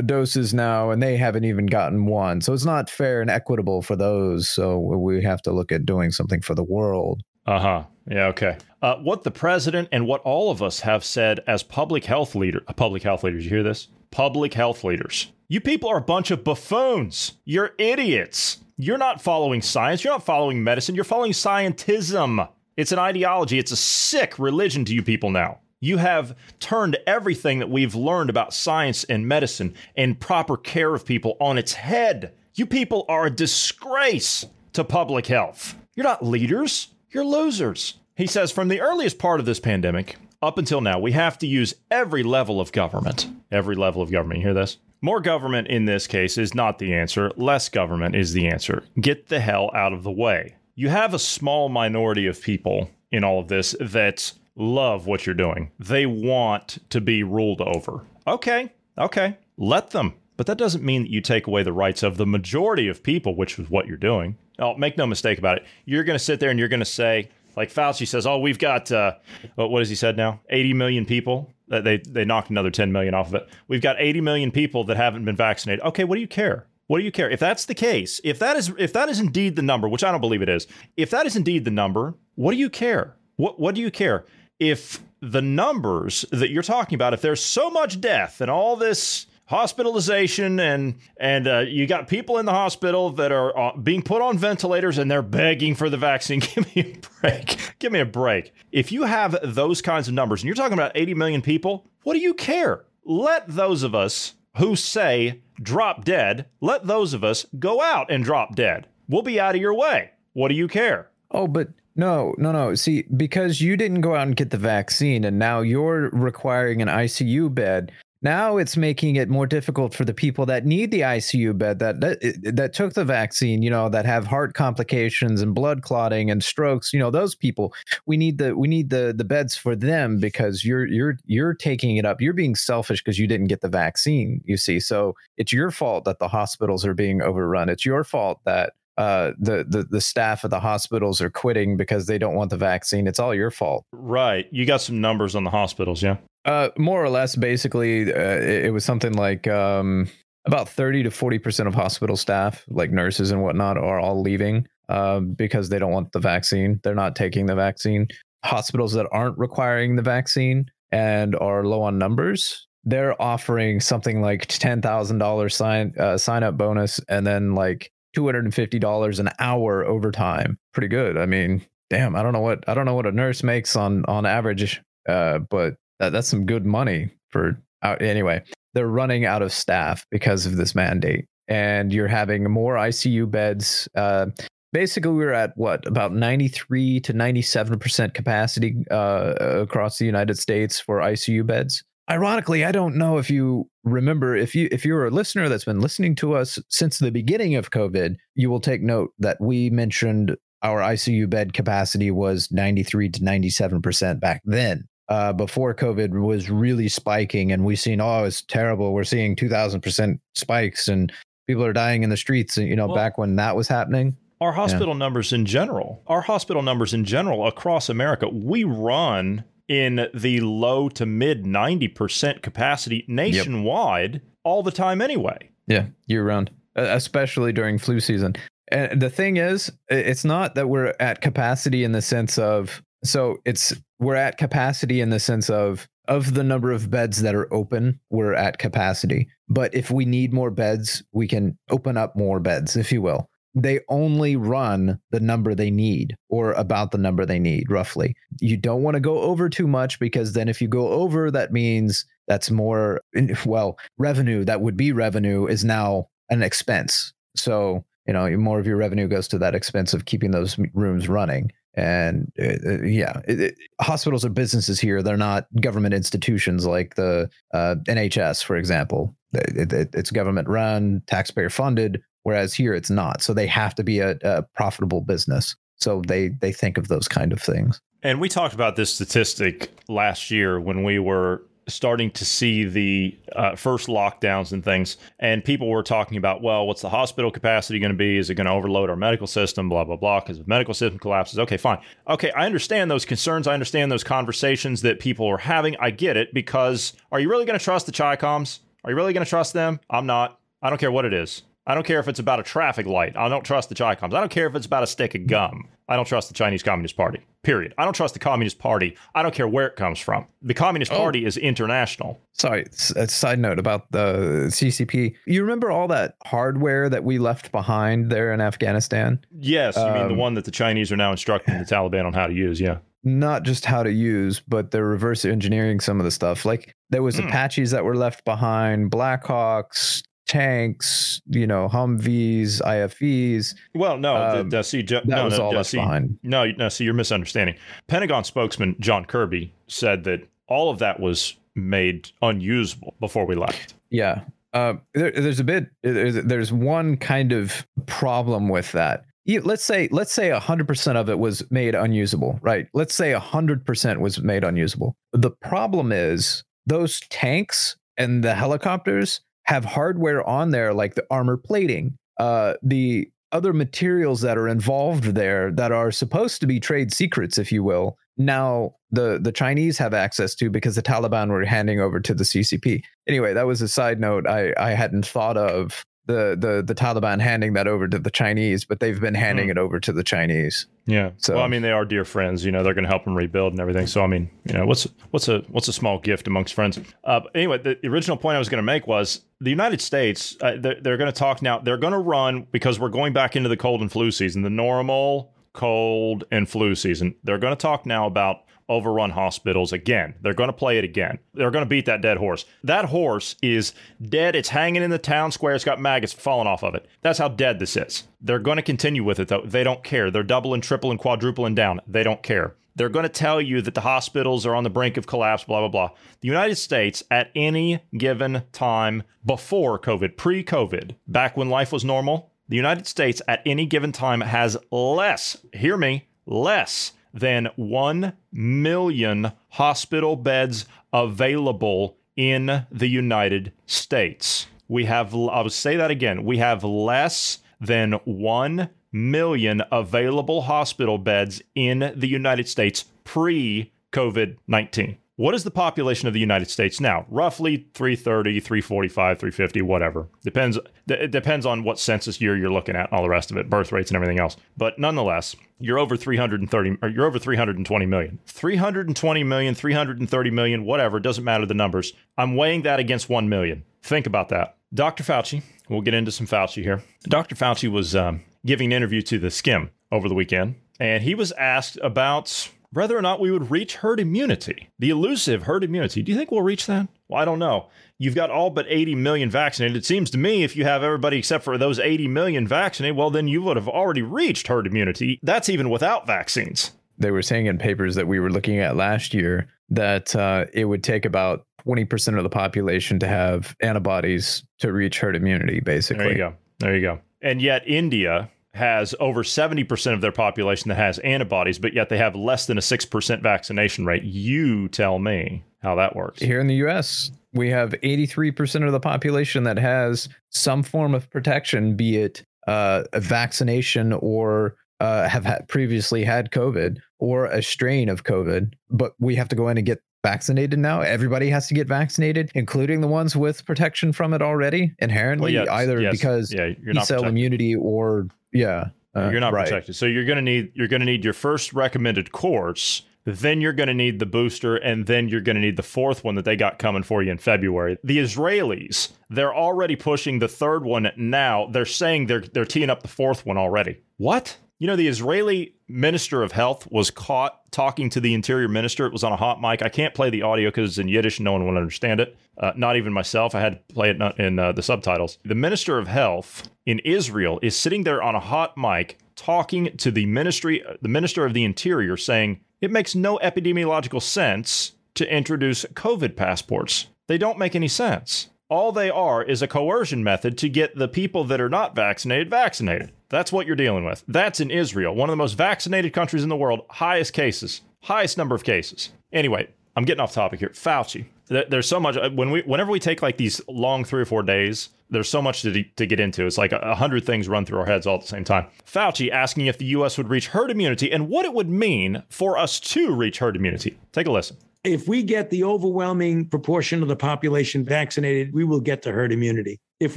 doses 0.04 0.52
now, 0.52 0.90
and 0.90 1.00
they 1.02 1.16
haven't 1.16 1.44
even 1.44 1.66
gotten 1.66 2.06
one. 2.06 2.40
So 2.40 2.52
it's 2.52 2.64
not 2.64 2.90
fair 2.90 3.20
and 3.20 3.30
equitable 3.30 3.82
for 3.82 3.94
those. 3.94 4.48
So 4.48 4.78
we 4.78 5.22
have 5.22 5.42
to 5.42 5.52
look 5.52 5.70
at 5.72 5.86
doing 5.86 6.10
something 6.10 6.40
for 6.40 6.54
the 6.54 6.64
world. 6.64 7.22
Uh 7.46 7.58
huh. 7.60 7.84
Yeah. 8.10 8.26
Okay. 8.26 8.56
Uh, 8.82 8.96
what 8.96 9.22
the 9.22 9.30
president 9.30 9.88
and 9.92 10.06
what 10.08 10.20
all 10.22 10.50
of 10.50 10.60
us 10.60 10.80
have 10.80 11.04
said 11.04 11.38
as 11.46 11.62
public 11.62 12.04
health 12.04 12.34
leader, 12.34 12.60
public 12.76 13.02
health 13.04 13.22
leaders. 13.22 13.44
You 13.44 13.50
hear 13.50 13.62
this? 13.62 13.88
Public 14.12 14.52
health 14.54 14.84
leaders. 14.84 15.32
You 15.48 15.60
people 15.60 15.88
are 15.88 15.96
a 15.96 16.02
bunch 16.02 16.30
of 16.30 16.44
buffoons. 16.44 17.32
You're 17.44 17.72
idiots. 17.78 18.58
You're 18.76 18.98
not 18.98 19.22
following 19.22 19.62
science. 19.62 20.04
You're 20.04 20.12
not 20.12 20.24
following 20.24 20.62
medicine. 20.62 20.94
You're 20.94 21.04
following 21.04 21.32
scientism. 21.32 22.46
It's 22.76 22.92
an 22.92 22.98
ideology. 22.98 23.58
It's 23.58 23.72
a 23.72 23.76
sick 23.76 24.38
religion 24.38 24.84
to 24.84 24.94
you 24.94 25.02
people 25.02 25.30
now. 25.30 25.60
You 25.80 25.96
have 25.96 26.36
turned 26.60 26.98
everything 27.06 27.58
that 27.58 27.70
we've 27.70 27.94
learned 27.94 28.28
about 28.28 28.54
science 28.54 29.02
and 29.04 29.26
medicine 29.26 29.74
and 29.96 30.20
proper 30.20 30.58
care 30.58 30.94
of 30.94 31.06
people 31.06 31.36
on 31.40 31.56
its 31.56 31.72
head. 31.72 32.34
You 32.54 32.66
people 32.66 33.06
are 33.08 33.26
a 33.26 33.30
disgrace 33.30 34.44
to 34.74 34.84
public 34.84 35.26
health. 35.26 35.74
You're 35.94 36.04
not 36.04 36.24
leaders, 36.24 36.88
you're 37.10 37.24
losers. 37.24 37.94
He 38.14 38.26
says 38.26 38.52
from 38.52 38.68
the 38.68 38.80
earliest 38.82 39.18
part 39.18 39.40
of 39.40 39.46
this 39.46 39.58
pandemic 39.58 40.16
up 40.42 40.58
until 40.58 40.80
now, 40.80 40.98
we 40.98 41.12
have 41.12 41.38
to 41.38 41.46
use 41.46 41.74
every 41.90 42.22
level 42.22 42.60
of 42.60 42.72
government. 42.72 43.28
Every 43.50 43.76
level 43.76 44.02
of 44.02 44.10
government. 44.10 44.40
You 44.40 44.46
hear 44.46 44.54
this? 44.54 44.78
More 45.00 45.20
government 45.20 45.68
in 45.68 45.84
this 45.84 46.06
case 46.06 46.38
is 46.38 46.54
not 46.54 46.78
the 46.78 46.94
answer. 46.94 47.30
Less 47.36 47.68
government 47.68 48.14
is 48.14 48.32
the 48.32 48.48
answer. 48.48 48.84
Get 49.00 49.28
the 49.28 49.40
hell 49.40 49.70
out 49.74 49.92
of 49.92 50.02
the 50.02 50.10
way. 50.10 50.56
You 50.74 50.88
have 50.88 51.14
a 51.14 51.18
small 51.18 51.68
minority 51.68 52.26
of 52.26 52.40
people 52.40 52.90
in 53.10 53.24
all 53.24 53.40
of 53.40 53.48
this 53.48 53.76
that 53.80 54.32
love 54.56 55.06
what 55.06 55.26
you're 55.26 55.34
doing. 55.34 55.70
They 55.78 56.06
want 56.06 56.78
to 56.90 57.00
be 57.00 57.22
ruled 57.22 57.60
over. 57.60 58.04
Okay, 58.26 58.72
okay, 58.96 59.36
let 59.56 59.90
them. 59.90 60.14
But 60.36 60.46
that 60.46 60.58
doesn't 60.58 60.84
mean 60.84 61.02
that 61.02 61.10
you 61.10 61.20
take 61.20 61.46
away 61.46 61.62
the 61.62 61.72
rights 61.72 62.02
of 62.02 62.16
the 62.16 62.26
majority 62.26 62.88
of 62.88 63.02
people, 63.02 63.36
which 63.36 63.58
is 63.58 63.68
what 63.68 63.86
you're 63.86 63.96
doing. 63.96 64.38
Oh, 64.58 64.74
make 64.76 64.96
no 64.96 65.06
mistake 65.06 65.38
about 65.38 65.58
it. 65.58 65.64
You're 65.84 66.04
going 66.04 66.18
to 66.18 66.24
sit 66.24 66.40
there 66.40 66.50
and 66.50 66.58
you're 66.58 66.68
going 66.68 66.80
to 66.80 66.86
say, 66.86 67.28
like 67.56 67.72
Fauci 67.72 68.06
says, 68.06 68.26
"Oh, 68.26 68.38
we've 68.38 68.58
got 68.58 68.90
uh, 68.90 69.14
what 69.56 69.80
has 69.80 69.88
he 69.88 69.94
said 69.94 70.16
now? 70.16 70.40
80 70.50 70.74
million 70.74 71.06
people. 71.06 71.52
That 71.68 71.84
they 71.84 71.98
they 71.98 72.24
knocked 72.24 72.50
another 72.50 72.70
10 72.70 72.92
million 72.92 73.14
off 73.14 73.28
of 73.28 73.34
it. 73.36 73.48
We've 73.68 73.80
got 73.80 73.96
80 73.98 74.20
million 74.20 74.50
people 74.50 74.84
that 74.84 74.96
haven't 74.96 75.24
been 75.24 75.36
vaccinated. 75.36 75.84
Okay, 75.84 76.04
what 76.04 76.16
do 76.16 76.20
you 76.20 76.28
care? 76.28 76.66
What 76.86 76.98
do 76.98 77.04
you 77.04 77.12
care? 77.12 77.30
If 77.30 77.40
that's 77.40 77.64
the 77.64 77.74
case, 77.74 78.20
if 78.24 78.38
that 78.40 78.56
is 78.56 78.72
if 78.78 78.92
that 78.92 79.08
is 79.08 79.20
indeed 79.20 79.56
the 79.56 79.62
number, 79.62 79.88
which 79.88 80.04
I 80.04 80.10
don't 80.10 80.20
believe 80.20 80.42
it 80.42 80.48
is, 80.48 80.66
if 80.96 81.10
that 81.10 81.26
is 81.26 81.36
indeed 81.36 81.64
the 81.64 81.70
number, 81.70 82.14
what 82.34 82.52
do 82.52 82.58
you 82.58 82.68
care? 82.68 83.16
What 83.36 83.58
what 83.58 83.74
do 83.74 83.80
you 83.80 83.90
care? 83.90 84.26
If 84.58 85.02
the 85.20 85.40
numbers 85.40 86.24
that 86.30 86.50
you're 86.50 86.62
talking 86.62 86.94
about, 86.96 87.14
if 87.14 87.22
there's 87.22 87.42
so 87.42 87.70
much 87.70 88.00
death 88.00 88.40
and 88.40 88.50
all 88.50 88.76
this 88.76 89.26
hospitalization 89.52 90.58
and 90.58 90.94
and 91.18 91.46
uh, 91.46 91.58
you 91.58 91.86
got 91.86 92.08
people 92.08 92.38
in 92.38 92.46
the 92.46 92.52
hospital 92.52 93.10
that 93.10 93.30
are 93.30 93.56
uh, 93.56 93.76
being 93.76 94.00
put 94.00 94.22
on 94.22 94.38
ventilators 94.38 94.96
and 94.96 95.10
they're 95.10 95.20
begging 95.20 95.74
for 95.74 95.90
the 95.90 95.98
vaccine. 95.98 96.40
Give 96.54 96.74
me 96.74 96.94
a 96.94 97.20
break. 97.20 97.74
Give 97.78 97.92
me 97.92 98.00
a 98.00 98.06
break. 98.06 98.54
If 98.72 98.90
you 98.90 99.02
have 99.02 99.36
those 99.42 99.82
kinds 99.82 100.08
of 100.08 100.14
numbers 100.14 100.40
and 100.40 100.46
you're 100.46 100.54
talking 100.54 100.72
about 100.72 100.92
80 100.94 101.14
million 101.14 101.42
people, 101.42 101.86
what 102.02 102.14
do 102.14 102.20
you 102.20 102.32
care? 102.32 102.86
Let 103.04 103.46
those 103.46 103.82
of 103.82 103.94
us 103.94 104.34
who 104.56 104.74
say 104.74 105.42
drop 105.60 106.04
dead, 106.04 106.46
let 106.62 106.86
those 106.86 107.12
of 107.12 107.22
us 107.22 107.44
go 107.58 107.82
out 107.82 108.10
and 108.10 108.24
drop 108.24 108.54
dead. 108.54 108.88
We'll 109.06 109.22
be 109.22 109.38
out 109.38 109.54
of 109.54 109.60
your 109.60 109.74
way. 109.74 110.12
What 110.32 110.48
do 110.48 110.54
you 110.54 110.66
care? 110.66 111.10
Oh, 111.30 111.46
but 111.46 111.68
no, 111.94 112.34
no, 112.38 112.52
no. 112.52 112.74
See, 112.74 113.02
because 113.14 113.60
you 113.60 113.76
didn't 113.76 114.00
go 114.00 114.14
out 114.14 114.26
and 114.26 114.36
get 114.36 114.48
the 114.48 114.56
vaccine 114.56 115.24
and 115.24 115.38
now 115.38 115.60
you're 115.60 116.08
requiring 116.10 116.80
an 116.80 116.88
ICU 116.88 117.54
bed 117.54 117.92
now 118.22 118.56
it's 118.56 118.76
making 118.76 119.16
it 119.16 119.28
more 119.28 119.46
difficult 119.46 119.94
for 119.94 120.04
the 120.04 120.14
people 120.14 120.46
that 120.46 120.64
need 120.64 120.90
the 120.90 121.00
ICU 121.00 121.56
bed 121.58 121.80
that 121.80 122.00
that 122.00 122.20
that 122.54 122.72
took 122.72 122.94
the 122.94 123.04
vaccine, 123.04 123.62
you 123.62 123.70
know, 123.70 123.88
that 123.88 124.06
have 124.06 124.26
heart 124.26 124.54
complications 124.54 125.42
and 125.42 125.54
blood 125.54 125.82
clotting 125.82 126.30
and 126.30 126.42
strokes. 126.42 126.92
You 126.92 127.00
know, 127.00 127.10
those 127.10 127.34
people. 127.34 127.74
We 128.06 128.16
need 128.16 128.38
the 128.38 128.56
we 128.56 128.68
need 128.68 128.90
the 128.90 129.12
the 129.16 129.24
beds 129.24 129.56
for 129.56 129.74
them 129.74 130.18
because 130.18 130.64
you're 130.64 130.86
you're 130.86 131.16
you're 131.24 131.54
taking 131.54 131.96
it 131.96 132.04
up. 132.04 132.20
You're 132.20 132.32
being 132.32 132.54
selfish 132.54 133.02
because 133.02 133.18
you 133.18 133.26
didn't 133.26 133.48
get 133.48 133.60
the 133.60 133.68
vaccine. 133.68 134.40
You 134.44 134.56
see, 134.56 134.80
so 134.80 135.14
it's 135.36 135.52
your 135.52 135.70
fault 135.70 136.04
that 136.04 136.18
the 136.18 136.28
hospitals 136.28 136.86
are 136.86 136.94
being 136.94 137.22
overrun. 137.22 137.68
It's 137.68 137.84
your 137.84 138.04
fault 138.04 138.40
that 138.44 138.72
uh, 138.98 139.32
the, 139.38 139.64
the 139.66 139.84
the 139.90 140.00
staff 140.00 140.44
of 140.44 140.50
the 140.50 140.60
hospitals 140.60 141.20
are 141.20 141.30
quitting 141.30 141.76
because 141.76 142.06
they 142.06 142.18
don't 142.18 142.34
want 142.34 142.50
the 142.50 142.56
vaccine. 142.56 143.06
It's 143.06 143.18
all 143.18 143.34
your 143.34 143.50
fault. 143.50 143.84
Right. 143.92 144.46
You 144.50 144.66
got 144.66 144.80
some 144.80 145.00
numbers 145.00 145.34
on 145.34 145.44
the 145.44 145.50
hospitals, 145.50 146.02
yeah? 146.02 146.18
Uh, 146.44 146.70
more 146.76 147.02
or 147.02 147.08
less, 147.08 147.36
basically, 147.36 148.12
uh, 148.12 148.16
it, 148.16 148.66
it, 148.66 148.72
was 148.72 148.84
something 148.84 149.12
like 149.12 149.46
um, 149.46 150.08
about 150.44 150.68
30 150.68 151.04
to 151.04 151.10
40% 151.10 151.66
of 151.68 151.74
hospital 151.74 152.16
staff, 152.16 152.64
like 152.68 152.90
nurses 152.90 153.30
and 153.30 153.42
whatnot, 153.42 153.76
are 153.78 154.00
all 154.00 154.20
leaving 154.20 154.66
uh, 154.88 155.20
because 155.20 155.68
they 155.68 155.78
don't 155.78 155.92
want 155.92 156.10
the 156.12 156.18
vaccine. 156.18 156.80
They're 156.82 156.94
not 156.94 157.14
taking 157.14 157.46
the 157.46 157.54
vaccine. 157.54 158.08
Hospitals 158.44 158.92
that 158.94 159.06
aren't 159.12 159.38
requiring 159.38 159.94
the 159.94 160.02
vaccine 160.02 160.66
and 160.90 161.36
are 161.36 161.64
low 161.64 161.82
on 161.82 161.96
numbers, 161.96 162.66
they're 162.84 163.20
offering 163.22 163.80
something 163.80 164.20
like 164.20 164.48
$10,000 164.48 165.52
sign, 165.52 165.94
uh, 165.98 166.18
sign 166.18 166.42
up 166.42 166.56
bonus 166.56 167.00
and 167.08 167.24
then 167.24 167.54
like 167.54 167.92
$250 168.16 169.18
an 169.20 169.30
hour 169.38 169.84
overtime. 169.84 170.58
Pretty 170.72 170.88
good. 170.88 171.16
I 171.16 171.26
mean, 171.26 171.64
damn, 171.88 172.16
I 172.16 172.22
don't 172.22 172.32
know 172.32 172.40
what 172.40 172.68
I 172.68 172.74
don't 172.74 172.84
know 172.84 172.94
what 172.94 173.06
a 173.06 173.12
nurse 173.12 173.42
makes 173.42 173.76
on 173.76 174.04
on 174.06 174.26
average, 174.26 174.82
uh, 175.08 175.38
but 175.38 175.74
that, 176.02 176.10
that's 176.10 176.28
some 176.28 176.44
good 176.44 176.66
money 176.66 177.10
for 177.28 177.56
uh, 177.82 177.96
anyway. 178.00 178.42
They're 178.74 178.88
running 178.88 179.24
out 179.24 179.40
of 179.40 179.52
staff 179.52 180.04
because 180.10 180.46
of 180.46 180.56
this 180.56 180.74
mandate, 180.74 181.26
and 181.46 181.92
you're 181.92 182.08
having 182.08 182.50
more 182.50 182.74
ICU 182.74 183.30
beds. 183.30 183.88
Uh, 183.94 184.26
basically, 184.72 185.12
we 185.12 185.24
are 185.24 185.32
at 185.32 185.52
what 185.56 185.86
about 185.86 186.12
93 186.12 187.00
to 187.00 187.12
97 187.12 187.78
percent 187.78 188.14
capacity 188.14 188.84
uh, 188.90 189.34
across 189.40 189.98
the 189.98 190.06
United 190.06 190.38
States 190.38 190.80
for 190.80 190.98
ICU 190.98 191.46
beds. 191.46 191.84
Ironically, 192.10 192.64
I 192.64 192.72
don't 192.72 192.96
know 192.96 193.18
if 193.18 193.30
you 193.30 193.68
remember 193.84 194.34
if 194.34 194.56
you 194.56 194.68
if 194.72 194.84
you're 194.84 195.06
a 195.06 195.10
listener 195.10 195.48
that's 195.48 195.64
been 195.64 195.80
listening 195.80 196.16
to 196.16 196.34
us 196.34 196.58
since 196.68 196.98
the 196.98 197.12
beginning 197.12 197.54
of 197.54 197.70
COVID, 197.70 198.16
you 198.34 198.50
will 198.50 198.60
take 198.60 198.82
note 198.82 199.10
that 199.20 199.40
we 199.40 199.70
mentioned 199.70 200.36
our 200.62 200.80
ICU 200.80 201.30
bed 201.30 201.52
capacity 201.52 202.10
was 202.10 202.48
93 202.50 203.10
to 203.10 203.24
97 203.24 203.82
percent 203.82 204.20
back 204.20 204.42
then 204.44 204.88
uh, 205.08 205.32
before 205.32 205.74
COVID 205.74 206.20
was 206.20 206.50
really 206.50 206.88
spiking, 206.88 207.52
and 207.52 207.64
we 207.64 207.76
seen 207.76 208.00
oh 208.00 208.24
it's 208.24 208.42
terrible. 208.42 208.92
We're 208.92 209.04
seeing 209.04 209.36
two 209.36 209.48
thousand 209.48 209.80
percent 209.80 210.20
spikes, 210.34 210.88
and 210.88 211.12
people 211.46 211.64
are 211.64 211.72
dying 211.72 212.02
in 212.02 212.10
the 212.10 212.16
streets. 212.16 212.56
You 212.56 212.76
know, 212.76 212.86
well, 212.86 212.96
back 212.96 213.18
when 213.18 213.36
that 213.36 213.56
was 213.56 213.68
happening. 213.68 214.16
Our 214.40 214.52
hospital 214.52 214.94
yeah. 214.94 214.98
numbers 214.98 215.32
in 215.32 215.46
general, 215.46 216.02
our 216.06 216.22
hospital 216.22 216.62
numbers 216.62 216.94
in 216.94 217.04
general 217.04 217.46
across 217.46 217.88
America, 217.88 218.28
we 218.28 218.64
run 218.64 219.44
in 219.68 220.08
the 220.14 220.40
low 220.40 220.88
to 220.90 221.06
mid 221.06 221.46
ninety 221.46 221.88
percent 221.88 222.42
capacity 222.42 223.04
nationwide 223.08 224.14
yep. 224.14 224.22
all 224.44 224.62
the 224.62 224.72
time 224.72 225.00
anyway. 225.00 225.50
Yeah, 225.66 225.86
year 226.06 226.24
round, 226.24 226.50
especially 226.74 227.52
during 227.52 227.78
flu 227.78 228.00
season. 228.00 228.34
And 228.70 229.02
the 229.02 229.10
thing 229.10 229.36
is, 229.36 229.70
it's 229.88 230.24
not 230.24 230.54
that 230.54 230.68
we're 230.68 230.94
at 230.98 231.20
capacity 231.20 231.84
in 231.84 231.92
the 231.92 232.02
sense 232.02 232.38
of 232.38 232.82
so 233.04 233.38
it's 233.44 233.74
we're 234.02 234.16
at 234.16 234.36
capacity 234.36 235.00
in 235.00 235.10
the 235.10 235.20
sense 235.20 235.48
of 235.48 235.88
of 236.08 236.34
the 236.34 236.42
number 236.42 236.72
of 236.72 236.90
beds 236.90 237.22
that 237.22 237.34
are 237.34 237.52
open, 237.54 238.00
we're 238.10 238.34
at 238.34 238.58
capacity. 238.58 239.28
But 239.48 239.72
if 239.72 239.88
we 239.88 240.04
need 240.04 240.32
more 240.32 240.50
beds, 240.50 241.00
we 241.12 241.28
can 241.28 241.56
open 241.70 241.96
up 241.96 242.16
more 242.16 242.40
beds, 242.40 242.74
if 242.74 242.90
you 242.90 243.00
will. 243.00 243.30
They 243.54 243.80
only 243.88 244.34
run 244.34 244.98
the 245.12 245.20
number 245.20 245.54
they 245.54 245.70
need 245.70 246.16
or 246.28 246.52
about 246.54 246.90
the 246.90 246.98
number 246.98 247.24
they 247.24 247.38
need, 247.38 247.70
roughly. 247.70 248.16
You 248.40 248.56
don't 248.56 248.82
want 248.82 248.96
to 248.96 249.00
go 249.00 249.20
over 249.20 249.48
too 249.48 249.68
much 249.68 250.00
because 250.00 250.32
then 250.32 250.48
if 250.48 250.60
you 250.60 250.66
go 250.66 250.88
over, 250.88 251.30
that 251.30 251.52
means 251.52 252.04
that's 252.26 252.50
more, 252.50 253.00
well, 253.46 253.78
revenue 253.98 254.44
that 254.44 254.60
would 254.60 254.76
be 254.76 254.90
revenue 254.90 255.46
is 255.46 255.64
now 255.64 256.08
an 256.30 256.42
expense. 256.42 257.12
So, 257.36 257.84
you 258.08 258.12
know, 258.12 258.28
more 258.36 258.58
of 258.58 258.66
your 258.66 258.76
revenue 258.76 259.06
goes 259.06 259.28
to 259.28 259.38
that 259.38 259.54
expense 259.54 259.94
of 259.94 260.06
keeping 260.06 260.32
those 260.32 260.58
rooms 260.74 261.08
running 261.08 261.52
and 261.74 262.30
uh, 262.38 262.44
uh, 262.66 262.82
yeah 262.82 263.20
it, 263.26 263.40
it, 263.40 263.54
hospitals 263.80 264.24
are 264.24 264.30
businesses 264.30 264.78
here 264.78 265.02
they're 265.02 265.16
not 265.16 265.46
government 265.60 265.94
institutions 265.94 266.66
like 266.66 266.94
the 266.96 267.28
uh, 267.54 267.76
nhs 267.88 268.42
for 268.42 268.56
example. 268.56 269.14
It, 269.34 269.94
it's 269.94 270.10
government 270.10 270.46
run 270.46 271.02
taxpayer 271.06 271.48
funded 271.48 272.02
whereas 272.22 272.54
here 272.54 272.74
it's 272.74 272.90
not. 272.90 273.22
So 273.22 273.34
they 273.34 273.46
have 273.46 273.74
to 273.76 273.84
be 273.84 273.98
a, 274.00 274.16
a 274.22 274.42
profitable 274.54 275.00
business. 275.00 275.56
So 275.76 276.02
they 276.06 276.28
they 276.28 276.52
think 276.52 276.78
of 276.78 276.88
those 276.88 277.08
kind 277.08 277.32
of 277.32 277.40
things. 277.40 277.80
And 278.02 278.20
we 278.20 278.28
talked 278.28 278.54
about 278.54 278.76
this 278.76 278.94
statistic 278.94 279.70
last 279.88 280.30
year 280.30 280.60
when 280.60 280.84
we 280.84 280.98
were 280.98 281.42
starting 281.72 282.10
to 282.12 282.24
see 282.24 282.64
the 282.64 283.18
uh, 283.34 283.56
first 283.56 283.88
lockdowns 283.88 284.52
and 284.52 284.64
things, 284.64 284.96
and 285.18 285.44
people 285.44 285.68
were 285.68 285.82
talking 285.82 286.16
about, 286.18 286.42
well, 286.42 286.66
what's 286.66 286.82
the 286.82 286.88
hospital 286.88 287.30
capacity 287.30 287.78
going 287.78 287.92
to 287.92 287.96
be? 287.96 288.18
Is 288.18 288.30
it 288.30 288.34
going 288.34 288.46
to 288.46 288.52
overload 288.52 288.90
our 288.90 288.96
medical 288.96 289.26
system? 289.26 289.68
Blah 289.68 289.84
blah 289.84 289.96
blah. 289.96 290.20
Because 290.20 290.38
if 290.38 290.46
medical 290.46 290.74
system 290.74 290.98
collapses, 290.98 291.38
okay, 291.38 291.56
fine. 291.56 291.78
Okay, 292.08 292.30
I 292.32 292.46
understand 292.46 292.90
those 292.90 293.04
concerns. 293.04 293.46
I 293.46 293.54
understand 293.54 293.90
those 293.90 294.04
conversations 294.04 294.82
that 294.82 295.00
people 295.00 295.26
are 295.26 295.38
having. 295.38 295.76
I 295.76 295.90
get 295.90 296.16
it. 296.16 296.32
Because 296.32 296.92
are 297.10 297.20
you 297.20 297.28
really 297.28 297.44
going 297.44 297.58
to 297.58 297.64
trust 297.64 297.86
the 297.86 297.92
Chicoms? 297.92 298.60
Are 298.84 298.90
you 298.90 298.96
really 298.96 299.12
going 299.12 299.24
to 299.24 299.30
trust 299.30 299.52
them? 299.52 299.80
I'm 299.88 300.06
not. 300.06 300.38
I 300.60 300.70
don't 300.70 300.78
care 300.78 300.92
what 300.92 301.04
it 301.04 301.12
is. 301.12 301.42
I 301.66 301.74
don't 301.74 301.86
care 301.86 302.00
if 302.00 302.08
it's 302.08 302.18
about 302.18 302.40
a 302.40 302.42
traffic 302.42 302.86
light. 302.86 303.16
I 303.16 303.28
don't 303.28 303.44
trust 303.44 303.68
the 303.68 303.74
Chicoms. 303.74 304.14
I 304.14 304.20
don't 304.20 304.30
care 304.30 304.46
if 304.46 304.54
it's 304.56 304.66
about 304.66 304.82
a 304.82 304.86
stick 304.86 305.14
of 305.14 305.26
gum. 305.28 305.68
I 305.88 305.94
don't 305.94 306.04
trust 306.04 306.28
the 306.28 306.34
Chinese 306.34 306.62
Communist 306.62 306.96
Party. 306.96 307.20
Period. 307.42 307.74
I 307.78 307.84
don't 307.84 307.92
trust 307.92 308.14
the 308.14 308.20
Communist 308.20 308.58
Party. 308.58 308.96
I 309.14 309.22
don't 309.22 309.34
care 309.34 309.46
where 309.46 309.66
it 309.66 309.76
comes 309.76 309.98
from. 310.00 310.26
The 310.42 310.54
Communist 310.54 310.92
oh. 310.92 310.96
Party 310.96 311.24
is 311.24 311.36
international. 311.36 312.20
Sorry, 312.32 312.66
a 312.96 313.06
side 313.08 313.38
note 313.38 313.58
about 313.58 313.90
the 313.92 314.46
CCP. 314.48 315.14
You 315.26 315.42
remember 315.42 315.70
all 315.70 315.86
that 315.88 316.16
hardware 316.24 316.88
that 316.88 317.04
we 317.04 317.18
left 317.18 317.52
behind 317.52 318.10
there 318.10 318.32
in 318.32 318.40
Afghanistan? 318.40 319.24
Yes, 319.38 319.76
you 319.76 319.82
um, 319.82 319.94
mean 319.94 320.08
the 320.08 320.14
um, 320.14 320.18
one 320.18 320.34
that 320.34 320.44
the 320.44 320.50
Chinese 320.50 320.90
are 320.90 320.96
now 320.96 321.10
instructing 321.12 321.58
the 321.58 321.64
Taliban 321.64 322.06
on 322.06 322.12
how 322.12 322.26
to 322.26 322.34
use, 322.34 322.60
yeah. 322.60 322.78
Not 323.04 323.42
just 323.42 323.64
how 323.64 323.82
to 323.82 323.92
use, 323.92 324.40
but 324.40 324.70
they're 324.70 324.86
reverse 324.86 325.24
engineering 325.24 325.80
some 325.80 326.00
of 326.00 326.04
the 326.04 326.10
stuff. 326.12 326.44
Like 326.44 326.74
there 326.90 327.02
was 327.02 327.16
mm. 327.16 327.26
Apaches 327.26 327.72
that 327.72 327.84
were 327.84 327.96
left 327.96 328.24
behind, 328.24 328.90
Blackhawks, 328.92 330.04
tanks, 330.32 331.20
you 331.26 331.46
know, 331.46 331.68
Humvees, 331.68 332.62
IFVs. 332.62 333.54
Well, 333.74 333.98
no, 333.98 334.16
um, 334.16 334.48
the, 334.48 334.56
the, 334.56 334.62
see, 334.62 334.80
that 334.80 335.06
no, 335.06 335.26
was 335.26 335.38
no, 335.38 335.44
all 335.44 335.52
left 335.52 335.68
see, 335.68 335.76
behind. 335.76 336.18
No, 336.22 336.46
no, 336.52 336.70
see, 336.70 336.84
you're 336.84 336.94
misunderstanding. 336.94 337.54
Pentagon 337.86 338.24
spokesman 338.24 338.74
John 338.80 339.04
Kirby 339.04 339.52
said 339.68 340.04
that 340.04 340.26
all 340.48 340.70
of 340.70 340.78
that 340.78 341.00
was 341.00 341.36
made 341.54 342.10
unusable 342.22 342.94
before 342.98 343.26
we 343.26 343.34
left. 343.34 343.74
Yeah. 343.90 344.22
Uh, 344.54 344.74
there, 344.94 345.10
there's 345.10 345.38
a 345.38 345.44
bit. 345.44 345.68
There's, 345.82 346.24
there's 346.24 346.50
one 346.50 346.96
kind 346.96 347.32
of 347.32 347.66
problem 347.84 348.48
with 348.48 348.72
that. 348.72 349.04
You, 349.26 349.42
let's 349.42 349.62
say 349.62 349.88
let's 349.92 350.12
say 350.12 350.30
100% 350.30 350.96
of 350.96 351.10
it 351.10 351.18
was 351.18 351.48
made 351.50 351.74
unusable, 351.74 352.38
right? 352.40 352.68
Let's 352.72 352.94
say 352.94 353.12
100% 353.12 353.98
was 353.98 354.20
made 354.22 354.44
unusable. 354.44 354.96
The 355.12 355.30
problem 355.30 355.92
is 355.92 356.42
those 356.66 357.00
tanks 357.10 357.76
and 357.98 358.24
the 358.24 358.34
helicopters 358.34 359.20
have 359.44 359.64
hardware 359.64 360.26
on 360.26 360.50
there 360.50 360.72
like 360.72 360.94
the 360.94 361.04
armor 361.10 361.36
plating, 361.36 361.98
uh, 362.18 362.54
the 362.62 363.08
other 363.32 363.52
materials 363.52 364.20
that 364.20 364.36
are 364.36 364.48
involved 364.48 365.04
there 365.04 365.50
that 365.52 365.72
are 365.72 365.90
supposed 365.90 366.40
to 366.40 366.46
be 366.46 366.60
trade 366.60 366.92
secrets, 366.92 367.38
if 367.38 367.50
you 367.50 367.64
will, 367.64 367.96
now 368.18 368.74
the 368.90 369.18
the 369.20 369.32
Chinese 369.32 369.78
have 369.78 369.94
access 369.94 370.34
to 370.34 370.50
because 370.50 370.76
the 370.76 370.82
Taliban 370.82 371.30
were 371.30 371.44
handing 371.44 371.80
over 371.80 371.98
to 372.00 372.14
the 372.14 372.24
CCP. 372.24 372.82
Anyway, 373.08 373.32
that 373.32 373.46
was 373.46 373.62
a 373.62 373.68
side 373.68 374.00
note 374.00 374.26
I 374.26 374.52
I 374.58 374.70
hadn't 374.70 375.06
thought 375.06 375.36
of 375.36 375.82
the 376.06 376.36
the 376.38 376.62
the 376.66 376.74
Taliban 376.74 377.20
handing 377.20 377.52
that 377.52 377.68
over 377.68 377.86
to 377.86 377.98
the 377.98 378.10
Chinese, 378.10 378.64
but 378.64 378.80
they've 378.80 379.00
been 379.00 379.14
handing 379.14 379.48
mm. 379.48 379.52
it 379.52 379.58
over 379.58 379.78
to 379.80 379.92
the 379.92 380.02
Chinese. 380.02 380.66
Yeah. 380.86 381.10
So 381.18 381.36
well, 381.36 381.44
I 381.44 381.48
mean, 381.48 381.62
they 381.62 381.70
are 381.70 381.84
dear 381.84 382.04
friends. 382.04 382.44
You 382.44 382.50
know, 382.50 382.64
they're 382.64 382.74
going 382.74 382.84
to 382.84 382.90
help 382.90 383.04
them 383.04 383.14
rebuild 383.14 383.52
and 383.52 383.60
everything. 383.60 383.86
So 383.86 384.02
I 384.02 384.08
mean, 384.08 384.28
you 384.44 384.54
know, 384.54 384.66
what's 384.66 384.88
what's 385.10 385.28
a 385.28 385.40
what's 385.48 385.68
a 385.68 385.72
small 385.72 385.98
gift 385.98 386.26
amongst 386.26 386.54
friends? 386.54 386.80
Uh, 387.04 387.20
anyway, 387.34 387.58
the, 387.58 387.78
original 387.86 388.16
point 388.16 388.36
I 388.36 388.38
was 388.38 388.48
going 388.48 388.58
to 388.58 388.62
make 388.62 388.86
was 388.86 389.22
the 389.40 389.50
United 389.50 389.80
States. 389.80 390.36
Uh, 390.40 390.56
they're, 390.58 390.80
they're 390.80 390.96
going 390.96 391.12
to 391.12 391.18
talk 391.18 391.40
now. 391.40 391.58
They're 391.58 391.78
going 391.78 391.92
to 391.92 391.98
run 391.98 392.46
because 392.50 392.80
we're 392.80 392.88
going 392.88 393.12
back 393.12 393.36
into 393.36 393.48
the 393.48 393.56
cold 393.56 393.80
and 393.80 393.90
flu 393.90 394.10
season, 394.10 394.42
the 394.42 394.50
normal 394.50 395.32
cold 395.52 396.24
and 396.30 396.48
flu 396.48 396.74
season. 396.74 397.14
They're 397.22 397.38
going 397.38 397.52
to 397.52 397.60
talk 397.60 397.86
now 397.86 398.06
about 398.06 398.44
overrun 398.68 399.10
hospitals 399.10 399.72
again. 399.72 400.14
They're 400.20 400.34
going 400.34 400.48
to 400.48 400.52
play 400.52 400.78
it 400.78 400.84
again. 400.84 401.18
They're 401.34 401.50
going 401.50 401.64
to 401.64 401.68
beat 401.68 401.86
that 401.86 402.02
dead 402.02 402.16
horse. 402.16 402.44
That 402.64 402.86
horse 402.86 403.36
is 403.42 403.74
dead. 404.00 404.36
It's 404.36 404.48
hanging 404.48 404.82
in 404.82 404.90
the 404.90 404.98
town 404.98 405.32
square. 405.32 405.54
It's 405.54 405.64
got 405.64 405.80
maggots 405.80 406.12
falling 406.12 406.48
off 406.48 406.62
of 406.62 406.74
it. 406.74 406.86
That's 407.02 407.18
how 407.18 407.28
dead 407.28 407.58
this 407.58 407.76
is. 407.76 408.06
They're 408.20 408.38
going 408.38 408.56
to 408.56 408.62
continue 408.62 409.04
with 409.04 409.20
it, 409.20 409.28
though. 409.28 409.42
They 409.44 409.64
don't 409.64 409.84
care. 409.84 410.10
They're 410.10 410.22
doubling, 410.22 410.60
tripling, 410.60 410.98
quadrupling 410.98 411.54
down. 411.54 411.80
They 411.86 412.02
don't 412.02 412.22
care. 412.22 412.54
They're 412.74 412.88
going 412.88 413.02
to 413.02 413.08
tell 413.08 413.40
you 413.40 413.60
that 413.62 413.74
the 413.74 413.82
hospitals 413.82 414.46
are 414.46 414.54
on 414.54 414.64
the 414.64 414.70
brink 414.70 414.96
of 414.96 415.06
collapse, 415.06 415.44
blah, 415.44 415.60
blah, 415.60 415.68
blah. 415.68 415.96
The 416.20 416.28
United 416.28 416.56
States, 416.56 417.02
at 417.10 417.30
any 417.34 417.80
given 417.96 418.44
time 418.52 419.02
before 419.24 419.78
COVID, 419.78 420.16
pre 420.16 420.42
COVID, 420.42 420.96
back 421.06 421.36
when 421.36 421.50
life 421.50 421.72
was 421.72 421.84
normal, 421.84 422.32
the 422.48 422.56
United 422.56 422.86
States 422.86 423.20
at 423.28 423.42
any 423.46 423.66
given 423.66 423.92
time 423.92 424.20
has 424.20 424.56
less, 424.70 425.36
hear 425.52 425.76
me, 425.76 426.08
less 426.26 426.92
than 427.12 427.48
1 427.56 428.12
million 428.32 429.32
hospital 429.50 430.16
beds 430.16 430.66
available 430.92 431.96
in 432.16 432.66
the 432.70 432.88
United 432.88 433.52
States. 433.66 434.46
We 434.68 434.84
have, 434.86 435.14
I'll 435.14 435.50
say 435.50 435.76
that 435.76 435.90
again, 435.90 436.24
we 436.24 436.38
have 436.38 436.64
less 436.64 437.38
than 437.60 437.92
1 438.04 438.70
million 438.92 439.62
available 439.70 440.42
hospital 440.42 440.98
beds 440.98 441.42
in 441.54 441.92
the 441.96 442.08
United 442.08 442.48
States 442.48 442.84
pre 443.04 443.72
COVID 443.92 444.36
19. 444.46 444.98
What 445.16 445.34
is 445.34 445.44
the 445.44 445.50
population 445.50 446.08
of 446.08 446.14
the 446.14 446.20
United 446.20 446.48
States 446.48 446.80
now? 446.80 447.04
Roughly 447.10 447.68
330, 447.74 448.40
345, 448.40 449.18
350, 449.18 449.60
whatever. 449.60 450.08
Depends 450.24 450.58
it 450.88 451.10
depends 451.10 451.44
on 451.44 451.64
what 451.64 451.78
census 451.78 452.18
year 452.18 452.34
you're 452.34 452.50
looking 452.50 452.76
at, 452.76 452.90
all 452.92 453.02
the 453.02 453.10
rest 453.10 453.30
of 453.30 453.36
it, 453.36 453.50
birth 453.50 453.72
rates 453.72 453.90
and 453.90 453.96
everything 453.96 454.18
else. 454.18 454.38
But 454.56 454.78
nonetheless, 454.78 455.36
you're 455.58 455.78
over 455.78 455.98
330 455.98 456.78
or 456.80 456.88
you're 456.88 457.04
over 457.04 457.18
320 457.18 457.86
million. 457.86 458.20
320 458.26 459.24
million, 459.24 459.54
330 459.54 460.30
million, 460.30 460.64
whatever, 460.64 460.98
doesn't 460.98 461.24
matter 461.24 461.44
the 461.44 461.52
numbers. 461.52 461.92
I'm 462.16 462.34
weighing 462.34 462.62
that 462.62 462.80
against 462.80 463.10
1 463.10 463.28
million. 463.28 463.64
Think 463.82 464.06
about 464.06 464.30
that. 464.30 464.56
Dr. 464.72 465.04
Fauci, 465.04 465.42
we'll 465.68 465.82
get 465.82 465.92
into 465.92 466.10
some 466.10 466.26
Fauci 466.26 466.62
here. 466.62 466.82
Dr. 467.02 467.34
Fauci 467.34 467.70
was 467.70 467.94
um, 467.94 468.22
giving 468.46 468.72
an 468.72 468.76
interview 468.78 469.02
to 469.02 469.18
the 469.18 469.28
Skimm 469.28 469.68
over 469.90 470.08
the 470.08 470.14
weekend, 470.14 470.54
and 470.80 471.02
he 471.02 471.14
was 471.14 471.32
asked 471.32 471.78
about 471.82 472.48
whether 472.72 472.96
or 472.96 473.02
not 473.02 473.20
we 473.20 473.30
would 473.30 473.50
reach 473.50 473.76
herd 473.76 474.00
immunity, 474.00 474.68
the 474.78 474.90
elusive 474.90 475.44
herd 475.44 475.62
immunity. 475.62 476.02
Do 476.02 476.10
you 476.10 476.18
think 476.18 476.30
we'll 476.30 476.42
reach 476.42 476.66
that? 476.66 476.88
Well, 477.08 477.20
I 477.20 477.24
don't 477.24 477.38
know. 477.38 477.68
You've 477.98 478.14
got 478.14 478.30
all 478.30 478.50
but 478.50 478.66
80 478.68 478.94
million 478.94 479.30
vaccinated. 479.30 479.76
It 479.76 479.84
seems 479.84 480.10
to 480.10 480.18
me 480.18 480.42
if 480.42 480.56
you 480.56 480.64
have 480.64 480.82
everybody 480.82 481.18
except 481.18 481.44
for 481.44 481.58
those 481.58 481.78
80 481.78 482.08
million 482.08 482.48
vaccinated, 482.48 482.96
well, 482.96 483.10
then 483.10 483.28
you 483.28 483.42
would 483.42 483.56
have 483.56 483.68
already 483.68 484.02
reached 484.02 484.48
herd 484.48 484.66
immunity. 484.66 485.20
That's 485.22 485.48
even 485.48 485.70
without 485.70 486.06
vaccines. 486.06 486.72
They 486.98 487.10
were 487.10 487.22
saying 487.22 487.46
in 487.46 487.58
papers 487.58 487.94
that 487.96 488.06
we 488.06 488.20
were 488.20 488.30
looking 488.30 488.58
at 488.58 488.76
last 488.76 489.14
year 489.14 489.48
that 489.70 490.14
uh, 490.14 490.46
it 490.52 490.64
would 490.64 490.84
take 490.84 491.04
about 491.04 491.46
20% 491.66 492.16
of 492.16 492.22
the 492.22 492.30
population 492.30 492.98
to 493.00 493.06
have 493.06 493.56
antibodies 493.60 494.44
to 494.58 494.72
reach 494.72 494.98
herd 494.98 495.16
immunity, 495.16 495.60
basically. 495.60 496.04
There 496.04 496.12
you 496.12 496.18
go. 496.18 496.34
There 496.58 496.76
you 496.76 496.82
go. 496.82 497.00
And 497.20 497.40
yet, 497.40 497.66
India, 497.66 498.30
has 498.54 498.94
over 499.00 499.22
70% 499.22 499.94
of 499.94 500.00
their 500.00 500.12
population 500.12 500.68
that 500.68 500.76
has 500.76 500.98
antibodies, 500.98 501.58
but 501.58 501.72
yet 501.72 501.88
they 501.88 501.98
have 501.98 502.14
less 502.14 502.46
than 502.46 502.58
a 502.58 502.60
6% 502.60 503.22
vaccination 503.22 503.86
rate. 503.86 504.02
You 504.02 504.68
tell 504.68 504.98
me 504.98 505.42
how 505.62 505.74
that 505.76 505.96
works. 505.96 506.20
Here 506.20 506.40
in 506.40 506.48
the 506.48 506.56
US, 506.66 507.10
we 507.32 507.48
have 507.50 507.70
83% 507.82 508.66
of 508.66 508.72
the 508.72 508.80
population 508.80 509.44
that 509.44 509.58
has 509.58 510.08
some 510.30 510.62
form 510.62 510.94
of 510.94 511.08
protection, 511.10 511.76
be 511.76 511.96
it 511.96 512.24
uh, 512.46 512.84
a 512.92 513.00
vaccination 513.00 513.92
or 513.94 514.56
uh, 514.80 515.08
have 515.08 515.24
had 515.24 515.48
previously 515.48 516.04
had 516.04 516.30
COVID 516.32 516.78
or 516.98 517.26
a 517.26 517.42
strain 517.42 517.88
of 517.88 518.04
COVID, 518.04 518.52
but 518.68 518.92
we 518.98 519.14
have 519.14 519.28
to 519.28 519.36
go 519.36 519.48
in 519.48 519.56
and 519.56 519.64
get 519.64 519.80
vaccinated 520.02 520.58
now. 520.58 520.80
Everybody 520.80 521.30
has 521.30 521.46
to 521.46 521.54
get 521.54 521.68
vaccinated, 521.68 522.32
including 522.34 522.80
the 522.80 522.88
ones 522.88 523.14
with 523.14 523.46
protection 523.46 523.92
from 523.92 524.12
it 524.12 524.20
already 524.20 524.74
inherently, 524.80 525.36
well, 525.36 525.46
yes, 525.46 525.52
either 525.52 525.80
yes, 525.80 525.92
because 525.92 526.32
yeah, 526.32 526.50
not 526.64 526.86
cell 526.86 527.04
immunity 527.04 527.54
or 527.54 528.08
yeah. 528.32 528.70
Uh, 528.94 529.08
you're 529.10 529.20
not 529.20 529.32
right. 529.32 529.48
protected. 529.48 529.74
So 529.74 529.86
you're 529.86 530.04
going 530.04 530.16
to 530.16 530.22
need 530.22 530.52
you're 530.54 530.68
going 530.68 530.80
to 530.80 530.86
need 530.86 531.04
your 531.04 531.14
first 531.14 531.52
recommended 531.54 532.12
course, 532.12 532.82
then 533.04 533.40
you're 533.40 533.52
going 533.52 533.68
to 533.68 533.74
need 533.74 533.98
the 533.98 534.06
booster 534.06 534.56
and 534.56 534.86
then 534.86 535.08
you're 535.08 535.20
going 535.20 535.36
to 535.36 535.40
need 535.40 535.56
the 535.56 535.62
fourth 535.62 536.04
one 536.04 536.14
that 536.16 536.24
they 536.24 536.36
got 536.36 536.58
coming 536.58 536.82
for 536.82 537.02
you 537.02 537.10
in 537.10 537.18
February. 537.18 537.78
The 537.82 537.98
Israelis, 537.98 538.92
they're 539.10 539.34
already 539.34 539.76
pushing 539.76 540.18
the 540.18 540.28
third 540.28 540.64
one 540.64 540.90
now. 540.96 541.48
They're 541.50 541.64
saying 541.64 542.06
they're 542.06 542.20
they're 542.20 542.44
teeing 542.44 542.70
up 542.70 542.82
the 542.82 542.88
fourth 542.88 543.24
one 543.24 543.38
already. 543.38 543.80
What? 543.96 544.36
You 544.62 544.68
know, 544.68 544.76
the 544.76 544.86
Israeli 544.86 545.56
Minister 545.66 546.22
of 546.22 546.30
Health 546.30 546.70
was 546.70 546.88
caught 546.88 547.50
talking 547.50 547.90
to 547.90 548.00
the 548.00 548.14
Interior 548.14 548.46
Minister. 548.46 548.86
It 548.86 548.92
was 548.92 549.02
on 549.02 549.10
a 549.10 549.16
hot 549.16 549.40
mic. 549.40 549.60
I 549.60 549.68
can't 549.68 549.92
play 549.92 550.08
the 550.08 550.22
audio 550.22 550.50
because 550.50 550.70
it's 550.70 550.78
in 550.78 550.86
Yiddish. 550.86 551.18
No 551.18 551.32
one 551.32 551.44
will 551.44 551.56
understand 551.56 551.98
it. 551.98 552.16
Uh, 552.38 552.52
not 552.54 552.76
even 552.76 552.92
myself. 552.92 553.34
I 553.34 553.40
had 553.40 553.54
to 553.54 553.74
play 553.74 553.90
it 553.90 554.00
in 554.20 554.38
uh, 554.38 554.52
the 554.52 554.62
subtitles. 554.62 555.18
The 555.24 555.34
Minister 555.34 555.78
of 555.78 555.88
Health 555.88 556.48
in 556.64 556.78
Israel 556.84 557.40
is 557.42 557.56
sitting 557.56 557.82
there 557.82 558.04
on 558.04 558.14
a 558.14 558.20
hot 558.20 558.56
mic 558.56 559.00
talking 559.16 559.76
to 559.78 559.90
the 559.90 560.06
ministry, 560.06 560.62
the 560.80 560.88
Minister 560.88 561.26
of 561.26 561.34
the 561.34 561.42
Interior, 561.42 561.96
saying 561.96 562.38
it 562.60 562.70
makes 562.70 562.94
no 562.94 563.18
epidemiological 563.18 564.00
sense 564.00 564.74
to 564.94 565.12
introduce 565.12 565.64
COVID 565.64 566.14
passports. 566.14 566.86
They 567.08 567.18
don't 567.18 567.36
make 567.36 567.56
any 567.56 567.66
sense. 567.66 568.28
All 568.48 568.70
they 568.70 568.90
are 568.90 569.24
is 569.24 569.42
a 569.42 569.48
coercion 569.48 570.04
method 570.04 570.38
to 570.38 570.48
get 570.48 570.76
the 570.76 570.86
people 570.86 571.24
that 571.24 571.40
are 571.40 571.48
not 571.48 571.74
vaccinated 571.74 572.30
vaccinated. 572.30 572.92
That's 573.12 573.30
what 573.30 573.46
you're 573.46 573.56
dealing 573.56 573.84
with. 573.84 574.02
That's 574.08 574.40
in 574.40 574.50
Israel, 574.50 574.94
one 574.94 575.10
of 575.10 575.12
the 575.12 575.18
most 575.18 575.34
vaccinated 575.34 575.92
countries 575.92 576.22
in 576.22 576.30
the 576.30 576.36
world, 576.36 576.62
highest 576.70 577.12
cases, 577.12 577.60
highest 577.82 578.16
number 578.16 578.34
of 578.34 578.42
cases. 578.42 578.88
Anyway, 579.12 579.48
I'm 579.76 579.84
getting 579.84 580.00
off 580.00 580.14
topic 580.14 580.40
here. 580.40 580.48
Fauci. 580.48 581.04
There's 581.28 581.68
so 581.68 581.78
much 581.78 581.96
uh, 581.98 582.08
when 582.10 582.30
we 582.30 582.40
whenever 582.42 582.70
we 582.70 582.80
take 582.80 583.02
like 583.02 583.18
these 583.18 583.40
long 583.48 583.84
three 583.84 584.00
or 584.00 584.06
four 584.06 584.22
days, 584.22 584.70
there's 584.88 585.10
so 585.10 585.20
much 585.20 585.42
to, 585.42 585.62
to 585.62 585.86
get 585.86 586.00
into. 586.00 586.24
It's 586.24 586.38
like 586.38 586.52
a 586.52 586.74
hundred 586.74 587.04
things 587.04 587.28
run 587.28 587.44
through 587.44 587.58
our 587.58 587.66
heads 587.66 587.86
all 587.86 587.96
at 587.96 588.00
the 588.00 588.06
same 588.06 588.24
time. 588.24 588.46
Fauci 588.66 589.10
asking 589.10 589.46
if 589.46 589.58
the 589.58 589.66
U.S. 589.66 589.98
would 589.98 590.08
reach 590.08 590.28
herd 590.28 590.50
immunity 590.50 590.90
and 590.90 591.08
what 591.08 591.26
it 591.26 591.34
would 591.34 591.50
mean 591.50 592.02
for 592.08 592.38
us 592.38 592.58
to 592.60 592.94
reach 592.94 593.18
herd 593.18 593.36
immunity. 593.36 593.78
Take 593.92 594.06
a 594.06 594.10
listen. 594.10 594.38
If 594.64 594.88
we 594.88 595.02
get 595.02 595.28
the 595.28 595.44
overwhelming 595.44 596.28
proportion 596.28 596.82
of 596.82 596.88
the 596.88 596.96
population 596.96 597.64
vaccinated, 597.64 598.32
we 598.32 598.44
will 598.44 598.60
get 598.60 598.80
to 598.82 598.92
herd 598.92 599.12
immunity. 599.12 599.58
If 599.82 599.96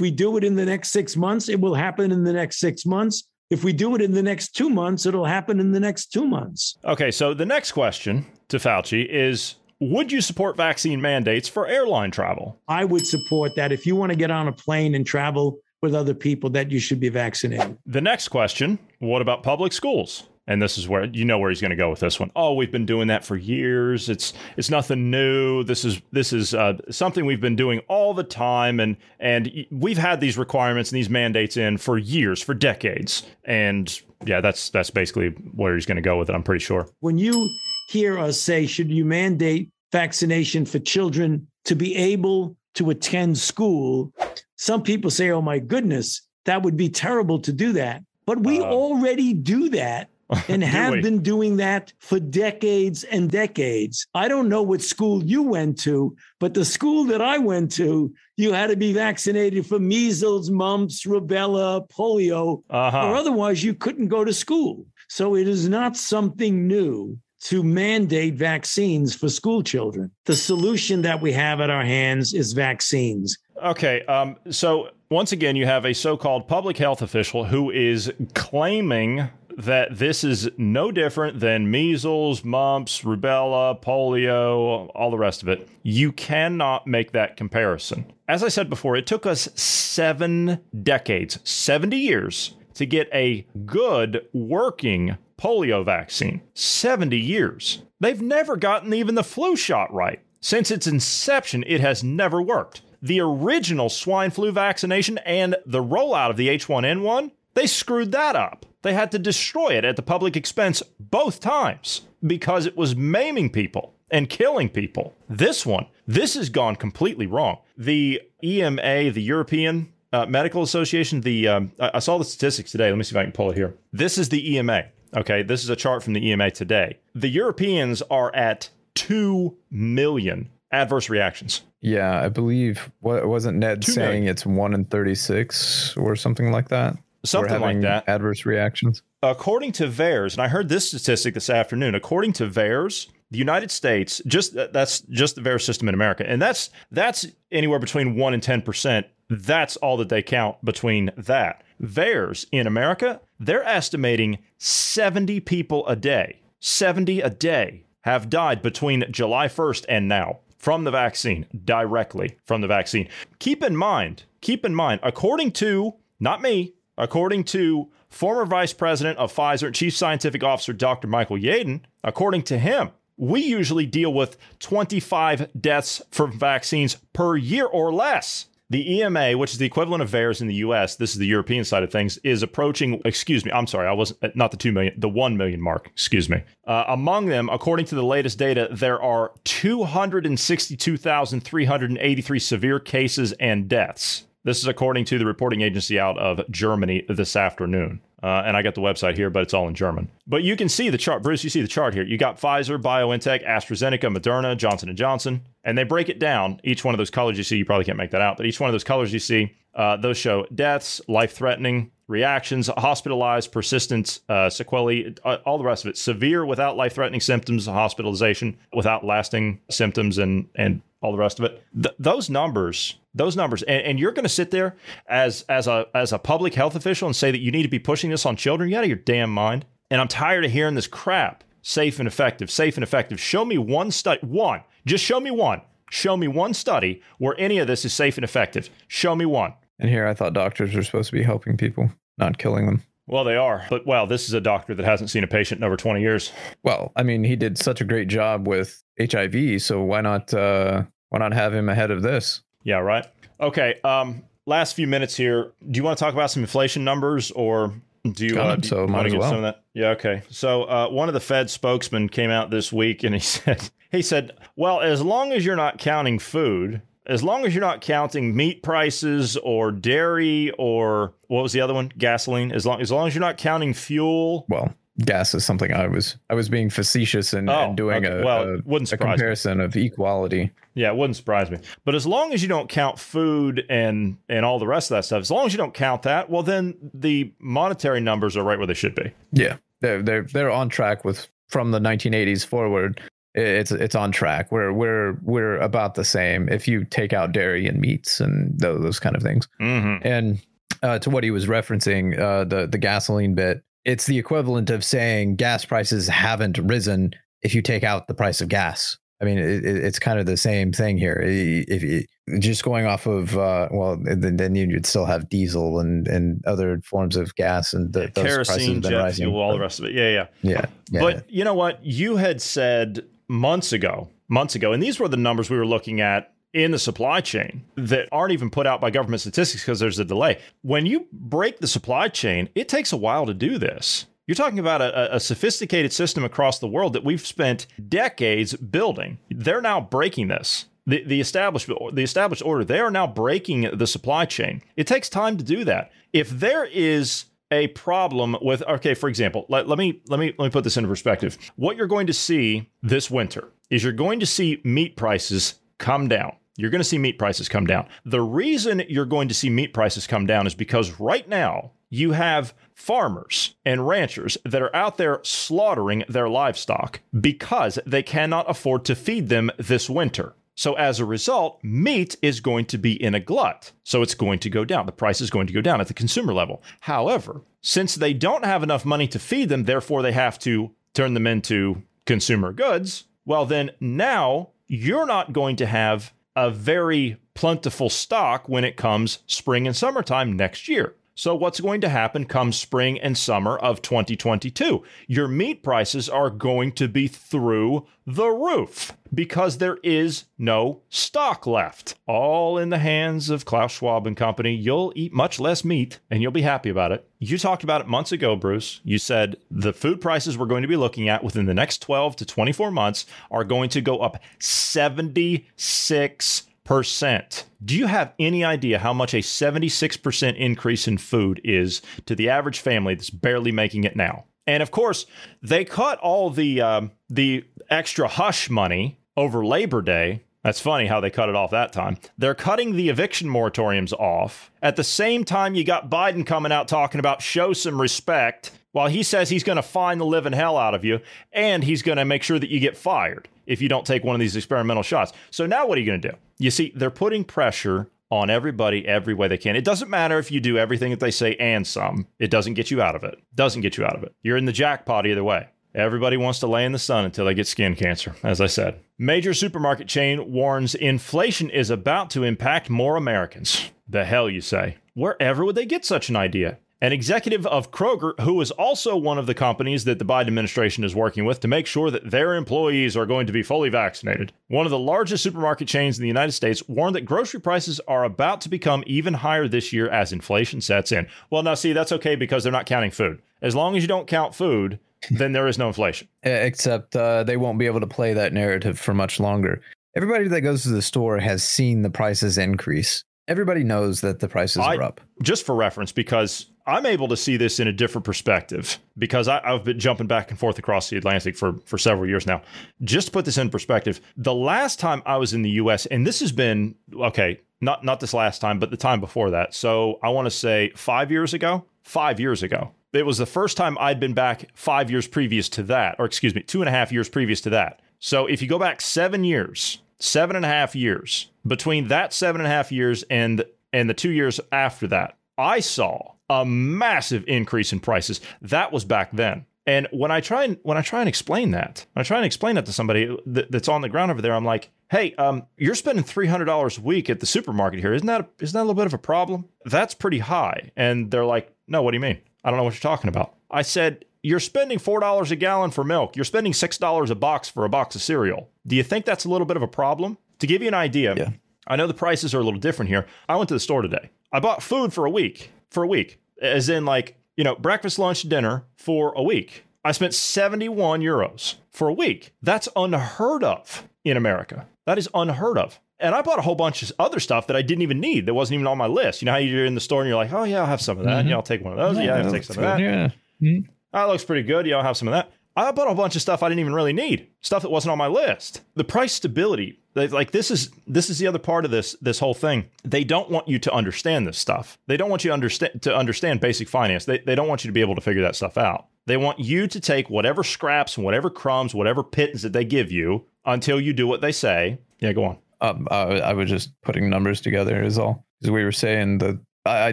we 0.00 0.10
do 0.10 0.36
it 0.36 0.42
in 0.42 0.56
the 0.56 0.64
next 0.64 0.90
six 0.90 1.16
months, 1.16 1.48
it 1.48 1.60
will 1.60 1.76
happen 1.76 2.10
in 2.10 2.24
the 2.24 2.32
next 2.32 2.58
six 2.58 2.84
months. 2.84 3.28
If 3.50 3.62
we 3.62 3.72
do 3.72 3.94
it 3.94 4.02
in 4.02 4.10
the 4.10 4.22
next 4.22 4.48
two 4.56 4.68
months, 4.68 5.06
it'll 5.06 5.24
happen 5.24 5.60
in 5.60 5.70
the 5.70 5.78
next 5.78 6.06
two 6.06 6.26
months. 6.26 6.76
Okay, 6.84 7.12
so 7.12 7.34
the 7.34 7.46
next 7.46 7.70
question 7.70 8.26
to 8.48 8.58
Fauci 8.58 9.06
is 9.08 9.54
Would 9.78 10.10
you 10.10 10.20
support 10.20 10.56
vaccine 10.56 11.00
mandates 11.00 11.48
for 11.48 11.68
airline 11.68 12.10
travel? 12.10 12.60
I 12.66 12.84
would 12.84 13.06
support 13.06 13.54
that. 13.54 13.70
If 13.70 13.86
you 13.86 13.94
want 13.94 14.10
to 14.10 14.16
get 14.16 14.32
on 14.32 14.48
a 14.48 14.52
plane 14.52 14.96
and 14.96 15.06
travel 15.06 15.60
with 15.82 15.94
other 15.94 16.14
people, 16.14 16.50
that 16.50 16.72
you 16.72 16.80
should 16.80 16.98
be 16.98 17.08
vaccinated. 17.08 17.78
The 17.86 18.00
next 18.00 18.26
question 18.28 18.80
What 18.98 19.22
about 19.22 19.44
public 19.44 19.72
schools? 19.72 20.24
And 20.48 20.62
this 20.62 20.78
is 20.78 20.88
where 20.88 21.04
you 21.04 21.24
know 21.24 21.38
where 21.38 21.50
he's 21.50 21.60
going 21.60 21.70
to 21.70 21.76
go 21.76 21.90
with 21.90 22.00
this 22.00 22.20
one. 22.20 22.30
Oh, 22.36 22.54
we've 22.54 22.70
been 22.70 22.86
doing 22.86 23.08
that 23.08 23.24
for 23.24 23.36
years. 23.36 24.08
It's 24.08 24.32
it's 24.56 24.70
nothing 24.70 25.10
new. 25.10 25.64
This 25.64 25.84
is 25.84 26.00
this 26.12 26.32
is 26.32 26.54
uh, 26.54 26.74
something 26.90 27.24
we've 27.26 27.40
been 27.40 27.56
doing 27.56 27.80
all 27.88 28.14
the 28.14 28.24
time, 28.24 28.78
and 28.80 28.96
and 29.18 29.50
we've 29.70 29.98
had 29.98 30.20
these 30.20 30.38
requirements 30.38 30.90
and 30.90 30.96
these 30.98 31.10
mandates 31.10 31.56
in 31.56 31.78
for 31.78 31.98
years, 31.98 32.40
for 32.42 32.54
decades. 32.54 33.24
And 33.44 34.00
yeah, 34.24 34.40
that's 34.40 34.70
that's 34.70 34.90
basically 34.90 35.30
where 35.30 35.74
he's 35.74 35.86
going 35.86 35.96
to 35.96 36.02
go 36.02 36.18
with 36.18 36.30
it. 36.30 36.34
I'm 36.34 36.42
pretty 36.42 36.64
sure. 36.64 36.88
When 37.00 37.18
you 37.18 37.50
hear 37.88 38.18
us 38.18 38.40
say, 38.40 38.66
should 38.66 38.90
you 38.90 39.04
mandate 39.04 39.70
vaccination 39.92 40.66
for 40.66 40.78
children 40.78 41.46
to 41.64 41.74
be 41.74 41.94
able 41.96 42.56
to 42.74 42.90
attend 42.90 43.38
school? 43.38 44.12
Some 44.56 44.82
people 44.82 45.10
say, 45.10 45.30
oh 45.30 45.42
my 45.42 45.58
goodness, 45.58 46.22
that 46.44 46.62
would 46.62 46.76
be 46.76 46.88
terrible 46.88 47.38
to 47.40 47.52
do 47.52 47.72
that. 47.74 48.02
But 48.26 48.40
we 48.42 48.58
Uh. 48.60 48.64
already 48.64 49.32
do 49.34 49.68
that 49.70 50.10
and 50.48 50.62
have 50.62 50.94
we? 50.94 51.00
been 51.00 51.22
doing 51.22 51.56
that 51.56 51.92
for 51.98 52.18
decades 52.18 53.04
and 53.04 53.30
decades. 53.30 54.06
I 54.14 54.28
don't 54.28 54.48
know 54.48 54.62
what 54.62 54.82
school 54.82 55.22
you 55.24 55.42
went 55.42 55.78
to, 55.80 56.16
but 56.40 56.54
the 56.54 56.64
school 56.64 57.04
that 57.04 57.22
I 57.22 57.38
went 57.38 57.72
to, 57.72 58.12
you 58.36 58.52
had 58.52 58.68
to 58.68 58.76
be 58.76 58.92
vaccinated 58.92 59.66
for 59.66 59.78
measles, 59.78 60.50
mumps, 60.50 61.04
rubella, 61.06 61.88
polio, 61.90 62.62
Uh 62.70 62.90
or 62.92 63.14
otherwise 63.14 63.62
you 63.62 63.74
couldn't 63.74 64.08
go 64.08 64.24
to 64.24 64.32
school. 64.32 64.84
So 65.08 65.36
it 65.36 65.46
is 65.46 65.68
not 65.68 65.96
something 65.96 66.66
new 66.66 67.18
to 67.42 67.62
mandate 67.62 68.34
vaccines 68.34 69.14
for 69.14 69.28
school 69.28 69.62
children. 69.62 70.10
The 70.24 70.34
solution 70.34 71.02
that 71.02 71.20
we 71.20 71.32
have 71.32 71.60
at 71.60 71.70
our 71.70 71.84
hands 71.84 72.34
is 72.34 72.52
vaccines. 72.52 73.38
Okay. 73.62 74.04
Um, 74.06 74.36
so 74.50 74.90
once 75.10 75.32
again, 75.32 75.54
you 75.54 75.66
have 75.66 75.84
a 75.84 75.92
so-called 75.92 76.48
public 76.48 76.76
health 76.76 77.02
official 77.02 77.44
who 77.44 77.70
is 77.70 78.12
claiming 78.34 79.28
that 79.56 79.98
this 79.98 80.22
is 80.22 80.50
no 80.58 80.92
different 80.92 81.40
than 81.40 81.70
measles, 81.70 82.44
mumps, 82.44 83.02
rubella, 83.02 83.80
polio, 83.80 84.90
all 84.94 85.10
the 85.10 85.18
rest 85.18 85.42
of 85.42 85.48
it. 85.48 85.68
You 85.82 86.12
cannot 86.12 86.86
make 86.86 87.12
that 87.12 87.36
comparison. 87.36 88.12
As 88.28 88.42
I 88.42 88.48
said 88.48 88.68
before, 88.68 88.96
it 88.96 89.06
took 89.06 89.24
us 89.24 89.48
seven 89.54 90.60
decades, 90.82 91.38
70 91.44 91.96
years, 91.96 92.54
to 92.74 92.84
get 92.84 93.08
a 93.12 93.46
good 93.64 94.26
working 94.32 95.16
polio 95.38 95.84
vaccine. 95.84 96.42
70 96.54 97.18
years. 97.18 97.82
They've 98.00 98.20
never 98.20 98.56
gotten 98.56 98.92
even 98.92 99.14
the 99.14 99.24
flu 99.24 99.56
shot 99.56 99.92
right. 99.92 100.20
Since 100.40 100.70
its 100.70 100.86
inception, 100.86 101.64
it 101.66 101.80
has 101.80 102.04
never 102.04 102.42
worked. 102.42 102.82
The 103.00 103.20
original 103.20 103.88
swine 103.88 104.30
flu 104.30 104.52
vaccination 104.52 105.18
and 105.18 105.56
the 105.64 105.82
rollout 105.82 106.30
of 106.30 106.36
the 106.36 106.48
H1N1, 106.48 107.30
they 107.54 107.66
screwed 107.66 108.12
that 108.12 108.36
up. 108.36 108.66
They 108.86 108.94
had 108.94 109.10
to 109.10 109.18
destroy 109.18 109.70
it 109.70 109.84
at 109.84 109.96
the 109.96 110.02
public 110.02 110.36
expense 110.36 110.80
both 111.00 111.40
times 111.40 112.02
because 112.24 112.66
it 112.66 112.76
was 112.76 112.94
maiming 112.94 113.50
people 113.50 113.94
and 114.12 114.28
killing 114.28 114.68
people. 114.68 115.12
This 115.28 115.66
one, 115.66 115.86
this 116.06 116.34
has 116.34 116.50
gone 116.50 116.76
completely 116.76 117.26
wrong. 117.26 117.58
The 117.76 118.22
EMA, 118.44 119.10
the 119.10 119.22
European 119.22 119.92
uh, 120.12 120.26
Medical 120.26 120.62
Association, 120.62 121.22
the 121.22 121.48
um, 121.48 121.72
I 121.80 121.90
I 121.94 121.98
saw 121.98 122.16
the 122.16 122.24
statistics 122.24 122.70
today. 122.70 122.88
Let 122.88 122.96
me 122.96 123.02
see 123.02 123.10
if 123.10 123.16
I 123.16 123.24
can 123.24 123.32
pull 123.32 123.50
it 123.50 123.56
here. 123.56 123.74
This 123.92 124.18
is 124.18 124.28
the 124.28 124.54
EMA. 124.54 124.84
Okay, 125.16 125.42
this 125.42 125.64
is 125.64 125.68
a 125.68 125.74
chart 125.74 126.04
from 126.04 126.12
the 126.12 126.24
EMA 126.30 126.52
today. 126.52 127.00
The 127.12 127.28
Europeans 127.28 128.02
are 128.02 128.32
at 128.36 128.70
2 128.94 129.56
million 129.68 130.48
adverse 130.70 131.10
reactions. 131.10 131.62
Yeah, 131.80 132.20
I 132.22 132.28
believe 132.28 132.90
what 133.00 133.26
wasn't 133.26 133.58
Ned 133.58 133.82
saying 133.82 134.10
million. 134.10 134.28
it's 134.28 134.46
one 134.46 134.74
in 134.74 134.84
thirty 134.84 135.16
six 135.16 135.96
or 135.96 136.14
something 136.14 136.52
like 136.52 136.68
that. 136.68 136.96
Something 137.26 137.60
like 137.60 137.80
that. 137.82 138.08
Adverse 138.08 138.46
reactions. 138.46 139.02
According 139.22 139.72
to 139.72 139.86
VAERS, 139.86 140.34
and 140.34 140.42
I 140.42 140.48
heard 140.48 140.68
this 140.68 140.88
statistic 140.88 141.34
this 141.34 141.50
afternoon. 141.50 141.94
According 141.94 142.32
to 142.34 142.46
VAERS, 142.46 143.08
the 143.30 143.38
United 143.38 143.70
States 143.70 144.22
just 144.26 144.56
uh, 144.56 144.68
that's 144.72 145.00
just 145.00 145.34
the 145.34 145.40
VAERS 145.40 145.62
system 145.62 145.88
in 145.88 145.94
America, 145.94 146.28
and 146.28 146.40
that's 146.40 146.70
that's 146.90 147.26
anywhere 147.50 147.78
between 147.78 148.16
one 148.16 148.34
and 148.34 148.42
ten 148.42 148.62
percent. 148.62 149.06
That's 149.28 149.76
all 149.78 149.96
that 149.96 150.08
they 150.08 150.22
count 150.22 150.64
between 150.64 151.10
that. 151.16 151.64
VAERS 151.82 152.46
in 152.52 152.66
America, 152.66 153.20
they're 153.40 153.64
estimating 153.64 154.38
seventy 154.58 155.40
people 155.40 155.86
a 155.88 155.96
day, 155.96 156.40
seventy 156.60 157.20
a 157.20 157.30
day 157.30 157.84
have 158.02 158.30
died 158.30 158.62
between 158.62 159.04
July 159.10 159.48
first 159.48 159.84
and 159.88 160.06
now 160.06 160.38
from 160.56 160.84
the 160.84 160.90
vaccine, 160.92 161.46
directly 161.64 162.36
from 162.44 162.60
the 162.60 162.68
vaccine. 162.68 163.08
Keep 163.40 163.64
in 163.64 163.76
mind, 163.76 164.22
keep 164.40 164.64
in 164.64 164.74
mind, 164.74 165.00
according 165.02 165.50
to 165.50 165.94
not 166.18 166.40
me, 166.40 166.74
according 166.98 167.44
to 167.44 167.88
former 168.08 168.46
vice 168.46 168.72
president 168.72 169.18
of 169.18 169.34
Pfizer 169.34 169.66
and 169.66 169.74
chief 169.74 169.96
scientific 169.96 170.42
officer 170.42 170.72
Dr. 170.72 171.08
Michael 171.08 171.36
Yeadon, 171.36 171.80
according 172.02 172.42
to 172.44 172.58
him, 172.58 172.90
we 173.16 173.40
usually 173.40 173.86
deal 173.86 174.12
with 174.12 174.36
25 174.60 175.48
deaths 175.60 176.02
from 176.10 176.38
vaccines 176.38 176.96
per 177.12 177.36
year 177.36 177.66
or 177.66 177.92
less. 177.92 178.46
The 178.68 178.98
EMA, 178.98 179.38
which 179.38 179.52
is 179.52 179.58
the 179.58 179.66
equivalent 179.66 180.02
of 180.02 180.10
VAERS 180.10 180.40
in 180.40 180.48
the 180.48 180.54
US, 180.54 180.96
this 180.96 181.12
is 181.12 181.18
the 181.18 181.26
European 181.26 181.64
side 181.64 181.84
of 181.84 181.92
things, 181.92 182.18
is 182.24 182.42
approaching, 182.42 183.00
excuse 183.04 183.44
me, 183.44 183.52
I'm 183.52 183.68
sorry, 183.68 183.86
I 183.86 183.92
wasn't, 183.92 184.34
not 184.34 184.50
the 184.50 184.56
2 184.56 184.72
million, 184.72 184.98
the 184.98 185.08
1 185.08 185.36
million 185.36 185.60
mark, 185.60 185.86
excuse 185.86 186.28
me. 186.28 186.42
Uh, 186.66 186.82
among 186.88 187.26
them, 187.26 187.48
according 187.48 187.86
to 187.86 187.94
the 187.94 188.02
latest 188.02 188.40
data, 188.40 188.66
there 188.72 189.00
are 189.00 189.30
262,383 189.44 192.38
severe 192.40 192.80
cases 192.80 193.30
and 193.34 193.68
deaths. 193.68 194.24
This 194.46 194.60
is 194.60 194.68
according 194.68 195.06
to 195.06 195.18
the 195.18 195.26
reporting 195.26 195.62
agency 195.62 195.98
out 195.98 196.16
of 196.18 196.40
Germany 196.52 197.04
this 197.08 197.34
afternoon. 197.34 198.00
Uh, 198.22 198.44
and 198.46 198.56
I 198.56 198.62
got 198.62 198.76
the 198.76 198.80
website 198.80 199.16
here, 199.16 199.28
but 199.28 199.42
it's 199.42 199.52
all 199.52 199.66
in 199.66 199.74
German. 199.74 200.08
But 200.24 200.44
you 200.44 200.54
can 200.54 200.68
see 200.68 200.88
the 200.88 200.96
chart, 200.96 201.24
Bruce. 201.24 201.42
You 201.42 201.50
see 201.50 201.62
the 201.62 201.68
chart 201.68 201.94
here. 201.94 202.04
You 202.04 202.16
got 202.16 202.40
Pfizer, 202.40 202.80
BioNTech, 202.80 203.44
AstraZeneca, 203.44 204.16
Moderna, 204.16 204.56
Johnson 204.56 204.88
and 204.88 204.96
Johnson, 204.96 205.42
and 205.64 205.76
they 205.76 205.82
break 205.82 206.08
it 206.08 206.20
down. 206.20 206.60
Each 206.62 206.84
one 206.84 206.94
of 206.94 206.98
those 206.98 207.10
colors 207.10 207.36
you 207.36 207.42
see, 207.42 207.56
you 207.56 207.64
probably 207.64 207.84
can't 207.84 207.98
make 207.98 208.12
that 208.12 208.20
out, 208.20 208.36
but 208.36 208.46
each 208.46 208.60
one 208.60 208.70
of 208.70 208.72
those 208.72 208.84
colors 208.84 209.12
you 209.12 209.18
see, 209.18 209.52
uh, 209.74 209.96
those 209.96 210.16
show 210.16 210.46
deaths, 210.54 211.00
life-threatening 211.08 211.90
reactions, 212.06 212.68
hospitalized, 212.68 213.50
persistent 213.50 214.20
uh, 214.28 214.48
sequelae, 214.48 215.12
uh, 215.24 215.38
all 215.44 215.58
the 215.58 215.64
rest 215.64 215.84
of 215.84 215.90
it. 215.90 215.98
Severe 215.98 216.46
without 216.46 216.76
life-threatening 216.76 217.20
symptoms, 217.20 217.66
hospitalization 217.66 218.56
without 218.72 219.04
lasting 219.04 219.60
symptoms, 219.70 220.18
and 220.18 220.48
and 220.54 220.82
all 221.02 221.12
the 221.12 221.18
rest 221.18 221.38
of 221.38 221.44
it. 221.44 221.62
Th- 221.80 221.94
those 221.98 222.30
numbers, 222.30 222.96
those 223.14 223.36
numbers, 223.36 223.62
and, 223.62 223.82
and 223.82 223.98
you're 224.00 224.12
going 224.12 224.24
to 224.24 224.28
sit 224.28 224.50
there 224.50 224.76
as 225.08 225.44
as 225.48 225.66
a 225.66 225.86
as 225.94 226.12
a 226.12 226.18
public 226.18 226.54
health 226.54 226.74
official 226.74 227.06
and 227.06 227.16
say 227.16 227.30
that 227.30 227.40
you 227.40 227.50
need 227.50 227.62
to 227.62 227.68
be 227.68 227.78
pushing 227.78 228.10
this 228.10 228.26
on 228.26 228.36
children. 228.36 228.70
You 228.70 228.76
out 228.76 228.84
of 228.84 228.88
your 228.88 228.98
damn 228.98 229.30
mind. 229.32 229.64
And 229.90 230.00
I'm 230.00 230.08
tired 230.08 230.44
of 230.44 230.50
hearing 230.50 230.74
this 230.74 230.86
crap. 230.86 231.44
Safe 231.62 231.98
and 231.98 232.06
effective, 232.06 232.48
safe 232.48 232.76
and 232.76 232.84
effective. 232.84 233.18
Show 233.18 233.44
me 233.44 233.58
one 233.58 233.90
study, 233.90 234.20
one. 234.24 234.62
Just 234.86 235.02
show 235.04 235.18
me 235.18 235.32
one. 235.32 235.62
Show 235.90 236.16
me 236.16 236.28
one 236.28 236.54
study 236.54 237.02
where 237.18 237.34
any 237.38 237.58
of 237.58 237.66
this 237.66 237.84
is 237.84 237.92
safe 237.92 238.16
and 238.16 238.24
effective. 238.24 238.70
Show 238.86 239.16
me 239.16 239.26
one. 239.26 239.52
And 239.80 239.90
here 239.90 240.06
I 240.06 240.14
thought 240.14 240.32
doctors 240.32 240.74
were 240.74 240.84
supposed 240.84 241.10
to 241.10 241.16
be 241.16 241.24
helping 241.24 241.56
people, 241.56 241.90
not 242.18 242.38
killing 242.38 242.66
them. 242.66 242.82
Well, 243.06 243.24
they 243.24 243.36
are. 243.36 243.64
But 243.70 243.86
wow, 243.86 244.06
this 244.06 244.26
is 244.26 244.34
a 244.34 244.40
doctor 244.40 244.74
that 244.74 244.84
hasn't 244.84 245.10
seen 245.10 245.22
a 245.22 245.28
patient 245.28 245.60
in 245.60 245.64
over 245.64 245.76
20 245.76 246.00
years. 246.00 246.32
Well, 246.62 246.92
I 246.96 247.02
mean, 247.02 247.22
he 247.24 247.36
did 247.36 247.56
such 247.58 247.80
a 247.80 247.84
great 247.84 248.08
job 248.08 248.48
with 248.48 248.82
HIV, 248.98 249.62
so 249.62 249.82
why 249.82 250.00
not 250.00 250.34
uh 250.34 250.82
why 251.10 251.20
not 251.20 251.32
have 251.32 251.54
him 251.54 251.68
ahead 251.68 251.90
of 251.90 252.02
this? 252.02 252.42
Yeah, 252.64 252.78
right. 252.78 253.06
Okay. 253.40 253.80
Um, 253.84 254.24
last 254.46 254.74
few 254.74 254.86
minutes 254.86 255.16
here. 255.16 255.52
Do 255.70 255.78
you 255.78 255.84
want 255.84 255.98
to 255.98 256.04
talk 256.04 256.14
about 256.14 256.30
some 256.30 256.42
inflation 256.42 256.84
numbers 256.84 257.30
or 257.30 257.74
do 258.12 258.26
you, 258.26 258.40
uh, 258.40 258.56
do 258.56 258.68
so 258.68 258.86
you 258.86 258.92
want 258.92 259.04
to 259.06 259.10
get 259.10 259.20
well. 259.20 259.30
some 259.30 259.38
of 259.38 259.42
that? 259.42 259.62
Yeah, 259.74 259.90
okay. 259.90 260.22
So 260.30 260.64
uh, 260.64 260.88
one 260.88 261.08
of 261.08 261.14
the 261.14 261.20
Fed 261.20 261.50
spokesmen 261.50 262.08
came 262.08 262.30
out 262.30 262.50
this 262.50 262.72
week 262.72 263.04
and 263.04 263.14
he 263.14 263.20
said 263.20 263.70
he 263.92 264.02
said, 264.02 264.32
"Well, 264.56 264.80
as 264.80 265.02
long 265.02 265.32
as 265.32 265.44
you're 265.44 265.56
not 265.56 265.78
counting 265.78 266.18
food, 266.18 266.82
as 267.06 267.22
long 267.22 267.44
as 267.46 267.54
you're 267.54 267.60
not 267.60 267.80
counting 267.80 268.34
meat 268.36 268.62
prices 268.62 269.36
or 269.38 269.70
dairy 269.72 270.50
or 270.58 271.12
what 271.28 271.42
was 271.42 271.52
the 271.52 271.60
other 271.60 271.74
one? 271.74 271.92
Gasoline. 271.96 272.52
As 272.52 272.66
long 272.66 272.80
as 272.80 272.90
long 272.90 273.06
as 273.06 273.14
you're 273.14 273.20
not 273.20 273.36
counting 273.38 273.74
fuel, 273.74 274.44
Well, 274.48 274.74
gas 275.04 275.34
is 275.34 275.44
something 275.44 275.72
I 275.72 275.86
was 275.88 276.16
I 276.30 276.34
was 276.34 276.48
being 276.48 276.70
facetious 276.70 277.32
and, 277.32 277.48
Oh, 277.50 277.68
and 277.68 277.76
doing 277.76 278.04
okay. 278.04 278.20
a, 278.20 278.24
Well, 278.24 278.42
a, 278.42 278.56
wouldn't 278.64 278.88
a 278.88 278.90
surprise 278.90 279.08
me. 279.08 279.12
comparison 279.14 279.60
of 279.60 279.76
equality. 279.76 280.50
Yeah, 280.74 280.90
it 280.90 280.96
wouldn't 280.96 281.16
surprise 281.16 281.50
me. 281.50 281.58
But 281.84 281.94
as 281.94 282.06
long 282.06 282.32
as 282.34 282.42
you 282.42 282.48
don't 282.48 282.68
count 282.68 282.98
food 282.98 283.64
and 283.70 284.18
and 284.28 284.44
all 284.44 284.58
the 284.58 284.66
rest 284.66 284.90
of 284.90 284.96
that 284.96 285.04
stuff, 285.04 285.20
as 285.20 285.30
long 285.30 285.46
as 285.46 285.52
you 285.52 285.58
don't 285.58 285.74
count 285.74 286.02
that, 286.02 286.28
well 286.30 286.42
then 286.42 286.74
the 286.94 287.32
monetary 287.40 288.00
numbers 288.00 288.36
are 288.36 288.42
right 288.44 288.58
where 288.58 288.66
they 288.66 288.74
should 288.74 288.94
be. 288.94 289.12
Yeah, 289.32 289.56
they're 289.80 290.02
they're 290.02 290.22
they're 290.22 290.50
on 290.50 290.68
track 290.68 291.04
with 291.04 291.28
from 291.48 291.70
the 291.70 291.78
1980s 291.78 292.44
forward. 292.44 293.00
It's 293.36 293.70
it's 293.70 293.94
on 293.94 294.12
track. 294.12 294.50
We're 294.50 294.72
we're 294.72 295.18
we're 295.22 295.58
about 295.58 295.94
the 295.94 296.04
same 296.04 296.48
if 296.48 296.66
you 296.66 296.84
take 296.84 297.12
out 297.12 297.32
dairy 297.32 297.66
and 297.66 297.78
meats 297.80 298.18
and 298.20 298.58
those, 298.58 298.82
those 298.82 298.98
kind 299.00 299.14
of 299.14 299.22
things. 299.22 299.46
Mm-hmm. 299.60 300.06
And 300.06 300.40
uh, 300.82 300.98
to 301.00 301.10
what 301.10 301.22
he 301.22 301.30
was 301.30 301.46
referencing, 301.46 302.18
uh, 302.18 302.44
the 302.44 302.66
the 302.66 302.78
gasoline 302.78 303.34
bit, 303.34 303.62
it's 303.84 304.06
the 304.06 304.18
equivalent 304.18 304.70
of 304.70 304.82
saying 304.84 305.36
gas 305.36 305.64
prices 305.64 306.08
haven't 306.08 306.58
risen 306.58 307.12
if 307.42 307.54
you 307.54 307.60
take 307.62 307.84
out 307.84 308.08
the 308.08 308.14
price 308.14 308.40
of 308.40 308.48
gas. 308.48 308.96
I 309.20 309.24
mean, 309.24 309.38
it, 309.38 309.64
it- 309.64 309.84
it's 309.84 309.98
kind 309.98 310.18
of 310.18 310.26
the 310.26 310.36
same 310.36 310.72
thing 310.72 310.98
here. 310.98 311.18
If 311.22 311.82
you, 311.82 312.04
just 312.40 312.64
going 312.64 312.86
off 312.86 313.06
of 313.06 313.36
uh, 313.38 313.68
well, 313.70 313.98
then, 314.02 314.36
then 314.36 314.54
you'd 314.54 314.84
still 314.86 315.04
have 315.04 315.28
diesel 315.28 315.78
and 315.78 316.08
and 316.08 316.42
other 316.46 316.80
forms 316.84 317.16
of 317.16 317.34
gas 317.34 317.72
and 317.74 317.92
the, 317.92 318.10
those 318.14 318.24
Kerosene, 318.24 318.82
jet 318.82 319.14
fuel, 319.14 319.36
all 319.40 319.52
the 319.52 319.60
rest 319.60 319.78
of 319.78 319.84
it. 319.84 319.92
Yeah, 319.92 320.10
yeah. 320.10 320.26
Yeah, 320.42 320.66
yeah. 320.90 321.00
But 321.00 321.30
you 321.30 321.44
know 321.44 321.54
what? 321.54 321.84
You 321.84 322.16
had 322.16 322.42
said 322.42 323.04
months 323.28 323.72
ago, 323.72 324.10
months 324.28 324.54
ago, 324.54 324.72
and 324.72 324.82
these 324.82 324.98
were 324.98 325.08
the 325.08 325.16
numbers 325.16 325.50
we 325.50 325.56
were 325.58 325.66
looking 325.66 326.00
at 326.00 326.32
in 326.52 326.70
the 326.70 326.78
supply 326.78 327.20
chain 327.20 327.64
that 327.76 328.08
aren't 328.12 328.32
even 328.32 328.48
put 328.50 328.66
out 328.66 328.80
by 328.80 328.90
government 328.90 329.20
statistics 329.20 329.62
because 329.62 329.78
there's 329.78 329.98
a 329.98 330.04
delay. 330.04 330.38
When 330.62 330.86
you 330.86 331.06
break 331.12 331.58
the 331.58 331.66
supply 331.66 332.08
chain, 332.08 332.48
it 332.54 332.68
takes 332.68 332.92
a 332.92 332.96
while 332.96 333.26
to 333.26 333.34
do 333.34 333.58
this. 333.58 334.06
You're 334.26 334.36
talking 334.36 334.58
about 334.58 334.80
a, 334.80 335.16
a 335.16 335.20
sophisticated 335.20 335.92
system 335.92 336.24
across 336.24 336.58
the 336.58 336.68
world 336.68 336.94
that 336.94 337.04
we've 337.04 337.24
spent 337.24 337.66
decades 337.88 338.54
building. 338.54 339.18
They're 339.30 339.60
now 339.60 339.80
breaking 339.80 340.28
this. 340.28 340.66
the, 340.86 341.02
the 341.04 341.20
established 341.20 341.68
the 341.92 342.02
established 342.02 342.42
order, 342.42 342.64
they 342.64 342.80
are 342.80 342.90
now 342.90 343.06
breaking 343.06 343.68
the 343.76 343.86
supply 343.86 344.24
chain. 344.24 344.62
It 344.76 344.86
takes 344.86 345.08
time 345.08 345.36
to 345.36 345.44
do 345.44 345.64
that. 345.64 345.90
If 346.12 346.30
there 346.30 346.64
is 346.64 347.26
a 347.50 347.68
problem 347.68 348.36
with 348.42 348.62
okay, 348.62 348.94
for 348.94 349.08
example, 349.08 349.46
let, 349.48 349.68
let 349.68 349.78
me 349.78 350.02
let 350.08 350.18
me 350.18 350.34
let 350.38 350.46
me 350.46 350.50
put 350.50 350.64
this 350.64 350.76
into 350.76 350.88
perspective. 350.88 351.38
What 351.56 351.76
you're 351.76 351.86
going 351.86 352.06
to 352.08 352.12
see 352.12 352.70
this 352.82 353.10
winter 353.10 353.52
is 353.70 353.82
you're 353.82 353.92
going 353.92 354.20
to 354.20 354.26
see 354.26 354.60
meat 354.64 354.96
prices 354.96 355.56
come 355.78 356.08
down. 356.08 356.36
You're 356.56 356.70
going 356.70 356.80
to 356.80 356.84
see 356.84 356.98
meat 356.98 357.18
prices 357.18 357.48
come 357.48 357.66
down. 357.66 357.86
The 358.04 358.22
reason 358.22 358.82
you're 358.88 359.04
going 359.04 359.28
to 359.28 359.34
see 359.34 359.50
meat 359.50 359.74
prices 359.74 360.06
come 360.06 360.26
down 360.26 360.46
is 360.46 360.54
because 360.54 360.98
right 360.98 361.28
now 361.28 361.72
you 361.90 362.12
have 362.12 362.54
farmers 362.74 363.54
and 363.64 363.86
ranchers 363.86 364.38
that 364.44 364.62
are 364.62 364.74
out 364.74 364.96
there 364.96 365.20
slaughtering 365.22 366.04
their 366.08 366.28
livestock 366.28 367.00
because 367.18 367.78
they 367.86 368.02
cannot 368.02 368.50
afford 368.50 368.84
to 368.86 368.94
feed 368.94 369.28
them 369.28 369.50
this 369.58 369.88
winter. 369.88 370.34
So 370.56 370.74
as 370.74 370.98
a 370.98 371.04
result, 371.04 371.60
meat 371.62 372.16
is 372.22 372.40
going 372.40 372.64
to 372.66 372.78
be 372.78 373.00
in 373.00 373.14
a 373.14 373.20
glut. 373.20 373.72
So 373.84 374.02
it's 374.02 374.14
going 374.14 374.40
to 374.40 374.50
go 374.50 374.64
down. 374.64 374.86
The 374.86 374.92
price 374.92 375.20
is 375.20 375.30
going 375.30 375.46
to 375.46 375.52
go 375.52 375.60
down 375.60 375.80
at 375.80 375.86
the 375.86 375.94
consumer 375.94 376.34
level. 376.34 376.62
However, 376.80 377.42
since 377.60 377.94
they 377.94 378.14
don't 378.14 378.44
have 378.44 378.62
enough 378.62 378.84
money 378.84 379.06
to 379.08 379.18
feed 379.18 379.50
them, 379.50 379.64
therefore 379.64 380.02
they 380.02 380.12
have 380.12 380.38
to 380.40 380.72
turn 380.94 381.14
them 381.14 381.26
into 381.26 381.82
consumer 382.06 382.52
goods, 382.52 383.04
well, 383.26 383.44
then 383.44 383.70
now 383.80 384.50
you're 384.66 385.06
not 385.06 385.32
going 385.32 385.56
to 385.56 385.66
have 385.66 386.12
a 386.34 386.50
very 386.50 387.18
plentiful 387.34 387.90
stock 387.90 388.48
when 388.48 388.64
it 388.64 388.76
comes 388.76 389.18
spring 389.26 389.66
and 389.66 389.76
summertime 389.76 390.32
next 390.32 390.68
year. 390.68 390.94
So, 391.18 391.34
what's 391.34 391.60
going 391.60 391.80
to 391.80 391.88
happen 391.88 392.26
come 392.26 392.52
spring 392.52 393.00
and 393.00 393.16
summer 393.16 393.56
of 393.56 393.80
2022? 393.80 394.84
Your 395.06 395.26
meat 395.26 395.62
prices 395.62 396.10
are 396.10 396.28
going 396.28 396.72
to 396.72 396.88
be 396.88 397.08
through 397.08 397.86
the 398.06 398.28
roof 398.28 398.92
because 399.14 399.56
there 399.56 399.78
is 399.82 400.24
no 400.36 400.82
stock 400.90 401.46
left. 401.46 401.94
All 402.06 402.58
in 402.58 402.68
the 402.68 402.76
hands 402.76 403.30
of 403.30 403.46
Klaus 403.46 403.72
Schwab 403.72 404.06
and 404.06 404.14
company. 404.14 404.54
You'll 404.54 404.92
eat 404.94 405.14
much 405.14 405.40
less 405.40 405.64
meat 405.64 406.00
and 406.10 406.20
you'll 406.20 406.32
be 406.32 406.42
happy 406.42 406.68
about 406.68 406.92
it. 406.92 407.08
You 407.18 407.38
talked 407.38 407.64
about 407.64 407.80
it 407.80 407.86
months 407.86 408.12
ago, 408.12 408.36
Bruce. 408.36 408.82
You 408.84 408.98
said 408.98 409.38
the 409.50 409.72
food 409.72 410.02
prices 410.02 410.36
we're 410.36 410.44
going 410.44 410.62
to 410.62 410.68
be 410.68 410.76
looking 410.76 411.08
at 411.08 411.24
within 411.24 411.46
the 411.46 411.54
next 411.54 411.80
12 411.80 412.16
to 412.16 412.26
24 412.26 412.70
months 412.70 413.06
are 413.30 413.42
going 413.42 413.70
to 413.70 413.80
go 413.80 414.00
up 414.00 414.22
76 414.38 416.42
percent. 416.66 417.44
Do 417.64 417.74
you 417.74 417.86
have 417.86 418.12
any 418.18 418.44
idea 418.44 418.78
how 418.78 418.92
much 418.92 419.14
a 419.14 419.18
76% 419.18 420.36
increase 420.36 420.86
in 420.86 420.98
food 420.98 421.40
is 421.42 421.80
to 422.04 422.14
the 422.14 422.28
average 422.28 422.60
family 422.60 422.94
that's 422.94 423.10
barely 423.10 423.52
making 423.52 423.84
it 423.84 423.96
now? 423.96 424.24
And 424.46 424.62
of 424.62 424.70
course, 424.70 425.06
they 425.42 425.64
cut 425.64 425.98
all 426.00 426.30
the 426.30 426.60
um, 426.60 426.92
the 427.08 427.44
extra 427.70 428.06
hush 428.06 428.50
money 428.50 429.00
over 429.16 429.44
Labor 429.44 429.82
Day. 429.82 430.22
That's 430.44 430.60
funny 430.60 430.86
how 430.86 431.00
they 431.00 431.10
cut 431.10 431.28
it 431.28 431.34
off 431.34 431.50
that 431.50 431.72
time. 431.72 431.98
They're 432.16 432.34
cutting 432.34 432.76
the 432.76 432.88
eviction 432.88 433.28
moratoriums 433.28 433.92
off. 433.92 434.52
At 434.62 434.76
the 434.76 434.84
same 434.84 435.24
time, 435.24 435.56
you 435.56 435.64
got 435.64 435.90
Biden 435.90 436.24
coming 436.24 436.52
out 436.52 436.68
talking 436.68 437.00
about 437.00 437.22
show 437.22 437.52
some 437.52 437.80
respect 437.80 438.52
while 438.76 438.88
he 438.88 439.02
says 439.02 439.30
he's 439.30 439.42
going 439.42 439.56
to 439.56 439.62
find 439.62 439.98
the 439.98 440.04
living 440.04 440.34
hell 440.34 440.58
out 440.58 440.74
of 440.74 440.84
you 440.84 441.00
and 441.32 441.64
he's 441.64 441.80
going 441.80 441.96
to 441.96 442.04
make 442.04 442.22
sure 442.22 442.38
that 442.38 442.50
you 442.50 442.60
get 442.60 442.76
fired 442.76 443.26
if 443.46 443.62
you 443.62 443.70
don't 443.70 443.86
take 443.86 444.04
one 444.04 444.14
of 444.14 444.20
these 444.20 444.36
experimental 444.36 444.82
shots. 444.82 445.14
So 445.30 445.46
now 445.46 445.66
what 445.66 445.78
are 445.78 445.80
you 445.80 445.86
going 445.86 446.02
to 446.02 446.10
do? 446.10 446.16
You 446.36 446.50
see, 446.50 446.72
they're 446.76 446.90
putting 446.90 447.24
pressure 447.24 447.88
on 448.10 448.28
everybody 448.28 448.86
every 448.86 449.14
way 449.14 449.28
they 449.28 449.38
can. 449.38 449.56
It 449.56 449.64
doesn't 449.64 449.88
matter 449.88 450.18
if 450.18 450.30
you 450.30 450.40
do 450.40 450.58
everything 450.58 450.90
that 450.90 451.00
they 451.00 451.10
say 451.10 451.36
and 451.36 451.66
some. 451.66 452.06
It 452.18 452.30
doesn't 452.30 452.52
get 452.52 452.70
you 452.70 452.82
out 452.82 452.94
of 452.94 453.02
it. 453.02 453.18
Doesn't 453.34 453.62
get 453.62 453.78
you 453.78 453.86
out 453.86 453.96
of 453.96 454.02
it. 454.02 454.14
You're 454.22 454.36
in 454.36 454.44
the 454.44 454.52
jackpot 454.52 455.06
either 455.06 455.24
way. 455.24 455.48
Everybody 455.74 456.18
wants 456.18 456.40
to 456.40 456.46
lay 456.46 456.66
in 456.66 456.72
the 456.72 456.78
sun 456.78 457.06
until 457.06 457.24
they 457.24 457.32
get 457.32 457.46
skin 457.46 457.76
cancer, 457.76 458.14
as 458.22 458.42
I 458.42 458.46
said. 458.46 458.78
Major 458.98 459.32
supermarket 459.32 459.88
chain 459.88 460.30
warns 460.30 460.74
inflation 460.74 461.48
is 461.48 461.70
about 461.70 462.10
to 462.10 462.24
impact 462.24 462.68
more 462.68 462.96
Americans. 462.96 463.70
The 463.88 464.04
hell 464.04 464.28
you 464.28 464.42
say? 464.42 464.76
Wherever 464.92 465.46
would 465.46 465.54
they 465.54 465.64
get 465.64 465.86
such 465.86 466.10
an 466.10 466.16
idea? 466.16 466.58
An 466.82 466.92
executive 466.92 467.46
of 467.46 467.70
Kroger, 467.70 468.20
who 468.20 468.38
is 468.42 468.50
also 468.50 468.98
one 468.98 469.16
of 469.16 469.26
the 469.26 469.32
companies 469.32 469.84
that 469.84 469.98
the 469.98 470.04
Biden 470.04 470.26
administration 470.26 470.84
is 470.84 470.94
working 470.94 471.24
with 471.24 471.40
to 471.40 471.48
make 471.48 471.66
sure 471.66 471.90
that 471.90 472.10
their 472.10 472.34
employees 472.34 472.98
are 472.98 473.06
going 473.06 473.26
to 473.26 473.32
be 473.32 473.42
fully 473.42 473.70
vaccinated. 473.70 474.34
One 474.48 474.66
of 474.66 474.70
the 474.70 474.78
largest 474.78 475.22
supermarket 475.22 475.68
chains 475.68 475.96
in 475.96 476.02
the 476.02 476.08
United 476.08 476.32
States 476.32 476.68
warned 476.68 476.94
that 476.94 477.06
grocery 477.06 477.40
prices 477.40 477.80
are 477.88 478.04
about 478.04 478.42
to 478.42 478.50
become 478.50 478.84
even 478.86 479.14
higher 479.14 479.48
this 479.48 479.72
year 479.72 479.88
as 479.88 480.12
inflation 480.12 480.60
sets 480.60 480.92
in. 480.92 481.08
Well, 481.30 481.42
now, 481.42 481.54
see, 481.54 481.72
that's 481.72 481.92
okay 481.92 482.14
because 482.14 482.42
they're 482.42 482.52
not 482.52 482.66
counting 482.66 482.90
food. 482.90 483.22
As 483.40 483.54
long 483.54 483.74
as 483.74 483.82
you 483.82 483.88
don't 483.88 484.06
count 484.06 484.34
food, 484.34 484.78
then 485.10 485.32
there 485.32 485.46
is 485.46 485.56
no 485.56 485.68
inflation. 485.68 486.08
Except 486.24 486.94
uh, 486.94 487.24
they 487.24 487.38
won't 487.38 487.58
be 487.58 487.66
able 487.66 487.80
to 487.80 487.86
play 487.86 488.12
that 488.12 488.34
narrative 488.34 488.78
for 488.78 488.92
much 488.92 489.18
longer. 489.18 489.62
Everybody 489.96 490.28
that 490.28 490.42
goes 490.42 490.62
to 490.64 490.68
the 490.68 490.82
store 490.82 491.20
has 491.20 491.42
seen 491.42 491.80
the 491.80 491.88
prices 491.88 492.36
increase. 492.36 493.02
Everybody 493.28 493.64
knows 493.64 494.02
that 494.02 494.20
the 494.20 494.28
prices 494.28 494.58
I, 494.58 494.76
are 494.76 494.82
up. 494.82 495.00
Just 495.22 495.46
for 495.46 495.54
reference, 495.54 495.90
because 495.90 496.50
I'm 496.66 496.84
able 496.84 497.06
to 497.08 497.16
see 497.16 497.36
this 497.36 497.60
in 497.60 497.68
a 497.68 497.72
different 497.72 498.04
perspective 498.04 498.78
because 498.98 499.28
I, 499.28 499.40
have 499.44 499.64
been 499.64 499.78
jumping 499.78 500.08
back 500.08 500.30
and 500.30 500.38
forth 500.38 500.58
across 500.58 500.90
the 500.90 500.96
Atlantic 500.96 501.36
for, 501.36 501.54
for 501.64 501.78
several 501.78 502.08
years 502.08 502.26
now. 502.26 502.42
Just 502.82 503.08
to 503.08 503.12
put 503.12 503.24
this 503.24 503.38
in 503.38 503.50
perspective, 503.50 504.00
the 504.16 504.34
last 504.34 504.80
time 504.80 505.02
I 505.06 505.16
was 505.16 505.32
in 505.32 505.42
the 505.42 505.50
US, 505.50 505.86
and 505.86 506.06
this 506.06 506.20
has 506.20 506.32
been 506.32 506.74
okay, 506.92 507.40
not 507.60 507.84
not 507.84 508.00
this 508.00 508.12
last 508.12 508.40
time, 508.40 508.58
but 508.58 508.70
the 508.70 508.76
time 508.76 509.00
before 509.00 509.30
that. 509.30 509.54
So 509.54 510.00
I 510.02 510.08
want 510.08 510.26
to 510.26 510.30
say 510.30 510.72
five 510.74 511.10
years 511.10 511.34
ago. 511.34 511.64
Five 511.82 512.18
years 512.18 512.42
ago. 512.42 512.72
It 512.92 513.06
was 513.06 513.18
the 513.18 513.26
first 513.26 513.56
time 513.56 513.76
I'd 513.78 514.00
been 514.00 514.14
back 514.14 514.46
five 514.54 514.90
years 514.90 515.06
previous 515.06 515.48
to 515.50 515.62
that, 515.64 515.96
or 515.98 516.04
excuse 516.04 516.34
me, 516.34 516.42
two 516.42 516.62
and 516.62 516.68
a 516.68 516.72
half 516.72 516.90
years 516.90 517.08
previous 517.08 517.40
to 517.42 517.50
that. 517.50 517.80
So 518.00 518.26
if 518.26 518.42
you 518.42 518.48
go 518.48 518.58
back 518.58 518.80
seven 518.80 519.22
years, 519.22 519.78
seven 519.98 520.34
and 520.34 520.44
a 520.44 520.48
half 520.48 520.74
years, 520.74 521.30
between 521.46 521.88
that 521.88 522.12
seven 522.12 522.40
and 522.40 522.46
a 522.48 522.50
half 522.50 522.72
years 522.72 523.04
and 523.08 523.44
and 523.72 523.88
the 523.88 523.94
two 523.94 524.10
years 524.10 524.40
after 524.50 524.88
that, 524.88 525.16
I 525.38 525.60
saw 525.60 526.15
a 526.28 526.44
massive 526.44 527.24
increase 527.26 527.72
in 527.72 527.80
prices. 527.80 528.20
That 528.42 528.72
was 528.72 528.84
back 528.84 529.12
then. 529.12 529.46
And 529.66 529.88
when 529.90 530.12
I 530.12 530.20
try 530.20 530.44
and 530.44 530.58
when 530.62 530.78
I 530.78 530.82
try 530.82 531.00
and 531.00 531.08
explain 531.08 531.50
that, 531.50 531.86
when 531.92 532.00
I 532.00 532.04
try 532.04 532.18
and 532.18 532.26
explain 532.26 532.54
that 532.54 532.66
to 532.66 532.72
somebody 532.72 533.14
that's 533.26 533.68
on 533.68 533.80
the 533.80 533.88
ground 533.88 534.12
over 534.12 534.22
there, 534.22 534.34
I'm 534.34 534.44
like, 534.44 534.70
"Hey, 534.90 535.12
um, 535.16 535.44
you're 535.56 535.74
spending 535.74 536.04
three 536.04 536.28
hundred 536.28 536.44
dollars 536.44 536.78
a 536.78 536.82
week 536.82 537.10
at 537.10 537.18
the 537.18 537.26
supermarket 537.26 537.80
here. 537.80 537.92
Isn't 537.92 538.06
that 538.06 538.30
isn't 538.40 538.54
that 538.54 538.60
a 538.60 538.62
little 538.62 538.74
bit 538.74 538.86
of 538.86 538.94
a 538.94 538.98
problem? 538.98 539.46
That's 539.64 539.92
pretty 539.92 540.20
high." 540.20 540.70
And 540.76 541.10
they're 541.10 541.24
like, 541.24 541.52
"No, 541.66 541.82
what 541.82 541.90
do 541.90 541.96
you 541.96 542.00
mean? 542.00 542.18
I 542.44 542.50
don't 542.50 542.58
know 542.58 542.62
what 542.64 542.74
you're 542.74 542.80
talking 542.80 543.08
about." 543.08 543.34
I 543.50 543.62
said, 543.62 544.04
"You're 544.22 544.38
spending 544.38 544.78
four 544.78 545.00
dollars 545.00 545.32
a 545.32 545.36
gallon 545.36 545.72
for 545.72 545.82
milk. 545.82 546.14
You're 546.14 546.24
spending 546.24 546.52
six 546.52 546.78
dollars 546.78 547.10
a 547.10 547.16
box 547.16 547.48
for 547.48 547.64
a 547.64 547.68
box 547.68 547.96
of 547.96 548.02
cereal. 548.02 548.50
Do 548.68 548.76
you 548.76 548.84
think 548.84 549.04
that's 549.04 549.24
a 549.24 549.28
little 549.28 549.46
bit 549.46 549.56
of 549.56 549.62
a 549.64 549.68
problem?" 549.68 550.16
To 550.38 550.46
give 550.46 550.62
you 550.62 550.68
an 550.68 550.74
idea, 550.74 551.14
yeah. 551.16 551.30
I 551.66 551.74
know 551.74 551.88
the 551.88 551.94
prices 551.94 552.34
are 552.34 552.40
a 552.40 552.44
little 552.44 552.60
different 552.60 552.88
here. 552.88 553.06
I 553.28 553.34
went 553.34 553.48
to 553.48 553.54
the 553.54 553.60
store 553.60 553.82
today. 553.82 554.10
I 554.32 554.38
bought 554.38 554.62
food 554.62 554.92
for 554.92 555.06
a 555.06 555.10
week 555.10 555.50
for 555.70 555.82
a 555.82 555.86
week, 555.86 556.20
as 556.40 556.68
in 556.68 556.84
like, 556.84 557.16
you 557.36 557.44
know, 557.44 557.54
breakfast, 557.54 557.98
lunch, 557.98 558.22
dinner 558.22 558.64
for 558.76 559.12
a 559.14 559.22
week. 559.22 559.64
I 559.84 559.92
spent 559.92 560.14
71 560.14 561.00
euros 561.00 561.56
for 561.70 561.88
a 561.88 561.92
week. 561.92 562.32
That's 562.42 562.68
unheard 562.74 563.44
of 563.44 563.88
in 564.04 564.16
America. 564.16 564.66
That 564.84 564.98
is 564.98 565.08
unheard 565.14 565.58
of. 565.58 565.78
And 565.98 566.14
I 566.14 566.22
bought 566.22 566.38
a 566.38 566.42
whole 566.42 566.54
bunch 566.54 566.82
of 566.82 566.92
other 566.98 567.20
stuff 567.20 567.46
that 567.46 567.56
I 567.56 567.62
didn't 567.62 567.82
even 567.82 568.00
need 568.00 568.26
that 568.26 568.34
wasn't 568.34 568.54
even 568.56 568.66
on 568.66 568.76
my 568.78 568.86
list. 568.86 569.22
You 569.22 569.26
know 569.26 569.32
how 569.32 569.38
you're 569.38 569.64
in 569.64 569.74
the 569.74 569.80
store 569.80 570.02
and 570.02 570.08
you're 570.08 570.16
like, 570.16 570.32
oh, 570.32 570.44
yeah, 570.44 570.60
I'll 570.60 570.66
have 570.66 570.80
some 570.80 570.98
of 570.98 571.04
that. 571.04 571.20
Mm-hmm. 571.20 571.28
Yeah, 571.28 571.36
I'll 571.36 571.42
take 571.42 571.64
one 571.64 571.72
of 571.72 571.78
those. 571.78 571.96
Yeah, 571.96 572.16
yeah 572.16 572.24
I'll 572.24 572.30
take 572.30 572.44
some 572.44 572.56
good. 572.56 572.64
of 572.64 572.78
that. 572.78 572.80
Yeah. 572.80 573.10
Mm-hmm. 573.40 573.70
That 573.92 574.04
looks 574.04 574.24
pretty 574.24 574.42
good. 574.42 574.66
Yeah, 574.66 574.76
I'll 574.76 574.82
have 574.82 574.96
some 574.96 575.08
of 575.08 575.12
that. 575.12 575.30
I 575.56 575.72
bought 575.72 575.90
a 575.90 575.94
bunch 575.94 576.16
of 576.16 576.22
stuff 576.22 576.42
I 576.42 576.48
didn't 576.48 576.60
even 576.60 576.74
really 576.74 576.92
need, 576.92 577.28
stuff 577.40 577.62
that 577.62 577.70
wasn't 577.70 577.92
on 577.92 577.98
my 577.98 578.08
list. 578.08 578.60
The 578.74 578.84
price 578.84 579.14
stability, 579.14 579.80
like 579.94 580.30
this 580.30 580.50
is 580.50 580.70
this 580.86 581.08
is 581.08 581.18
the 581.18 581.26
other 581.26 581.38
part 581.38 581.64
of 581.64 581.70
this 581.70 581.96
this 582.02 582.18
whole 582.18 582.34
thing. 582.34 582.68
They 582.84 583.04
don't 583.04 583.30
want 583.30 583.48
you 583.48 583.58
to 583.60 583.72
understand 583.72 584.26
this 584.26 584.36
stuff. 584.36 584.78
They 584.86 584.98
don't 584.98 585.08
want 585.08 585.24
you 585.24 585.30
to 585.30 585.34
understand 585.34 585.82
to 585.82 585.96
understand 585.96 586.40
basic 586.40 586.68
finance. 586.68 587.06
They 587.06 587.18
they 587.20 587.34
don't 587.34 587.48
want 587.48 587.64
you 587.64 587.68
to 587.68 587.72
be 587.72 587.80
able 587.80 587.94
to 587.94 588.02
figure 588.02 588.22
that 588.22 588.36
stuff 588.36 588.58
out. 588.58 588.88
They 589.06 589.16
want 589.16 589.38
you 589.38 589.66
to 589.66 589.80
take 589.80 590.10
whatever 590.10 590.44
scraps 590.44 590.96
and 590.96 591.04
whatever 591.04 591.30
crumbs, 591.30 591.74
whatever 591.74 592.02
pittance 592.02 592.42
that 592.42 592.52
they 592.52 592.64
give 592.64 592.92
you 592.92 593.24
until 593.46 593.80
you 593.80 593.92
do 593.92 594.06
what 594.06 594.20
they 594.20 594.32
say. 594.32 594.78
Yeah, 594.98 595.12
go 595.12 595.24
on. 595.24 595.38
Um, 595.60 595.88
I, 595.90 596.20
I 596.20 596.32
was 596.34 596.50
just 596.50 596.78
putting 596.82 597.08
numbers 597.08 597.40
together 597.40 597.82
is 597.82 597.98
all. 597.98 598.26
Because 598.40 598.50
we 598.50 598.64
were 598.64 598.72
saying 598.72 599.18
that 599.18 599.40
I 599.64 599.92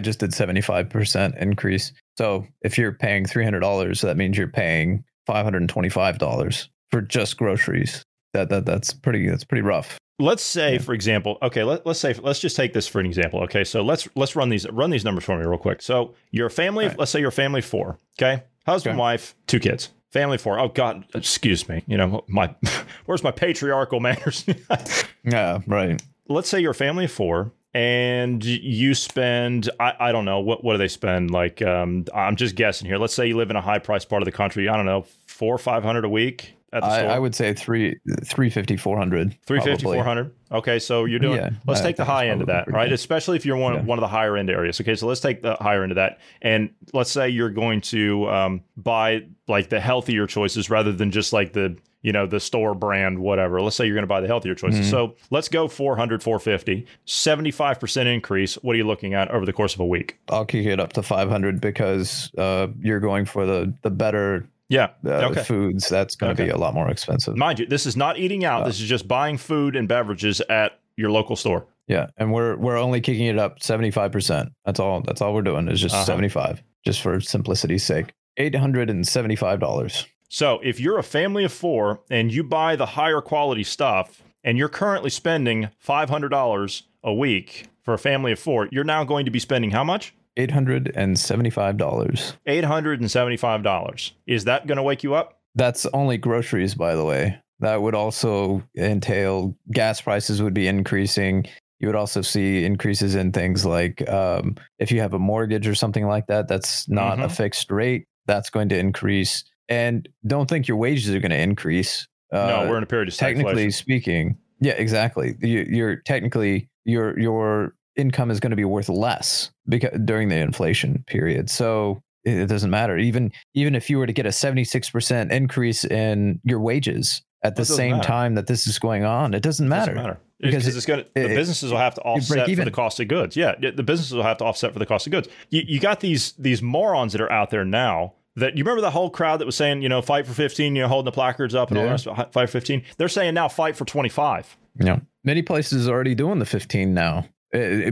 just 0.00 0.18
did 0.18 0.30
75% 0.30 1.40
increase. 1.40 1.92
So 2.18 2.46
if 2.62 2.76
you're 2.76 2.92
paying 2.92 3.24
$300, 3.24 4.02
that 4.02 4.16
means 4.16 4.36
you're 4.36 4.48
paying 4.48 5.04
$525 5.28 6.68
for 6.90 7.00
just 7.00 7.36
groceries. 7.36 8.04
That 8.32 8.48
that 8.48 8.66
that's 8.66 8.92
pretty 8.92 9.28
that's 9.28 9.44
pretty 9.44 9.62
rough. 9.62 9.98
Let's 10.18 10.42
say, 10.42 10.74
yeah. 10.74 10.78
for 10.78 10.94
example, 10.94 11.38
okay, 11.42 11.64
let, 11.64 11.84
let's 11.86 11.98
say 11.98 12.14
let's 12.14 12.38
just 12.38 12.56
take 12.56 12.72
this 12.72 12.86
for 12.86 13.00
an 13.00 13.06
example. 13.06 13.40
Okay, 13.44 13.64
so 13.64 13.82
let's 13.82 14.08
let's 14.14 14.36
run 14.36 14.48
these 14.48 14.68
run 14.70 14.90
these 14.90 15.04
numbers 15.04 15.24
for 15.24 15.36
me 15.36 15.44
real 15.44 15.58
quick. 15.58 15.82
So 15.82 16.14
you're 16.30 16.50
family, 16.50 16.86
right. 16.86 16.98
let's 16.98 17.10
say 17.10 17.20
you're 17.20 17.30
family 17.30 17.60
four. 17.60 17.98
Okay, 18.18 18.42
husband, 18.66 18.94
okay. 18.94 19.00
wife, 19.00 19.34
two 19.46 19.60
kids. 19.60 19.90
Family 20.12 20.38
four. 20.38 20.58
Oh 20.60 20.68
God, 20.68 21.04
excuse 21.14 21.68
me. 21.68 21.82
You 21.86 21.96
know 21.96 22.24
my 22.28 22.54
where's 23.06 23.24
my 23.24 23.32
patriarchal 23.32 24.00
manners? 24.00 24.44
yeah, 25.24 25.58
right. 25.66 26.00
Let's 26.28 26.48
say 26.48 26.60
you're 26.60 26.74
family 26.74 27.06
of 27.06 27.12
four 27.12 27.52
and 27.74 28.44
you 28.44 28.94
spend 28.94 29.68
I, 29.80 29.94
I 29.98 30.12
don't 30.12 30.24
know 30.24 30.38
what 30.40 30.62
what 30.62 30.74
do 30.74 30.78
they 30.78 30.88
spend? 30.88 31.30
Like 31.30 31.60
um, 31.60 32.06
i'm 32.14 32.36
just 32.36 32.54
guessing 32.54 32.86
here. 32.86 32.98
Let's 32.98 33.14
say 33.14 33.26
you 33.26 33.36
live 33.36 33.50
in 33.50 33.56
a 33.56 33.60
high 33.60 33.80
price 33.80 34.04
part 34.04 34.22
of 34.22 34.26
the 34.26 34.32
country 34.32 34.68
i 34.68 34.76
don't 34.76 34.86
know 34.86 35.04
four 35.26 35.54
or 35.54 35.58
five 35.58 35.82
hundred 35.82 36.04
a 36.04 36.08
week 36.08 36.54
I? 36.82 37.04
I 37.04 37.18
would 37.18 37.34
say 37.34 37.52
three, 37.54 37.96
350, 38.24 38.76
400. 38.76 39.36
350, 39.46 39.82
probably. 39.82 39.96
400. 39.98 40.34
Okay, 40.52 40.78
so 40.78 41.04
you're 41.04 41.18
doing. 41.18 41.36
Yeah, 41.36 41.50
let's 41.66 41.80
I 41.80 41.84
take 41.84 41.96
the 41.96 42.04
high 42.04 42.28
end 42.28 42.40
of 42.40 42.46
that, 42.48 42.70
right? 42.70 42.86
good. 42.88 42.94
Especially 42.94 43.36
if 43.36 43.44
you're 43.46 43.56
one 43.56 43.74
Yeah. 43.74 43.82
one 43.82 43.98
of 43.98 44.02
the 44.02 44.08
higher 44.08 44.36
end 44.36 44.50
areas. 44.50 44.80
Okay, 44.80 44.94
so 44.94 45.06
let's 45.06 45.20
take 45.20 45.42
the 45.42 45.56
higher 45.60 45.82
end 45.82 45.92
of 45.92 45.96
that, 45.96 46.18
and 46.42 46.70
let's 46.92 47.10
say 47.10 47.28
you're 47.28 47.50
going 47.50 47.80
to 47.82 48.28
um, 48.30 48.60
buy 48.76 49.22
like 49.48 49.68
the 49.68 49.80
healthier 49.80 50.26
choices 50.26 50.70
rather 50.70 50.92
than 50.92 51.10
just 51.10 51.32
like 51.32 51.52
the 51.52 51.76
you 52.02 52.12
know 52.12 52.26
the 52.26 52.38
store 52.38 52.74
brand 52.74 53.18
whatever. 53.18 53.60
Let's 53.62 53.76
say 53.76 53.86
you're 53.86 53.94
going 53.94 54.02
to 54.04 54.06
buy 54.06 54.20
the 54.20 54.26
healthier 54.26 54.54
choices. 54.54 54.80
Mm-hmm. 54.82 54.90
So 54.90 55.14
let's 55.30 55.48
go 55.48 55.66
400, 55.66 56.22
450, 56.22 56.86
75 57.06 57.80
percent 57.80 58.08
increase. 58.08 58.54
What 58.56 58.74
are 58.74 58.76
you 58.76 58.86
looking 58.86 59.14
at 59.14 59.30
over 59.30 59.44
the 59.44 59.52
course 59.52 59.74
of 59.74 59.80
a 59.80 59.86
week? 59.86 60.18
I'll 60.28 60.44
kick 60.44 60.66
it 60.66 60.78
up 60.78 60.92
to 60.92 61.02
500 61.02 61.60
because 61.60 62.30
uh, 62.38 62.68
you're 62.80 63.00
going 63.00 63.24
for 63.24 63.44
the 63.46 63.74
the 63.82 63.90
better 63.90 64.46
Yeah. 64.68 64.90
uh, 65.06 65.28
okay. 65.30 65.42
foods. 65.42 65.88
That's 65.88 66.16
going 66.16 66.34
to 66.34 66.42
Okay. 66.42 66.50
be 66.50 66.54
a 66.54 66.58
lot 66.58 66.74
more 66.74 66.90
expensive. 66.90 67.36
Mind 67.36 67.58
you, 67.58 67.66
this 67.66 67.86
is 67.86 67.96
not 67.96 68.18
eating 68.18 68.44
out. 68.44 68.64
this 68.64 68.80
is 68.80 68.88
just 68.88 69.06
buying 69.06 69.36
food 69.38 69.76
and 69.76 69.86
beverages 69.88 70.40
at 70.48 70.80
your 70.96 71.10
local 71.10 71.36
store. 71.36 71.66
Yeah, 71.86 72.06
and 72.16 72.32
we're 72.32 72.56
we're 72.56 72.78
only 72.78 73.00
kicking 73.02 73.26
it 73.26 73.38
up 73.38 73.60
75%. 73.60 74.50
That's 74.64 74.80
all 74.80 75.02
that's 75.02 75.20
all 75.20 75.34
we're 75.34 75.42
doing 75.42 75.68
is 75.68 75.80
just 75.80 75.94
Uh-huh. 75.94 76.04
75 76.04 76.62
just 76.84 77.00
for 77.02 77.20
simplicity's 77.20 77.84
sake. 77.84 78.12
$875. 78.38 80.06
So 80.28 80.60
if 80.62 80.80
you're 80.80 80.98
a 80.98 81.02
family 81.02 81.44
of 81.44 81.52
four 81.52 82.00
and 82.10 82.32
you 82.32 82.42
buy 82.42 82.76
the 82.76 82.86
higher 82.86 83.20
quality 83.20 83.62
stuff 83.64 84.22
and 84.42 84.58
you're 84.58 84.68
currently 84.68 85.10
spending 85.10 85.68
$500 85.86 86.82
a 87.02 87.14
week 87.14 87.66
for 87.82 87.94
a 87.94 87.98
family 87.98 88.32
of 88.32 88.38
four, 88.38 88.68
you're 88.72 88.84
now 88.84 89.04
going 89.04 89.24
to 89.26 89.30
be 89.30 89.38
spending 89.38 89.70
how 89.70 89.84
much? 89.84 90.14
$875. 90.36 92.36
$875. 92.46 94.12
Is 94.26 94.44
that 94.44 94.66
going 94.66 94.76
to 94.76 94.82
wake 94.82 95.02
you 95.02 95.14
up? 95.14 95.38
That's 95.54 95.86
only 95.86 96.18
groceries 96.18 96.74
by 96.74 96.94
the 96.94 97.04
way. 97.04 97.38
That 97.60 97.80
would 97.82 97.94
also 97.94 98.62
entail 98.76 99.56
gas 99.72 100.00
prices 100.00 100.42
would 100.42 100.54
be 100.54 100.66
increasing. 100.66 101.46
You 101.78 101.88
would 101.88 101.96
also 101.96 102.22
see 102.22 102.64
increases 102.64 103.14
in 103.14 103.32
things 103.32 103.64
like 103.64 104.06
um, 104.08 104.56
if 104.78 104.90
you 104.90 105.00
have 105.00 105.14
a 105.14 105.18
mortgage 105.18 105.68
or 105.68 105.74
something 105.74 106.06
like 106.06 106.26
that, 106.26 106.48
that's 106.48 106.88
not 106.88 107.20
a 107.20 107.28
Mhm. 107.28 107.36
fixed 107.36 107.70
rate. 107.70 108.06
That's 108.26 108.50
going 108.50 108.68
to 108.70 108.78
increase. 108.78 109.44
And 109.68 110.08
don't 110.26 110.48
think 110.48 110.66
your 110.66 110.76
wages 110.76 111.14
are 111.14 111.20
going 111.20 111.30
to 111.30 111.38
increase. 111.38 112.06
Uh, 112.32 112.46
no, 112.46 112.68
we're 112.68 112.78
in 112.78 112.82
a 112.82 112.86
period 112.86 113.08
of 113.08 113.16
technically 113.16 113.70
speaking 113.70 114.36
yeah 114.60 114.72
exactly 114.72 115.34
you, 115.40 115.66
you're 115.68 115.96
technically 115.96 116.68
your 116.84 117.18
your 117.18 117.74
income 117.96 118.30
is 118.30 118.40
going 118.40 118.50
to 118.50 118.56
be 118.56 118.64
worth 118.64 118.88
less 118.88 119.50
because 119.68 119.98
during 120.04 120.28
the 120.28 120.36
inflation 120.36 121.04
period 121.06 121.48
so 121.50 122.02
it, 122.24 122.34
it 122.38 122.46
doesn't 122.46 122.70
matter 122.70 122.98
even 122.98 123.32
even 123.54 123.74
if 123.74 123.88
you 123.90 123.98
were 123.98 124.06
to 124.06 124.12
get 124.12 124.26
a 124.26 124.30
76% 124.30 125.30
increase 125.30 125.84
in 125.84 126.40
your 126.44 126.60
wages 126.60 127.22
at 127.42 127.56
the 127.56 127.64
same 127.64 127.96
matter. 127.96 128.06
time 128.08 128.34
that 128.36 128.46
this 128.46 128.66
is 128.66 128.78
going 128.78 129.04
on 129.04 129.34
it 129.34 129.42
doesn't 129.42 129.68
matter, 129.68 129.92
Doesn't 129.94 130.02
matter. 130.06 130.20
Because 130.40 130.66
it- 130.66 130.76
it's 130.76 130.86
going 130.86 131.04
to 131.04 131.06
the 131.14 131.30
it- 131.32 131.34
businesses 131.36 131.70
will 131.70 131.78
have 131.78 131.94
to 131.94 132.00
offset 132.02 132.48
for 132.56 132.64
the 132.64 132.70
cost 132.70 133.00
of 133.00 133.08
goods. 133.08 133.36
Yeah, 133.36 133.54
the 133.58 133.82
businesses 133.82 134.12
will 134.12 134.24
have 134.24 134.38
to 134.38 134.44
offset 134.44 134.72
for 134.72 134.78
the 134.78 134.84
cost 134.86 135.06
of 135.06 135.10
goods. 135.12 135.28
You, 135.50 135.62
you 135.66 135.78
got 135.80 136.00
these 136.00 136.32
these 136.32 136.60
morons 136.60 137.12
that 137.12 137.20
are 137.20 137.30
out 137.30 137.50
there 137.50 137.64
now 137.64 138.14
that 138.36 138.56
you 138.58 138.64
remember 138.64 138.80
the 138.80 138.90
whole 138.90 139.10
crowd 139.10 139.38
that 139.40 139.46
was 139.46 139.54
saying, 139.56 139.80
you 139.82 139.88
know, 139.88 140.02
fight 140.02 140.26
for 140.26 140.34
15, 140.34 140.74
you 140.74 140.82
know, 140.82 140.88
holding 140.88 141.04
the 141.04 141.12
placards 141.12 141.54
up 141.54 141.68
and 141.70 141.78
all 141.78 141.84
the 141.84 141.88
Yeah. 141.88 141.92
rest 141.92 142.06
of 142.08 142.18
it, 142.18 142.32
fight 142.32 142.48
for 142.48 142.52
15. 142.52 142.82
They're 142.98 143.08
saying 143.08 143.32
now 143.34 143.48
fight 143.48 143.76
for 143.76 143.84
25. 143.84 144.56
you 144.78 144.84
know 144.84 145.00
many 145.22 145.40
places 145.40 145.86
are 145.88 145.92
already 145.92 146.16
doing 146.16 146.40
the 146.40 146.44
15 146.46 146.92
now 146.92 147.24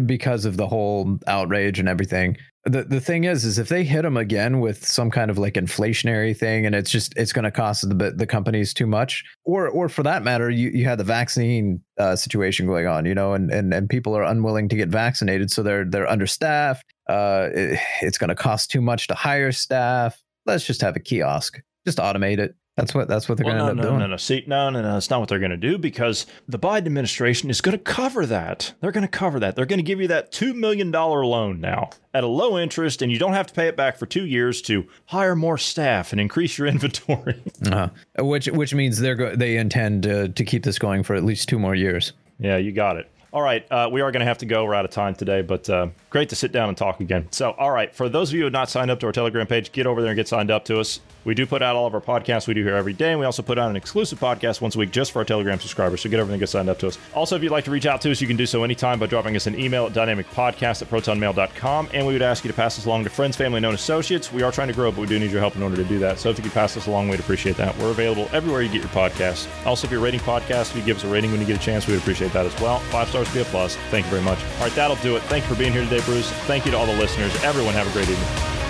because 0.07 0.45
of 0.45 0.57
the 0.57 0.67
whole 0.67 1.19
outrage 1.27 1.79
and 1.79 1.89
everything. 1.89 2.37
The 2.65 2.85
the 2.85 3.01
thing 3.01 3.25
is 3.25 3.45
is 3.45 3.59
if 3.59 3.69
they 3.69 3.83
hit 3.83 4.03
them 4.03 4.17
again 4.17 4.61
with 4.61 4.87
some 4.87 5.11
kind 5.11 5.31
of 5.33 5.39
like 5.39 5.55
inflationary 5.55 6.37
thing 6.37 6.65
and 6.65 6.77
it's 6.77 6.91
just 6.91 7.13
it's 7.17 7.33
going 7.33 7.45
to 7.45 7.51
cost 7.51 7.89
the 7.89 8.13
the 8.17 8.27
companies 8.27 8.73
too 8.73 8.87
much 8.87 9.25
or 9.45 9.69
or 9.69 9.89
for 9.89 10.05
that 10.05 10.23
matter 10.23 10.49
you 10.49 10.71
you 10.71 10.85
had 10.85 10.97
the 10.99 11.05
vaccine 11.05 11.81
uh, 11.99 12.15
situation 12.15 12.67
going 12.67 12.87
on 12.87 13.05
you 13.05 13.15
know 13.17 13.33
and 13.35 13.51
and 13.51 13.75
and 13.75 13.89
people 13.89 14.17
are 14.17 14.23
unwilling 14.23 14.69
to 14.69 14.77
get 14.77 14.89
vaccinated 14.89 15.51
so 15.51 15.61
they're 15.65 15.85
they're 15.85 16.09
understaffed 16.09 16.85
uh 17.09 17.49
it- 17.53 17.81
it's 18.01 18.17
going 18.19 18.29
to 18.29 18.37
cost 18.37 18.71
too 18.71 18.81
much 18.81 19.09
to 19.09 19.15
hire 19.15 19.51
staff. 19.51 20.21
Let's 20.47 20.65
just 20.65 20.83
have 20.83 20.95
a 20.95 21.01
kiosk. 21.01 21.61
Just 21.85 21.99
automate 21.99 22.39
it 22.39 22.55
that's 22.77 22.95
what 22.95 23.07
that's 23.07 23.29
what 23.29 23.37
they're 23.37 23.45
Well, 23.45 23.55
going 23.55 23.59
to 23.59 23.65
no, 23.67 23.71
end 23.71 23.81
up 23.81 23.85
no, 23.85 23.91
doing 23.91 24.01
no, 24.01 24.07
no. 24.07 24.17
See, 24.17 24.45
no, 24.47 24.71
no, 24.71 24.81
no. 24.81 24.95
That's 24.95 25.11
not 25.11 25.21
what 25.21 25.29
they're 25.29 25.39
going 25.39 25.51
to 25.51 25.57
do 25.59 25.77
because 25.77 26.27
the 26.49 26.59
Biden 26.59 26.87
administration 26.87 27.51
is 27.51 27.61
going 27.61 27.77
to 27.77 27.83
cover 27.85 28.25
that. 28.27 28.73
They're 28.81 28.93
going 28.93 29.03
to 29.03 29.09
cover 29.09 29.39
that. 29.41 29.57
They're 29.57 29.67
going 29.67 29.79
to 29.79 29.83
give 29.85 30.01
you 30.01 30.09
that 30.09 30.33
$2 30.33 30.55
million 30.55 30.91
loan 30.91 31.61
now 31.61 31.91
at 32.15 32.25
a 32.25 32.27
low 32.27 32.59
interest, 32.59 33.03
and 33.03 33.13
you 33.13 33.19
don't 33.19 33.35
have 33.35 33.47
to 33.49 33.53
pay 33.55 33.67
it 33.69 33.77
back 33.77 33.99
for 33.99 34.07
two 34.07 34.25
years 34.25 34.63
to 34.63 34.87
hire 35.07 35.37
more 35.37 35.59
staff 35.59 36.13
and 36.13 36.21
increase 36.21 36.57
your 36.57 36.67
inventory. 36.69 37.43
Uh, 37.71 37.89
which 38.19 38.47
which 38.47 38.73
means 38.75 38.99
they're 38.99 39.17
go- 39.17 39.37
they 39.37 39.59
intend 39.59 40.05
to 40.05 40.29
to 40.31 40.45
keep 40.45 40.63
this 40.65 40.79
going 40.79 41.03
for 41.03 41.15
at 41.15 41.25
least 41.25 41.49
two 41.51 41.59
more 41.59 41.75
years. 41.75 42.15
Yeah, 42.39 42.57
you 42.57 42.73
got 42.73 42.97
it. 42.97 43.09
All 43.33 43.41
right, 43.41 43.65
uh, 43.73 43.89
we 43.91 44.03
are 44.03 44.13
going 44.13 44.21
to 44.21 44.27
have 44.27 44.39
to 44.39 44.47
go. 44.47 44.67
We're 44.67 44.75
out 44.75 44.85
of 44.85 44.91
time 44.91 45.15
today, 45.15 45.41
but 45.41 45.69
uh, 45.71 45.89
great 46.11 46.29
to 46.29 46.37
sit 46.37 46.53
down 46.53 46.69
and 46.69 46.77
talk 46.77 47.01
again. 47.01 47.29
So, 47.31 47.53
all 47.53 47.71
right, 47.71 47.95
for 47.95 48.11
those 48.11 48.29
of 48.29 48.35
you 48.35 48.41
who 48.41 48.45
have 48.45 48.53
not 48.53 48.69
signed 48.69 48.91
up 48.91 49.01
to 49.01 49.07
our 49.07 49.13
Telegram 49.13 49.47
page, 49.47 49.73
get 49.73 49.87
over 49.87 50.03
there 50.03 50.11
and 50.11 50.17
get 50.17 50.29
signed 50.29 50.51
up 50.51 50.67
to 50.67 50.79
us. 50.79 51.01
We 51.25 51.35
do 51.35 51.47
put 51.47 51.63
out 51.63 51.75
all 51.75 51.87
of 51.87 51.95
our 51.95 52.01
podcasts 52.01 52.47
we 52.47 52.53
do 52.53 52.63
here 52.63 52.75
every 52.75 52.93
day, 52.93 53.13
and 53.13 53.21
we 53.21 53.25
also 53.25 53.43
put 53.43 53.59
out 53.59 53.71
an 53.71 53.77
exclusive 53.77 54.19
podcast 54.19 54.61
once 54.61 54.75
a 54.75 54.79
week 54.79 54.91
just 54.91 55.13
for 55.13 55.21
our 55.21 55.25
Telegram 55.25 55.59
subscribers. 55.59 56.03
So 56.03 56.11
get 56.11 56.19
over 56.19 56.27
there 56.27 56.35
and 56.35 56.41
get 56.41 56.49
signed 56.51 56.69
up 56.69 56.79
to 56.81 56.89
us. 56.89 56.99
Also, 57.15 57.37
if 57.37 57.43
you'd 57.43 57.53
like 57.53 57.65
to 57.65 57.71
reach 57.71 57.87
out 57.87 58.03
to 58.03 58.11
us, 58.11 58.21
you 58.21 58.27
can 58.27 58.37
do 58.37 58.45
so 58.45 58.65
anytime 58.65 58.99
by 58.99 59.07
dropping 59.07 59.35
us 59.37 59.47
an 59.47 59.59
email 59.59 59.87
at 59.87 59.93
dynamicpodcast 59.93 60.83
at 60.83 60.91
protonmail.com, 60.91 61.89
and 61.95 62.07
we 62.07 62.13
would 62.13 62.23
ask 62.23 62.45
you 62.45 62.51
to 62.51 62.57
pass 62.57 62.79
us 62.79 62.85
along 62.85 63.05
to 63.05 63.11
friends, 63.11 63.37
family, 63.37 63.61
known 63.61 63.75
associates. 63.75 64.31
We 64.31 64.43
are 64.43 64.53
trying 64.53 64.69
to 64.69 64.75
grow, 64.75 64.91
but 64.91 65.01
we 65.01 65.07
do 65.07 65.19
need 65.19 65.31
your 65.31 65.41
help 65.41 65.57
in 65.57 65.63
order 65.63 65.77
to 65.77 65.85
do 65.85 65.99
that. 66.01 66.19
So 66.19 66.29
if 66.29 66.37
you 66.37 66.43
could 66.43 66.53
pass 66.53 66.77
us 66.77 66.87
along, 66.87 67.09
we'd 67.09 67.21
appreciate 67.21 67.57
that. 67.57 67.75
We're 67.79 67.93
available 67.93 68.29
everywhere 68.33 68.61
you 68.61 68.69
get 68.69 68.83
your 68.83 68.91
podcasts. 68.91 69.49
Also, 69.65 69.87
if 69.87 69.93
you're 69.93 70.03
rating 70.03 70.21
podcasts, 70.21 70.73
if 70.73 70.77
you 70.77 70.83
give 70.83 70.99
us 70.99 71.05
a 71.05 71.09
rating 71.09 71.31
when 71.31 71.41
you 71.41 71.47
get 71.47 71.57
a 71.57 71.65
chance, 71.65 71.87
we 71.87 71.95
would 71.95 72.03
appreciate 72.03 72.33
that 72.33 72.47
as 72.47 72.61
well. 72.61 72.81
Five 72.91 73.09
stars 73.09 73.22
be 73.33 73.41
a 73.41 73.45
plus. 73.45 73.77
Thank 73.91 74.07
you 74.07 74.11
very 74.11 74.23
much. 74.23 74.39
All 74.57 74.61
right, 74.61 74.73
that'll 74.73 74.97
do 74.97 75.17
it. 75.17 75.23
Thank 75.25 75.45
you 75.45 75.55
for 75.55 75.59
being 75.59 75.73
here 75.73 75.85
today, 75.85 76.01
Bruce. 76.05 76.31
Thank 76.47 76.65
you 76.65 76.71
to 76.73 76.79
all 76.79 76.87
the 76.87 76.97
listeners. 76.97 77.33
Everyone 77.45 77.75
have 77.75 77.89
a 77.89 77.93
great 77.93 78.09
evening. 78.09 78.62